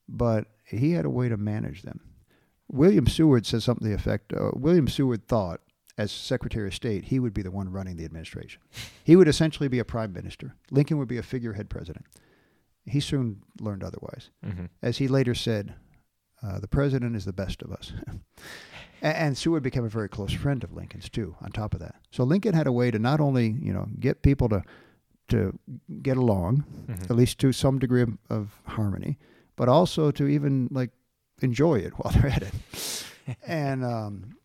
But 0.08 0.46
he 0.64 0.92
had 0.92 1.04
a 1.04 1.10
way 1.10 1.28
to 1.28 1.36
manage 1.36 1.82
them. 1.82 2.00
William 2.72 3.06
Seward 3.06 3.46
says 3.46 3.64
something 3.64 3.84
to 3.84 3.88
the 3.90 3.94
effect 3.94 4.32
uh, 4.32 4.50
William 4.54 4.88
Seward 4.88 5.26
thought, 5.26 5.60
as 5.98 6.10
Secretary 6.12 6.68
of 6.68 6.74
State, 6.74 7.06
he 7.06 7.18
would 7.18 7.34
be 7.34 7.42
the 7.42 7.50
one 7.50 7.70
running 7.70 7.96
the 7.96 8.04
administration. 8.04 8.60
He 9.04 9.16
would 9.16 9.28
essentially 9.28 9.68
be 9.68 9.80
a 9.80 9.84
prime 9.84 10.12
minister. 10.12 10.54
Lincoln 10.70 10.98
would 10.98 11.08
be 11.08 11.18
a 11.18 11.22
figurehead 11.22 11.68
president. 11.68 12.06
He 12.86 13.00
soon 13.00 13.42
learned 13.60 13.82
otherwise 13.84 14.30
hmm 14.44 14.66
as 14.82 14.98
he 14.98 15.08
later 15.08 15.34
said, 15.34 15.74
uh, 16.42 16.58
the 16.60 16.68
president 16.68 17.16
is 17.16 17.24
the 17.24 17.32
best 17.32 17.60
of 17.62 17.70
us. 17.72 17.92
and, 19.02 19.16
and 19.16 19.38
Seward 19.38 19.62
became 19.62 19.84
a 19.84 19.88
very 19.88 20.08
close 20.08 20.32
friend 20.32 20.62
of 20.64 20.72
Lincoln's 20.72 21.08
too. 21.08 21.34
On 21.42 21.50
top 21.50 21.74
of 21.74 21.80
that, 21.80 21.96
so 22.10 22.24
Lincoln 22.24 22.54
had 22.54 22.66
a 22.66 22.72
way 22.72 22.90
to 22.90 22.98
not 22.98 23.20
only 23.20 23.56
you 23.60 23.72
know 23.72 23.88
get 23.98 24.22
people 24.22 24.48
to 24.48 24.62
to 25.28 25.58
get 26.02 26.16
along, 26.16 26.64
Mhm. 26.88 27.04
at 27.10 27.16
least 27.16 27.38
to 27.40 27.52
some 27.52 27.78
degree 27.78 28.02
of, 28.02 28.16
of 28.28 28.60
harmony, 28.66 29.18
but 29.56 29.68
also 29.68 30.10
to 30.12 30.26
even 30.26 30.68
like 30.72 30.90
enjoy 31.44 31.76
it 31.76 31.92
while 31.96 32.12
they're 32.12 32.30
at 32.30 32.42
it. 32.42 33.04
and 33.46 33.84
um, 33.84 34.36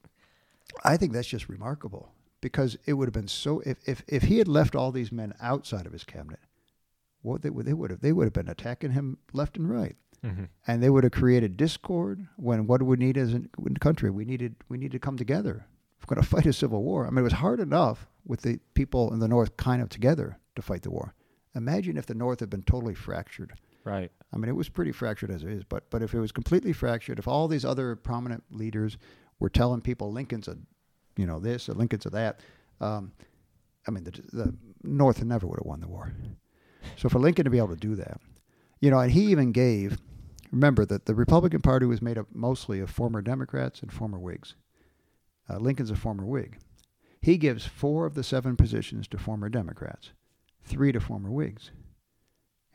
I 0.84 0.98
think 0.98 1.14
that's 1.14 1.28
just 1.28 1.50
remarkable 1.50 2.12
because 2.42 2.78
it 2.86 2.94
would 2.94 3.08
have 3.08 3.14
been 3.14 3.28
so 3.28 3.62
if, 3.66 3.78
if 3.88 4.04
if 4.08 4.24
he 4.24 4.38
had 4.38 4.48
left 4.48 4.76
all 4.76 4.92
these 4.92 5.12
men 5.12 5.34
outside 5.42 5.86
of 5.86 5.94
his 5.94 6.04
cabinet, 6.04 6.40
what 7.22 7.42
they 7.42 7.50
would 7.50 7.66
they 7.66 7.74
would 7.74 7.92
have 7.92 8.02
they 8.02 8.12
would 8.14 8.26
have 8.26 8.34
been 8.34 8.50
attacking 8.50 8.92
him 8.92 9.18
left 9.34 9.58
and 9.58 9.70
right 9.70 9.96
hmm 10.24 10.46
and 10.68 10.82
they 10.82 10.90
would 10.90 11.04
have 11.04 11.12
created 11.14 11.58
discord 11.58 12.26
when 12.38 12.66
what 12.68 12.82
we 12.82 12.98
need 12.98 13.18
as 13.18 13.34
a 13.34 13.36
in 13.36 13.50
the 13.74 13.80
country 13.80 14.10
we 14.10 14.26
needed 14.26 14.56
we 14.70 14.78
need 14.78 14.92
to 14.92 15.00
come 15.00 15.18
together 15.18 15.66
if 16.00 16.10
we're 16.10 16.16
going 16.16 16.24
to 16.24 16.30
fight 16.30 16.46
a 16.46 16.54
civil 16.54 16.84
war, 16.84 17.06
I 17.06 17.10
mean, 17.10 17.20
it 17.20 17.24
was 17.24 17.34
hard 17.34 17.60
enough 17.60 18.08
with 18.26 18.42
the 18.42 18.60
people 18.74 19.14
in 19.14 19.20
the 19.20 19.28
North 19.28 19.56
kind 19.58 19.82
of 19.82 19.90
together 19.90 20.38
to 20.56 20.62
fight 20.62 20.82
the 20.84 20.92
war. 20.92 21.14
Imagine 21.56 21.98
if 21.98 22.06
the 22.06 22.16
North 22.16 22.40
had 22.42 22.50
been 22.50 22.64
totally 22.64 22.94
fractured. 22.96 23.54
Right. 23.86 24.12
I 24.34 24.38
mean, 24.38 24.50
it 24.50 24.56
was 24.56 24.68
pretty 24.68 24.92
fractured 24.92 25.30
as 25.30 25.44
it 25.44 25.52
is, 25.52 25.64
but 25.64 25.90
but 25.92 26.02
if 26.02 26.14
it 26.14 26.20
was 26.20 26.32
completely 26.32 26.74
fractured, 26.74 27.20
if 27.20 27.28
all 27.28 27.48
these 27.48 27.64
other 27.64 27.96
prominent 27.96 28.44
leaders 28.50 28.98
were 29.40 29.50
telling 29.50 29.80
people 29.80 30.12
Lincoln's 30.12 30.48
a, 30.48 30.58
you 31.16 31.28
know, 31.28 31.40
this 31.40 31.70
or 31.70 31.74
Lincoln's 31.74 32.06
a 32.08 32.10
that, 32.10 32.40
um, 32.82 33.12
I 33.88 33.92
mean, 33.92 34.04
the, 34.04 34.12
the 34.34 34.56
North 34.84 35.24
never 35.24 35.46
would 35.46 35.60
have 35.60 35.68
won 35.68 35.82
the 35.82 35.88
war. 35.88 36.12
So 36.98 37.10
for 37.10 37.20
Lincoln 37.20 37.46
to 37.46 37.52
be 37.52 37.60
able 37.60 37.70
to 37.70 37.76
do 37.76 37.96
that, 37.96 38.20
you 38.82 38.90
know, 38.90 39.00
and 39.00 39.12
he 39.12 39.26
even 39.28 39.52
gave. 39.52 39.98
Remember 40.52 40.86
that 40.86 41.06
the 41.06 41.16
Republican 41.16 41.62
Party 41.62 41.86
was 41.86 42.02
made 42.02 42.18
up 42.18 42.28
mostly 42.34 42.80
of 42.80 42.90
former 42.90 43.22
Democrats 43.22 43.82
and 43.82 43.92
former 43.92 44.20
Whigs. 44.20 44.56
Uh, 45.50 45.58
Lincoln's 45.58 45.92
a 45.92 45.96
former 45.96 46.26
Whig. 46.26 46.60
He 47.22 47.38
gives 47.38 47.66
four 47.66 48.06
of 48.06 48.14
the 48.14 48.24
seven 48.24 48.56
positions 48.56 49.08
to 49.10 49.18
former 49.18 49.50
Democrats, 49.50 50.12
three 50.64 50.92
to 50.92 51.00
former 51.00 51.32
Whigs. 51.32 51.72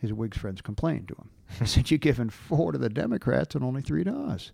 His 0.01 0.13
Whigs 0.13 0.39
friends 0.39 0.63
complained 0.63 1.09
to 1.09 1.15
him. 1.15 1.31
He 1.59 1.67
said, 1.67 1.91
You're 1.91 1.99
giving 1.99 2.31
four 2.31 2.73
to 2.73 2.79
the 2.79 2.89
Democrats 2.89 3.55
and 3.55 3.63
only 3.63 3.83
three 3.83 4.03
to 4.05 4.13
us. 4.13 4.53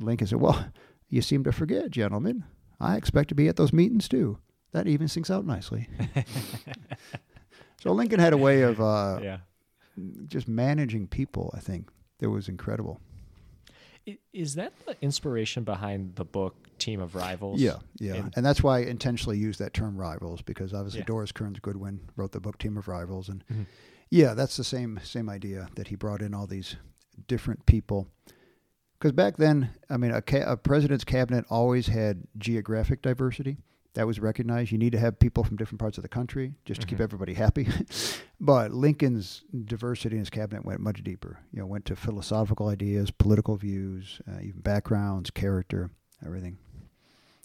Lincoln 0.00 0.26
said, 0.26 0.40
Well, 0.40 0.66
you 1.08 1.22
seem 1.22 1.44
to 1.44 1.52
forget, 1.52 1.90
gentlemen. 1.90 2.44
I 2.80 2.96
expect 2.96 3.28
to 3.30 3.34
be 3.34 3.48
at 3.48 3.56
those 3.56 3.72
meetings 3.72 4.08
too. 4.08 4.38
That 4.72 4.86
even 4.86 5.08
sinks 5.08 5.30
out 5.30 5.46
nicely. 5.46 5.88
so 7.82 7.92
Lincoln 7.92 8.20
had 8.20 8.32
a 8.32 8.36
way 8.36 8.62
of 8.62 8.80
uh, 8.80 9.20
yeah. 9.22 9.38
just 10.26 10.48
managing 10.48 11.06
people, 11.06 11.50
I 11.56 11.60
think, 11.60 11.90
that 12.18 12.30
was 12.30 12.48
incredible. 12.48 13.00
Is 14.32 14.54
that 14.54 14.72
the 14.86 14.96
inspiration 15.02 15.64
behind 15.64 16.14
the 16.16 16.24
book 16.24 16.54
Team 16.78 17.00
of 17.00 17.14
Rivals? 17.14 17.60
Yeah, 17.60 17.76
yeah, 17.98 18.14
And- 18.14 18.32
and, 18.36 18.46
that's 18.46 18.62
why 18.62 18.78
I 18.78 18.80
intentionally 18.82 19.36
use 19.38 19.58
that 19.58 19.74
term 19.74 19.96
"rivals" 19.96 20.42
because 20.42 20.72
obviously 20.72 21.00
Yeah. 21.00 21.06
Doris 21.06 21.32
Kearns 21.32 21.58
Goodwin 21.58 22.00
wrote 22.14 22.30
the 22.32 22.38
book 22.40 22.58
"Team 22.58 22.76
of 22.76 22.86
Rivals," 22.86 23.28
and 23.28 23.42
Mhm. 23.48 23.66
Yeah, 24.10 24.34
that's 24.34 24.56
the 24.56 24.64
same 24.64 25.00
same 25.02 25.28
idea 25.28 25.68
that 25.76 25.88
he 25.88 25.96
brought 25.96 26.22
in 26.22 26.34
all 26.34 26.46
these 26.46 26.76
different 27.26 27.66
people. 27.66 28.08
Because 28.98 29.12
back 29.12 29.36
then, 29.36 29.70
I 29.90 29.98
mean, 29.98 30.10
a, 30.10 30.22
ca- 30.22 30.50
a 30.50 30.56
president's 30.56 31.04
cabinet 31.04 31.44
always 31.50 31.86
had 31.88 32.22
geographic 32.38 33.02
diversity. 33.02 33.58
That 33.92 34.06
was 34.06 34.20
recognized. 34.20 34.72
You 34.72 34.78
need 34.78 34.92
to 34.92 34.98
have 34.98 35.18
people 35.18 35.42
from 35.44 35.56
different 35.56 35.80
parts 35.80 35.98
of 35.98 36.02
the 36.02 36.08
country 36.08 36.54
just 36.64 36.80
to 36.82 36.86
keep 36.86 36.98
Mhm. 36.98 37.02
everybody 37.04 37.34
happy. 37.34 37.66
but 38.40 38.72
Lincoln's 38.72 39.42
diversity 39.64 40.16
in 40.16 40.20
his 40.20 40.30
cabinet 40.30 40.64
went 40.64 40.80
much 40.80 41.02
deeper. 41.02 41.38
You 41.52 41.60
know, 41.60 41.66
went 41.66 41.84
to 41.86 41.96
philosophical 41.96 42.68
ideas, 42.68 43.10
political 43.10 43.56
views, 43.56 44.20
uh, 44.28 44.40
even 44.42 44.60
backgrounds, 44.60 45.30
character, 45.30 45.90
everything. 46.24 46.58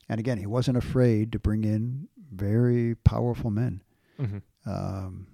And 0.09 0.19
again, 0.19 0.37
he 0.37 0.45
wasn't 0.45 0.77
afraid 0.77 1.31
to 1.33 1.39
bring 1.39 1.63
in 1.63 2.07
very 2.33 2.95
powerful 2.95 3.49
men. 3.51 3.81
Mhm. 4.19 4.41
Um, 4.65 5.27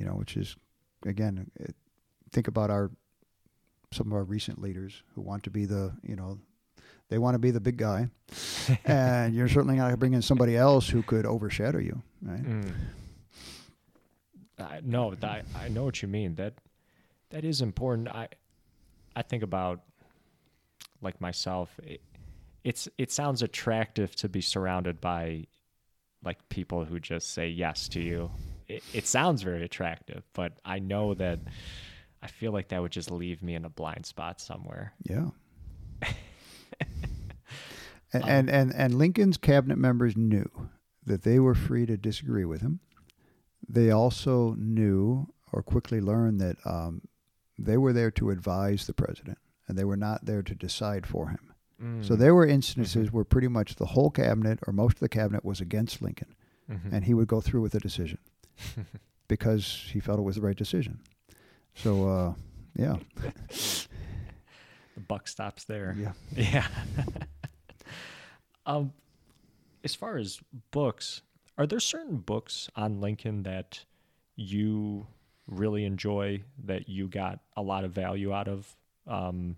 you 0.00 0.06
know, 0.06 0.12
which 0.12 0.36
is 0.36 0.56
again, 1.04 1.50
it, 1.60 1.76
think 2.32 2.48
about 2.48 2.70
our 2.70 2.90
some 3.92 4.06
of 4.06 4.14
our 4.14 4.24
recent 4.24 4.60
leaders 4.60 5.02
who 5.14 5.20
want 5.20 5.42
to 5.42 5.50
be 5.50 5.66
the 5.66 5.92
you 6.02 6.16
know 6.16 6.38
they 7.10 7.18
want 7.18 7.34
to 7.34 7.38
be 7.38 7.50
the 7.50 7.60
big 7.60 7.76
guy, 7.76 8.08
and 8.86 9.34
you're 9.34 9.48
certainly 9.48 9.76
not 9.76 9.96
bringing 9.98 10.16
in 10.16 10.22
somebody 10.22 10.56
else 10.56 10.88
who 10.88 11.02
could 11.02 11.26
overshadow 11.26 11.78
you, 11.78 12.02
right? 12.22 12.42
Mm. 12.42 12.72
I, 14.58 14.80
no, 14.82 15.14
I, 15.22 15.42
I 15.54 15.68
know 15.68 15.84
what 15.84 16.00
you 16.00 16.08
mean. 16.08 16.36
That 16.36 16.54
that 17.28 17.44
is 17.44 17.60
important. 17.60 18.08
I 18.08 18.28
I 19.14 19.20
think 19.20 19.42
about 19.42 19.80
like 21.02 21.20
myself. 21.20 21.78
It, 21.82 22.00
it's 22.64 22.88
it 22.96 23.12
sounds 23.12 23.42
attractive 23.42 24.16
to 24.16 24.30
be 24.30 24.40
surrounded 24.40 24.98
by 24.98 25.46
like 26.24 26.48
people 26.48 26.86
who 26.86 26.98
just 26.98 27.32
say 27.32 27.48
yes 27.48 27.86
to 27.88 28.00
you. 28.00 28.30
It, 28.70 28.82
it 28.94 29.06
sounds 29.06 29.42
very 29.42 29.64
attractive, 29.64 30.22
but 30.32 30.52
I 30.64 30.78
know 30.78 31.14
that 31.14 31.40
I 32.22 32.26
feel 32.28 32.52
like 32.52 32.68
that 32.68 32.80
would 32.82 32.92
just 32.92 33.10
leave 33.10 33.42
me 33.42 33.54
in 33.54 33.64
a 33.64 33.68
blind 33.70 34.06
spot 34.06 34.40
somewhere. 34.40 34.92
Yeah. 35.02 35.28
and, 38.12 38.24
and 38.24 38.50
and 38.50 38.72
and 38.74 38.94
Lincoln's 38.94 39.36
cabinet 39.36 39.78
members 39.78 40.16
knew 40.16 40.48
that 41.04 41.22
they 41.22 41.38
were 41.38 41.54
free 41.54 41.86
to 41.86 41.96
disagree 41.96 42.44
with 42.44 42.60
him. 42.60 42.80
They 43.68 43.90
also 43.90 44.54
knew 44.58 45.32
or 45.52 45.62
quickly 45.62 46.00
learned 46.00 46.40
that 46.40 46.56
um, 46.64 47.02
they 47.58 47.76
were 47.76 47.92
there 47.92 48.10
to 48.12 48.30
advise 48.30 48.86
the 48.86 48.94
president, 48.94 49.38
and 49.68 49.76
they 49.76 49.84
were 49.84 49.96
not 49.96 50.24
there 50.26 50.42
to 50.42 50.54
decide 50.54 51.06
for 51.06 51.28
him. 51.30 51.40
So 52.02 52.14
Mm. 52.14 52.18
there 52.18 52.34
were 52.34 52.46
instances 52.46 53.10
where 53.10 53.24
pretty 53.24 53.48
much 53.48 53.76
the 53.76 53.86
whole 53.86 54.10
cabinet 54.10 54.58
or 54.66 54.72
most 54.74 54.96
of 54.96 55.00
the 55.00 55.08
cabinet 55.08 55.42
was 55.46 55.62
against 55.62 56.02
Lincoln, 56.02 56.34
Mhm. 56.70 56.92
and 56.92 57.04
he 57.06 57.14
would 57.14 57.26
go 57.26 57.40
through 57.40 57.62
with 57.62 57.72
the 57.72 57.80
decision 57.80 58.18
because 59.28 59.88
he 59.92 60.00
felt 60.00 60.18
it 60.18 60.22
was 60.22 60.36
the 60.36 60.42
right 60.42 60.56
decision. 60.56 61.00
So, 61.74 62.08
uh, 62.08 62.34
yeah, 62.76 62.96
the 64.94 65.00
buck 65.06 65.28
stops 65.28 65.64
there. 65.64 65.96
yeah. 65.98 66.12
Yeah. 66.36 66.66
um, 68.66 68.92
as 69.84 69.94
far 69.94 70.16
as 70.16 70.40
books, 70.70 71.22
are 71.58 71.66
there 71.66 71.80
certain 71.80 72.18
books 72.18 72.68
on 72.76 73.00
Lincoln 73.00 73.44
that 73.44 73.84
you 74.36 75.06
really 75.46 75.84
enjoy 75.84 76.42
that 76.64 76.88
you 76.88 77.08
got 77.08 77.40
a 77.56 77.62
lot 77.62 77.84
of 77.84 77.92
value 77.92 78.32
out 78.32 78.48
of? 78.48 78.74
Um, 79.06 79.56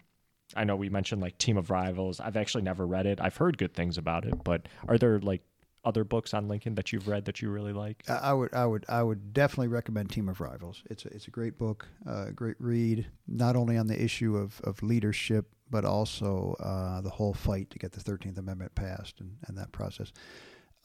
I 0.54 0.64
know 0.64 0.76
we 0.76 0.88
mentioned 0.88 1.22
like 1.22 1.38
Team 1.38 1.56
of 1.56 1.70
Rivals. 1.70 2.20
I've 2.20 2.36
actually 2.36 2.62
never 2.62 2.86
read 2.86 3.06
it. 3.06 3.20
I've 3.20 3.36
heard 3.36 3.58
good 3.58 3.74
things 3.74 3.98
about 3.98 4.24
it, 4.24 4.44
but 4.44 4.68
are 4.86 4.98
there 4.98 5.18
like 5.18 5.42
other 5.84 6.04
books 6.04 6.32
on 6.32 6.48
Lincoln 6.48 6.74
that 6.76 6.92
you've 6.92 7.08
read 7.08 7.24
that 7.24 7.42
you 7.42 7.50
really 7.50 7.72
like? 7.72 8.04
I 8.08 8.32
would, 8.32 8.54
I 8.54 8.66
would, 8.66 8.84
I 8.88 9.02
would 9.02 9.32
definitely 9.32 9.68
recommend 9.68 10.10
Team 10.10 10.28
of 10.28 10.40
Rivals. 10.40 10.82
It's 10.90 11.04
a, 11.04 11.08
it's 11.08 11.28
a 11.28 11.30
great 11.30 11.58
book, 11.58 11.88
uh, 12.06 12.26
a 12.28 12.32
great 12.32 12.56
read. 12.58 13.06
Not 13.26 13.56
only 13.56 13.76
on 13.76 13.86
the 13.88 14.00
issue 14.00 14.36
of, 14.36 14.60
of 14.62 14.82
leadership, 14.82 15.46
but 15.70 15.84
also 15.84 16.54
uh, 16.60 17.00
the 17.00 17.10
whole 17.10 17.34
fight 17.34 17.70
to 17.70 17.78
get 17.78 17.92
the 17.92 18.00
Thirteenth 18.00 18.38
Amendment 18.38 18.74
passed 18.74 19.20
and, 19.20 19.36
and 19.46 19.56
that 19.56 19.72
process. 19.72 20.12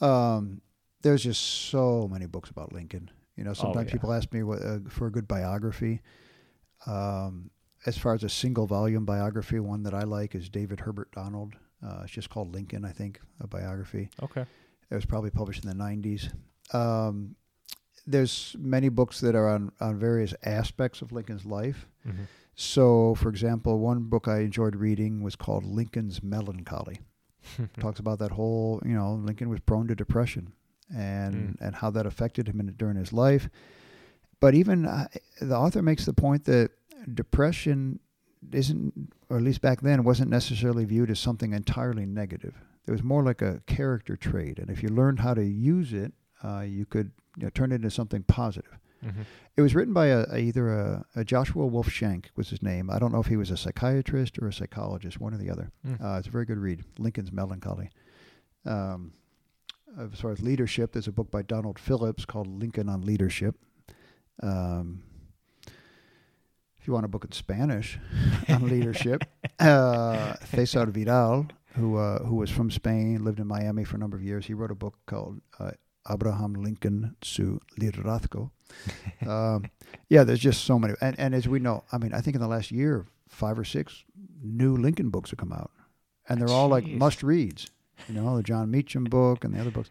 Um, 0.02 0.62
there's 1.02 1.24
just 1.24 1.42
so 1.70 2.08
many 2.12 2.26
books 2.26 2.50
about 2.50 2.74
Lincoln. 2.74 3.12
You 3.36 3.44
know, 3.44 3.54
sometimes 3.54 3.88
yeah. 3.88 3.94
people 3.94 4.14
ask 4.14 4.32
me 4.34 4.44
what, 4.44 4.64
uh, 4.64 4.80
for 4.90 5.08
a 5.08 5.12
good 5.12 5.28
biography. 5.28 6.02
Um, 6.86 7.52
as 7.86 7.98
far 7.98 8.16
as 8.16 8.24
a 8.24 8.30
single 8.30 8.66
volume 8.66 9.06
biography, 9.06 9.60
one 9.60 9.84
that 9.84 9.94
I 9.94 10.04
like 10.04 10.34
is 10.34 10.50
David 10.50 10.80
Herbert 10.80 11.12
Donald. 11.12 11.54
Uh, 11.86 12.02
it's 12.04 12.12
just 12.12 12.30
called 12.30 12.54
Lincoln, 12.54 12.84
I 12.84 12.92
think, 12.92 13.20
a 13.40 13.48
biography. 13.48 14.10
Okay. 14.24 14.46
It 14.90 14.96
was 14.96 15.06
probably 15.06 15.30
published 15.32 15.64
in 15.64 15.70
the 15.70 15.76
90s. 15.76 16.32
Um, 16.74 17.36
there's 18.06 18.56
many 18.60 18.90
books 18.90 19.20
that 19.22 19.36
are 19.36 19.50
on, 19.50 19.72
on 19.82 20.00
various 20.00 20.34
aspects 20.44 21.02
of 21.02 21.12
Lincoln's 21.12 21.46
life. 21.46 21.88
hmm 22.04 22.24
So, 22.56 23.16
for 23.16 23.30
example, 23.30 23.80
one 23.80 24.04
book 24.04 24.28
I 24.28 24.40
enjoyed 24.40 24.76
reading 24.76 25.22
was 25.22 25.36
called 25.36 25.64
Lincoln's 25.66 26.24
Melancholy. 26.24 27.00
Talks 27.80 28.00
about 28.00 28.20
that 28.20 28.32
whole, 28.32 28.82
you 28.86 28.94
know, 28.96 29.14
Lincoln 29.14 29.50
was 29.50 29.60
prone 29.60 29.88
to 29.88 29.96
depression 29.96 30.54
and 30.96 31.58
and 31.60 31.76
how 31.76 31.90
that 31.92 32.06
affected 32.06 32.48
him 32.48 32.60
in, 32.62 32.68
during 32.78 32.96
his 32.98 33.12
life. 33.14 33.50
But 34.40 34.54
even 34.56 34.86
uh, 34.86 35.08
the 35.42 35.56
author 35.58 35.82
makes 35.82 36.06
the 36.06 36.14
point 36.14 36.46
that 36.46 36.72
depression 37.14 38.00
isn't, 38.52 39.12
or 39.30 39.38
at 39.38 39.44
least 39.44 39.62
back 39.62 39.82
then, 39.82 40.04
wasn't 40.04 40.30
necessarily 40.30 40.86
viewed 40.86 41.10
as 41.12 41.20
something 41.20 41.54
entirely 41.54 42.06
negative. 42.06 42.56
It 42.88 42.92
was 42.92 43.04
more 43.04 43.24
like 43.24 43.42
a 43.42 43.62
character 43.68 44.16
trait, 44.16 44.60
and 44.60 44.70
if 44.70 44.82
you 44.82 44.90
learned 44.90 45.20
how 45.20 45.34
to 45.34 45.44
use 45.44 45.94
it, 45.94 46.14
uh, 46.44 46.62
you 46.62 46.86
could 46.86 47.12
you 47.36 47.44
know, 47.44 47.50
turn 47.50 47.72
it 47.72 47.76
into 47.76 47.92
something 47.92 48.24
positive. 48.24 48.80
hmm 49.04 49.22
It 49.58 49.62
was 49.62 49.76
written 49.76 49.94
by 49.94 50.08
a, 50.08 50.26
a 50.32 50.38
either 50.38 50.70
a, 50.70 51.06
a 51.16 51.24
Joshua 51.26 51.66
Wolf 51.66 51.90
Shenk 51.90 52.26
was 52.36 52.50
his 52.50 52.64
name. 52.64 52.90
I 52.90 52.98
don't 53.00 53.12
know 53.12 53.20
if 53.20 53.28
he 53.28 53.36
was 53.38 53.52
a 53.52 53.58
psychiatrist 53.58 54.40
or 54.40 54.48
a 54.48 54.54
psychologist, 54.54 55.20
one 55.20 55.34
or 55.34 55.38
the 55.38 55.50
other. 55.50 55.72
Mm. 55.86 56.04
Uh, 56.04 56.18
it's 56.18 56.28
a 56.28 56.32
very 56.32 56.46
good 56.46 56.58
read. 56.60 56.84
Lincoln's 56.98 57.32
Melancholy. 57.32 57.90
Um, 58.66 59.14
as 60.00 60.20
far 60.20 60.32
as 60.32 60.42
leadership, 60.42 60.94
there's 60.94 61.08
a 61.08 61.12
book 61.12 61.32
by 61.32 61.42
Donald 61.42 61.80
Phillips 61.80 62.26
called 62.26 62.48
Lincoln 62.48 62.88
on 62.90 63.02
Leadership. 63.02 63.56
Um, 64.44 65.04
if 66.80 66.88
you 66.88 66.94
want 66.94 67.06
a 67.06 67.10
book 67.10 67.26
in 67.26 67.32
Spanish 67.32 67.98
on 68.50 68.68
leadership, 68.70 69.24
uh, 69.60 70.36
Cesar 70.46 70.86
Vidal, 70.86 71.48
who 71.78 71.98
uh, 71.98 72.24
who 72.24 72.36
was 72.36 72.50
from 72.50 72.72
Spain, 72.72 73.24
lived 73.24 73.40
in 73.40 73.48
Miami 73.48 73.84
for 73.84 73.96
a 73.96 74.00
number 74.00 74.18
of 74.18 74.24
years, 74.24 74.46
he 74.46 74.54
wrote 74.54 74.72
a 74.72 74.76
book 74.76 74.96
called 75.06 75.42
uh, 75.60 75.72
Abraham 76.10 76.54
Lincoln 76.54 77.16
su 77.24 77.60
liderazgo. 77.80 78.52
um, 79.28 79.66
yeah, 80.10 80.24
there's 80.24 80.40
just 80.40 80.64
so 80.66 80.78
many, 80.80 80.94
and 81.02 81.18
and 81.20 81.34
as 81.34 81.48
we 81.48 81.60
know, 81.60 81.84
I 81.92 81.98
mean, 81.98 82.14
I 82.14 82.22
think 82.22 82.36
in 82.36 82.42
the 82.42 82.48
last 82.48 82.72
year, 82.72 83.06
five 83.28 83.58
or 83.58 83.64
six 83.64 84.04
new 84.42 84.76
Lincoln 84.76 85.10
books 85.10 85.32
have 85.32 85.40
come 85.40 85.54
out, 85.54 85.72
and 86.28 86.42
they're 86.42 86.56
all 86.56 86.68
like 86.68 86.86
must 86.88 87.24
reads. 87.24 87.68
You 88.08 88.14
know, 88.16 88.38
the 88.38 88.44
Jon 88.44 88.70
Meacham 88.70 89.06
book 89.06 89.44
and 89.44 89.54
the 89.54 89.60
other 89.60 89.72
books. 89.72 89.90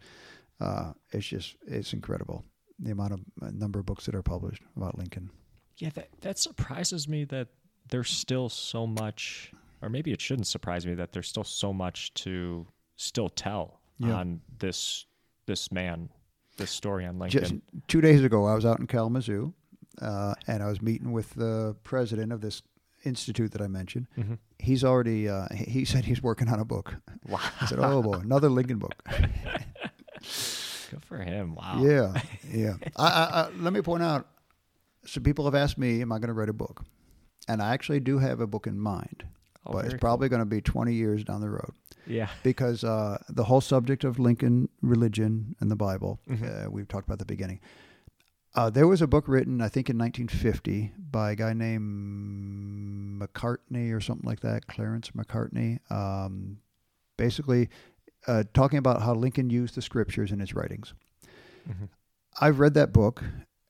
Uh, 0.61 0.93
it's 1.13 1.27
just 1.27 1.57
it's 1.67 1.93
incredible 1.93 2.45
the 2.79 2.91
amount 2.91 3.13
of 3.13 3.21
uh, 3.43 3.51
number 3.53 3.81
of 3.81 3.87
books 3.87 4.07
that 4.07 4.15
are 4.15 4.23
published 4.23 4.63
about 4.77 4.99
Lincoln. 4.99 5.31
Yeah, 5.79 5.91
that 5.95 6.09
that 6.23 6.39
surprises 6.39 7.09
me 7.09 7.25
that 7.25 7.49
there's 7.89 8.11
still 8.11 8.49
so 8.49 8.87
much, 8.87 9.53
or 9.83 9.89
maybe 9.89 10.13
it 10.13 10.21
shouldn't 10.21 10.47
surprise 10.47 10.87
me 10.87 10.95
that 10.95 11.13
there's 11.13 11.29
still 11.29 11.45
so 11.45 11.73
much 11.73 12.13
to 12.15 12.67
still 12.97 13.29
tell 13.29 13.81
Yeah. 13.99 14.15
on 14.15 14.41
this 14.59 15.07
this 15.47 15.71
man, 15.71 16.09
this 16.57 16.71
story 16.71 17.07
on 17.07 17.19
Lincoln. 17.19 17.41
Just 17.41 17.55
two 17.89 18.01
days 18.01 18.25
ago, 18.25 18.47
I 18.47 18.55
was 18.55 18.65
out 18.67 18.81
in 18.81 18.87
Kalamazoo, 18.89 19.55
uh, 20.03 20.35
and 20.49 20.63
I 20.63 20.67
was 20.67 20.83
meeting 20.83 21.13
with 21.13 21.31
the 21.35 21.77
president 21.85 22.33
of 22.33 22.41
this 22.41 22.63
institute 23.05 23.53
that 23.53 23.63
I 23.63 23.69
mentioned. 23.69 24.09
Mhm. 24.19 24.39
He's 24.59 24.83
already. 24.83 25.29
Uh, 25.29 25.47
he 25.55 25.65
he 25.65 25.85
said 25.85 26.05
he's 26.07 26.23
working 26.23 26.49
on 26.49 26.59
a 26.59 26.65
book. 26.65 26.97
Wow, 27.29 27.41
I 27.61 27.67
said, 27.67 27.79
"Oh 27.81 28.03
boy, 28.03 28.15
another 28.15 28.49
Lincoln 28.49 28.79
book." 28.79 28.95
good 30.91 31.05
for 31.05 31.19
him. 31.19 31.55
Wow. 31.55 31.83
Yeah, 31.83 32.21
yeah. 32.51 32.75
I, 32.97 33.07
I, 33.07 33.41
I, 33.43 33.51
let 33.59 33.73
me 33.73 33.83
point 33.83 34.03
out. 34.03 34.27
So 35.05 35.21
people 35.21 35.45
have 35.45 35.55
asked 35.55 35.79
me, 35.79 36.01
"Am 36.03 36.13
I 36.13 36.19
going 36.19 36.29
to 36.29 36.33
write 36.35 36.49
a 36.49 36.53
book?" 36.55 36.85
And 37.49 37.63
I 37.63 37.73
actually 37.75 38.01
do 38.01 38.19
have 38.19 38.41
a 38.41 38.47
book 38.47 38.67
in 38.67 38.79
mind, 38.79 39.25
Oh, 39.67 39.73
but 39.73 39.85
it's 39.87 39.95
probably 39.95 40.29
going 40.29 40.41
to 40.41 40.47
be 40.47 40.61
20 40.61 40.95
years 40.95 41.25
down 41.25 41.41
the 41.41 41.51
road 41.51 41.73
yeah. 42.07 42.29
because 42.43 42.85
uh, 42.85 43.19
the 43.29 43.45
whole 43.45 43.61
subject 43.61 44.05
of 44.05 44.19
Lincoln 44.19 44.69
religion 44.81 45.57
and 45.61 45.71
the 45.71 45.77
Bible, 45.77 46.21
Mhm. 46.29 46.67
uh, 46.67 46.71
we've 46.71 46.87
talked 46.89 47.07
about 47.09 47.15
at 47.15 47.19
the 47.21 47.25
beginning. 47.25 47.61
Uh, 48.55 48.71
there 48.71 48.87
was 48.87 49.03
a 49.03 49.07
book 49.07 49.29
written, 49.29 49.61
I 49.61 49.69
think, 49.69 49.91
in 49.91 49.99
1950 49.99 50.93
by 51.11 51.33
a 51.33 51.37
guy 51.37 51.53
named 51.53 53.21
Macartney 53.21 53.93
or 53.95 54.01
something 54.01 54.27
like 54.27 54.41
that, 54.41 54.67
Clarence 54.67 55.11
Macartney. 55.11 55.79
Um, 55.91 56.59
basically, 57.17 57.69
uh, 58.27 58.45
talking 58.55 58.79
about 58.79 59.03
how 59.03 59.15
Lincoln 59.15 59.51
used 59.51 59.75
the 59.75 59.83
scriptures 59.83 60.33
in 60.33 60.41
his 60.41 60.55
writings. 60.55 60.95
Mhm. 61.69 61.89
I've 62.41 62.59
read 62.61 62.75
that 62.75 62.93
book, 62.93 63.25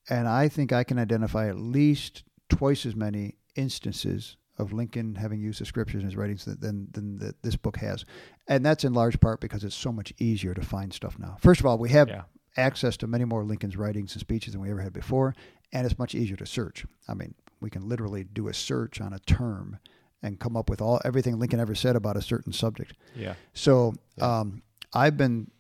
and 0.09 0.29
I 0.29 0.49
think 0.49 0.73
I 0.73 0.85
can 0.85 0.99
identify 0.99 1.49
at 1.49 1.57
least 1.59 2.23
twice 2.49 2.87
as 2.87 2.95
many 2.95 3.37
instances 3.57 4.37
of 4.59 4.73
Lincoln 4.73 5.15
having 5.17 5.41
used 5.41 5.61
the 5.61 5.65
scriptures 5.67 6.03
in 6.03 6.09
his 6.09 6.17
writings 6.17 6.45
than 6.45 6.89
than, 6.93 7.19
that 7.19 7.43
this 7.43 7.57
book 7.57 7.77
has, 7.79 8.05
and 8.49 8.65
that's 8.65 8.85
in 8.85 8.93
large 8.95 9.21
part 9.21 9.41
because 9.41 9.65
it's 9.65 9.75
so 9.77 9.93
much 9.93 10.13
easier 10.19 10.55
to 10.55 10.63
find 10.63 10.93
stuff 10.93 11.19
now. 11.19 11.37
First 11.41 11.61
of 11.61 11.67
all, 11.67 11.79
we 11.79 11.91
have 11.91 12.09
Yeah. 12.09 12.23
access 12.57 12.97
to 12.99 13.07
many 13.07 13.25
more 13.25 13.45
Lincoln's 13.45 13.77
writings 13.77 14.13
and 14.15 14.21
speeches 14.21 14.53
than 14.55 14.63
we 14.63 14.71
ever 14.71 14.81
had 14.81 14.93
before, 14.93 15.35
and 15.73 15.85
it's 15.87 15.99
much 15.99 16.15
easier 16.15 16.37
to 16.37 16.47
search. 16.47 16.87
I 17.09 17.15
mean, 17.15 17.35
we 17.61 17.71
can 17.71 17.89
literally 17.89 18.25
do 18.25 18.49
a 18.49 18.55
search 18.55 19.01
on 19.01 19.13
a 19.13 19.19
term 19.21 19.79
and 20.23 20.39
come 20.41 20.57
up 20.57 20.71
with 20.71 20.81
all 20.81 21.01
everything 21.05 21.39
Lincoln 21.39 21.61
ever 21.61 21.75
said 21.75 21.95
about 21.97 22.17
a 22.17 22.23
certain 22.23 22.53
subject. 22.53 22.95
Yeah. 23.15 23.35
So 23.53 23.95
Yeah. 24.17 24.39
um, 24.41 24.63
I've 24.95 25.17
been 25.19 25.51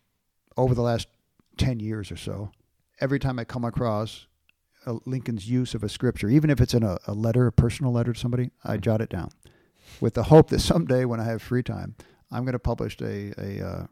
over 0.56 0.74
the 0.74 0.82
last 0.82 1.08
ten 1.58 1.80
years 1.80 2.10
or 2.10 2.16
so. 2.16 2.50
Every 3.00 3.18
time 3.18 3.38
I 3.38 3.44
come 3.44 3.64
across 3.64 4.26
Lincoln's 5.04 5.48
use 5.48 5.74
of 5.74 5.82
a 5.82 5.88
scripture, 5.88 6.28
even 6.28 6.50
if 6.50 6.60
it's 6.60 6.74
in 6.74 6.82
a, 6.82 6.98
a 7.06 7.12
letter, 7.14 7.46
a 7.46 7.52
personal 7.52 7.92
letter 7.92 8.12
to 8.12 8.18
somebody, 8.18 8.50
I 8.64 8.76
Mhm. 8.76 8.80
jot 8.82 9.00
it 9.00 9.10
down, 9.10 9.30
with 10.00 10.14
the 10.14 10.24
hope 10.24 10.48
that 10.50 10.60
someday 10.60 11.04
when 11.04 11.20
I 11.20 11.24
have 11.24 11.42
free 11.42 11.62
time, 11.62 11.94
I'm 12.30 12.44
going 12.44 12.52
to 12.52 12.58
publish 12.58 13.00
a 13.00 13.32
a, 13.38 13.66
uh, 13.66 13.86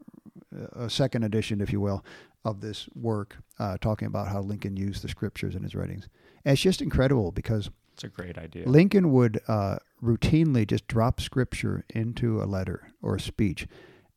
a 0.73 0.89
second 0.89 1.23
edition, 1.23 1.61
if 1.61 1.71
you 1.73 1.79
will, 1.81 2.03
of 2.43 2.61
this 2.61 2.87
work, 2.95 3.37
uh, 3.59 3.77
talking 3.79 4.07
about 4.07 4.27
how 4.29 4.41
Lincoln 4.41 4.77
used 4.77 5.01
the 5.03 5.09
scriptures 5.09 5.55
in 5.55 5.63
his 5.63 5.75
writings. 5.75 6.07
And 6.45 6.53
it's 6.53 6.61
just 6.61 6.81
incredible 6.81 7.31
because 7.31 7.69
It's 7.93 8.03
a 8.03 8.09
great 8.09 8.37
idea. 8.37 8.67
Lincoln 8.69 9.11
would 9.13 9.39
uh, 9.47 9.77
routinely 10.03 10.67
just 10.67 10.87
drop 10.87 11.19
scripture 11.21 11.83
into 11.89 12.41
a 12.41 12.45
letter 12.45 12.91
or 13.01 13.15
a 13.15 13.19
speech. 13.19 13.67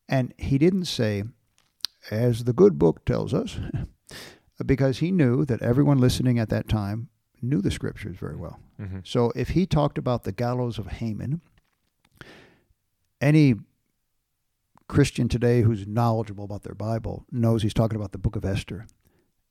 And 0.07 0.33
he 0.37 0.57
didn't 0.57 0.85
say, 0.85 1.23
as 2.11 2.43
the 2.43 2.53
good 2.53 2.77
book 2.77 3.03
tells 3.05 3.33
us, 3.33 3.59
because 4.65 4.99
he 4.99 5.11
knew 5.11 5.45
that 5.45 5.61
everyone 5.61 5.99
listening 5.99 6.39
at 6.39 6.49
that 6.49 6.67
time 6.67 7.09
knew 7.41 7.61
the 7.61 7.71
scriptures 7.71 8.17
very 8.17 8.35
well. 8.35 8.59
hmm 8.77 8.99
So 9.03 9.31
if 9.35 9.49
he 9.49 9.65
talked 9.65 9.97
about 9.97 10.23
the 10.23 10.31
gallows 10.31 10.77
of 10.77 10.87
Haman, 10.87 11.41
any 13.21 13.55
Christian 14.87 15.29
today 15.29 15.61
who's 15.61 15.85
knowledgeable 15.87 16.43
about 16.43 16.63
their 16.63 16.75
Bible 16.75 17.25
knows 17.31 17.61
he's 17.61 17.73
talking 17.73 17.95
about 17.95 18.11
the 18.11 18.17
book 18.17 18.35
of 18.35 18.43
Esther 18.43 18.87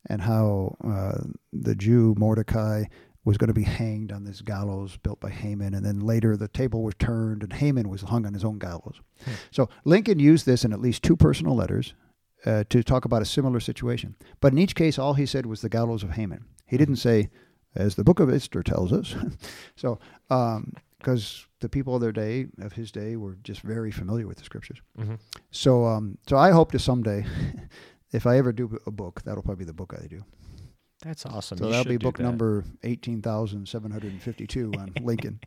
and 0.08 0.22
how 0.22 0.76
uh, 0.84 1.18
the 1.52 1.74
Jew 1.74 2.14
Mordecai 2.18 2.84
was 3.24 3.36
going 3.36 3.48
to 3.48 3.54
be 3.54 3.64
hanged 3.64 4.10
on 4.10 4.24
this 4.24 4.40
gallows 4.40 4.96
built 4.96 5.20
by 5.20 5.28
Haman, 5.28 5.74
and 5.74 5.84
then 5.84 6.00
later 6.00 6.36
the 6.36 6.48
table 6.48 6.82
was 6.82 6.94
turned 6.98 7.42
and 7.42 7.52
Haman 7.52 7.88
was 7.88 8.02
hung 8.02 8.24
on 8.24 8.32
his 8.32 8.44
own 8.44 8.58
gallows. 8.58 9.00
Hmm. 9.24 9.32
So 9.50 9.68
Lincoln 9.84 10.18
used 10.18 10.46
this 10.46 10.64
in 10.64 10.72
at 10.72 10.80
least 10.80 11.02
two 11.02 11.16
personal 11.16 11.54
letters 11.54 11.94
uh, 12.46 12.64
to 12.70 12.82
talk 12.82 13.04
about 13.04 13.22
a 13.22 13.26
similar 13.26 13.60
situation. 13.60 14.14
But 14.40 14.52
in 14.52 14.58
each 14.58 14.74
case, 14.74 14.98
all 14.98 15.14
he 15.14 15.26
said 15.26 15.46
was 15.46 15.60
the 15.60 15.68
gallows 15.68 16.02
of 16.02 16.10
Haman. 16.12 16.44
He 16.66 16.76
didn't 16.76 16.96
say, 16.96 17.30
as 17.74 17.94
the 17.96 18.04
book 18.04 18.20
of 18.20 18.30
Esther 18.32 18.62
tells 18.62 18.92
us. 18.92 19.14
so, 19.76 19.98
because 20.28 21.46
the 21.60 21.68
people 21.68 21.94
of 21.94 22.00
their 22.00 22.12
day, 22.12 22.46
of 22.60 22.72
his 22.74 22.90
day, 22.92 23.16
were 23.16 23.36
just 23.42 23.60
very 23.62 23.90
familiar 23.90 24.26
with 24.26 24.38
the 24.38 24.44
scriptures. 24.44 24.78
hmm 24.96 25.14
So, 25.50 25.84
um, 25.86 26.18
so 26.28 26.36
I 26.36 26.50
hope 26.50 26.72
to 26.72 26.78
someday, 26.78 27.24
if 28.12 28.26
I 28.26 28.38
ever 28.38 28.52
do 28.52 28.78
a 28.86 28.90
book, 28.90 29.22
that'll 29.24 29.42
probably 29.42 29.64
be 29.64 29.68
the 29.68 29.72
book 29.74 29.94
I 30.02 30.06
do. 30.06 30.22
That's 31.02 31.24
awesome. 31.26 31.58
So 31.58 31.66
You 31.66 31.70
that'll 31.72 31.88
be 31.90 31.96
book 31.96 32.16
that. 32.16 32.24
number 32.24 32.64
eighteen 32.82 33.22
thousand 33.22 33.68
seven 33.68 33.92
hundred 33.92 34.10
and 34.12 34.20
fifty-two 34.20 34.72
on 34.76 34.92
Lincoln. 35.00 35.38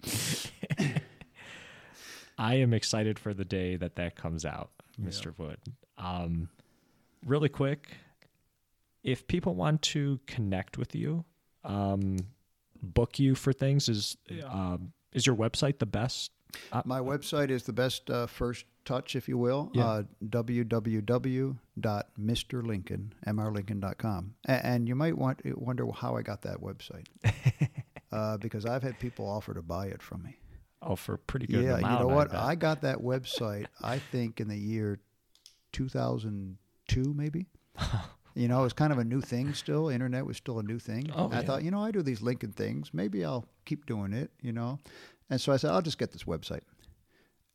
I 2.38 2.56
am 2.56 2.74
excited 2.74 3.20
for 3.20 3.34
the 3.34 3.46
day 3.46 3.76
that 3.76 3.96
that 3.98 4.16
comes 4.16 4.46
out, 4.46 4.72
Yeah. 4.98 5.10
Mr. 5.10 5.38
Wood. 5.38 5.58
Um, 5.98 6.50
really 7.26 7.50
quick, 7.50 7.90
if 9.04 9.28
people 9.28 9.56
want 9.56 9.82
to 9.84 10.20
connect 10.28 10.78
with 10.78 10.96
you, 10.96 11.26
um, 11.64 12.18
book 12.82 13.20
you 13.20 13.36
for 13.36 13.54
things, 13.54 13.90
is 13.90 14.18
um, 14.46 14.94
is 15.14 15.26
your 15.26 15.36
website 15.36 15.80
the 15.80 15.86
best? 15.86 16.32
Uh, 16.72 16.82
My 16.86 17.00
website 17.00 17.50
is 17.50 17.64
the 17.64 17.74
best 17.74 18.10
uh, 18.10 18.28
first 18.28 18.66
touch, 18.86 19.16
if 19.16 19.28
you 19.28 19.38
will. 19.38 19.72
Yeah. 19.74 19.86
Uh, 19.86 20.04
www.mrlincoln, 20.26 21.52
mrlincoln.com. 23.28 24.34
And, 24.46 24.66
and 24.66 24.88
you 24.88 24.96
might 24.96 25.18
want 25.18 25.42
wonder 25.58 25.86
how 25.92 26.16
I 26.16 26.22
got 26.22 26.42
that 26.44 26.58
website. 26.62 27.08
uh, 28.12 28.38
because 28.38 28.66
I've 28.66 28.84
had 28.84 29.00
people 29.00 29.28
offer 29.28 29.54
to 29.54 29.62
buy 29.62 29.88
it 29.88 30.02
from 30.02 30.24
me. 30.24 30.38
Oh, 30.82 30.96
for 30.96 31.18
pretty 31.18 31.46
good 31.46 31.64
yeah, 31.64 31.78
amount. 31.78 32.02
you 32.02 32.08
know 32.08 32.16
what? 32.16 32.32
bet. 32.32 32.40
I 32.40 32.56
got 32.56 32.82
that 32.82 32.98
website, 32.98 33.68
I 33.82 34.00
think, 34.00 34.42
in 34.42 34.48
the 34.48 34.58
year 34.58 35.00
2002, 36.92 37.14
maybe. 37.14 37.48
You 38.34 38.48
know, 38.48 38.62
it 38.62 38.64
was 38.64 38.74
kind 38.74 38.94
of 38.94 39.00
a 39.00 39.04
new 39.04 39.20
thing 39.20 39.54
still. 39.54 39.90
Internet 39.90 40.26
was 40.26 40.38
still 40.38 40.60
a 40.60 40.64
new 40.64 40.80
thing. 40.80 41.12
Oh, 41.14 41.30
I 41.30 41.36
yeah. 41.36 41.42
thought, 41.42 41.64
you 41.64 41.72
know, 41.72 41.84
I 41.84 41.92
do 41.92 42.02
these 42.02 42.22
Lincoln 42.22 42.54
things. 42.54 42.94
Maybe 42.94 43.26
I'll 43.26 43.46
keep 43.66 43.86
doing 43.86 44.14
it, 44.14 44.32
you 44.42 44.54
know. 44.54 44.80
And 45.30 45.40
so 45.40 45.52
I 45.52 45.58
said, 45.58 45.72
I'll 45.72 45.82
just 45.82 45.98
get 45.98 46.12
this 46.12 46.24
website. 46.24 46.62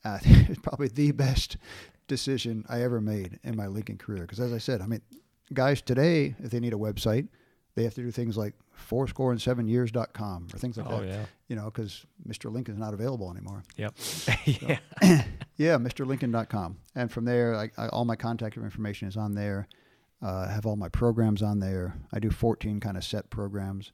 I 0.05 0.09
uh, 0.09 0.19
think 0.19 0.51
it's 0.51 0.61
probably 0.61 0.89
the 0.89 1.13
best 1.13 1.57
decision 2.09 2.65
I 2.69 2.83
ever 2.83 3.01
made 3.01 3.41
in 3.43 3.57
my 3.57 3.67
Lincoln 3.69 3.97
career. 3.97 4.21
Because 4.21 4.39
as 4.39 4.53
I 4.53 4.59
said, 4.59 4.83
I 4.83 4.87
mean, 4.87 5.01
guys 5.55 5.81
today, 5.81 6.35
if 6.39 6.51
they 6.51 6.61
need 6.61 6.75
a 6.75 6.77
website, 6.77 7.29
they 7.77 7.85
have 7.85 7.95
to 7.95 8.03
do 8.03 8.11
things 8.11 8.37
like 8.37 8.55
fourscore 8.73 9.31
and 9.31 9.41
seven 9.41 9.69
years.com 9.69 10.49
or 10.53 10.59
things 10.59 10.79
like 10.79 10.87
oh 10.89 11.01
that, 11.01 11.07
yeah. 11.07 11.25
you 11.47 11.55
know, 11.55 11.67
because 11.67 12.05
Mr. 12.27 12.51
Lincoln's 12.51 12.79
not 12.79 12.95
available 12.95 13.31
anymore. 13.31 13.63
Yep. 13.77 13.95
yeah. 14.45 14.79
Yeah, 15.59 15.79
MrLincoln.com. 15.79 16.77
And 16.95 17.11
from 17.11 17.25
there, 17.25 17.55
I, 17.55 17.71
I, 17.79 17.89
all 17.89 18.05
my 18.05 18.15
contact 18.15 18.59
information 18.59 19.09
is 19.09 19.17
on 19.17 19.35
there. 19.35 19.69
Uh, 20.23 20.47
I 20.49 20.53
have 20.53 20.67
all 20.67 20.77
my 20.77 20.91
programs 20.91 21.41
on 21.43 21.61
there. 21.61 21.97
I 22.13 22.19
do 22.19 22.31
14 22.31 22.79
kind 22.79 22.99
of 22.99 23.05
set 23.05 23.31
programs 23.31 23.93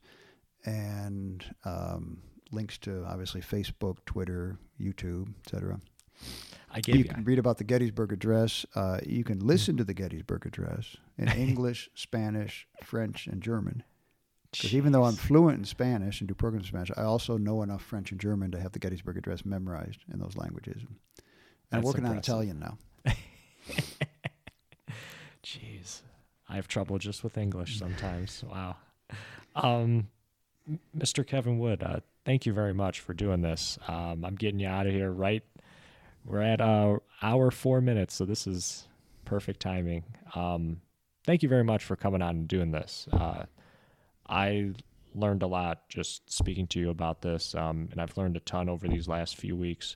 and 0.65 1.45
um, 1.63 2.21
links 2.51 2.77
to 2.79 3.05
obviously 3.05 3.39
Facebook, 3.39 3.99
Twitter, 4.05 4.57
YouTube, 4.77 5.33
etc. 5.45 5.79
I 6.75 6.81
gave 6.81 6.95
You 6.95 7.03
you. 7.03 7.09
can 7.09 7.23
read 7.23 7.39
about 7.39 7.57
the 7.59 7.63
Gettysburg 7.63 8.11
Address. 8.11 8.65
Uh, 8.75 8.99
you 9.05 9.23
can 9.23 9.39
listen 9.39 9.77
to 9.77 9.83
the 9.83 9.93
Gettysburg 9.93 10.45
Address 10.45 10.97
in 11.17 11.27
English, 11.37 11.89
Spanish, 11.93 12.67
French, 12.83 13.27
and 13.27 13.41
German. 13.41 13.83
Because 14.51 14.73
even 14.75 14.91
though 14.91 15.03
I'm 15.03 15.15
fluent 15.15 15.57
in 15.59 15.65
Spanish 15.65 16.19
and 16.21 16.27
do 16.27 16.33
programs 16.35 16.65
in 16.65 16.69
Spanish, 16.69 16.91
I 16.97 17.03
also 17.03 17.37
know 17.37 17.63
enough 17.63 17.81
French 17.83 18.11
and 18.11 18.19
German 18.19 18.51
to 18.51 18.59
have 18.59 18.71
the 18.71 18.79
Gettysburg 18.79 19.17
Address 19.17 19.45
memorized 19.45 19.99
in 20.11 20.19
those 20.19 20.35
languages. 20.35 20.81
And 20.83 20.91
I'm 21.71 21.81
That's 21.81 21.85
working 21.85 22.05
on. 22.05 22.17
Italian 22.17 22.59
now. 22.59 22.77
Jeez, 25.43 26.01
I 26.47 26.55
have 26.55 26.67
trouble 26.67 26.97
just 26.99 27.23
with 27.23 27.37
English 27.37 27.77
sometimes. 27.79 28.43
wow. 28.49 28.75
Um, 29.55 30.07
Mr. 30.97 31.25
Kevin 31.25 31.59
Wood, 31.59 31.83
uh, 31.83 31.99
thank 32.25 32.45
you 32.45 32.53
very 32.53 32.73
much 32.73 32.99
for 33.01 33.13
doing 33.13 33.41
this. 33.41 33.77
Um, 33.87 34.23
I'm 34.23 34.35
getting 34.35 34.59
you 34.59 34.67
out 34.67 34.87
of 34.87 34.93
here 34.93 35.11
right. 35.11 35.43
We're 36.25 36.41
at 36.41 36.61
uh, 36.61 36.97
hour 37.21 37.51
four 37.51 37.81
minutes, 37.81 38.15
so 38.15 38.25
this 38.25 38.47
is 38.47 38.87
perfect 39.25 39.59
timing. 39.59 40.03
Um, 40.35 40.81
thank 41.25 41.43
you 41.43 41.49
very 41.49 41.63
much 41.63 41.83
for 41.83 41.95
coming 41.95 42.21
on 42.21 42.29
and 42.35 42.47
doing 42.47 42.71
this. 42.71 43.07
Uh, 43.11 43.43
I 44.27 44.71
learned 45.15 45.43
a 45.43 45.47
lot 45.47 45.87
just 45.89 46.29
speaking 46.31 46.65
to 46.67 46.79
you 46.79 46.89
about 46.89 47.21
this, 47.21 47.53
um, 47.55 47.89
and 47.91 48.01
I've 48.01 48.15
learned 48.17 48.37
a 48.37 48.39
ton 48.41 48.69
over 48.69 48.87
these 48.87 49.07
last 49.07 49.35
few 49.35 49.55
weeks, 49.55 49.95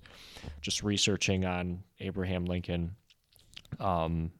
just 0.61 0.83
researching 0.83 1.45
on 1.45 1.81
Abraham 1.99 2.45
Lincoln. 2.45 2.95
Um, 3.79 4.31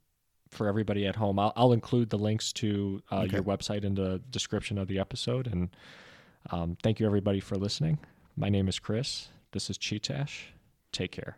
for 0.49 0.67
everybody 0.67 1.05
at 1.07 1.15
home, 1.15 1.39
I'll, 1.39 1.51
I'll 1.55 1.73
include 1.73 2.09
the 2.09 2.17
links 2.17 2.53
to 2.53 3.01
uh, 3.11 3.21
Okay. 3.23 3.35
your 3.35 3.43
website 3.43 3.83
in 3.83 3.95
the 3.95 4.21
description 4.29 4.77
of 4.77 4.87
the 4.87 4.99
episode. 4.99 5.47
And 5.47 5.69
um, 6.51 6.77
thank 6.81 6.99
you 7.01 7.05
everybody 7.05 7.41
for 7.41 7.55
listening. 7.55 7.97
My 8.37 8.47
name 8.47 8.67
is 8.69 8.79
Chris. 8.79 9.27
This 9.51 9.69
is 9.69 9.77
Chee-Tash. 9.77 10.53
Take 10.93 11.11
care. 11.11 11.37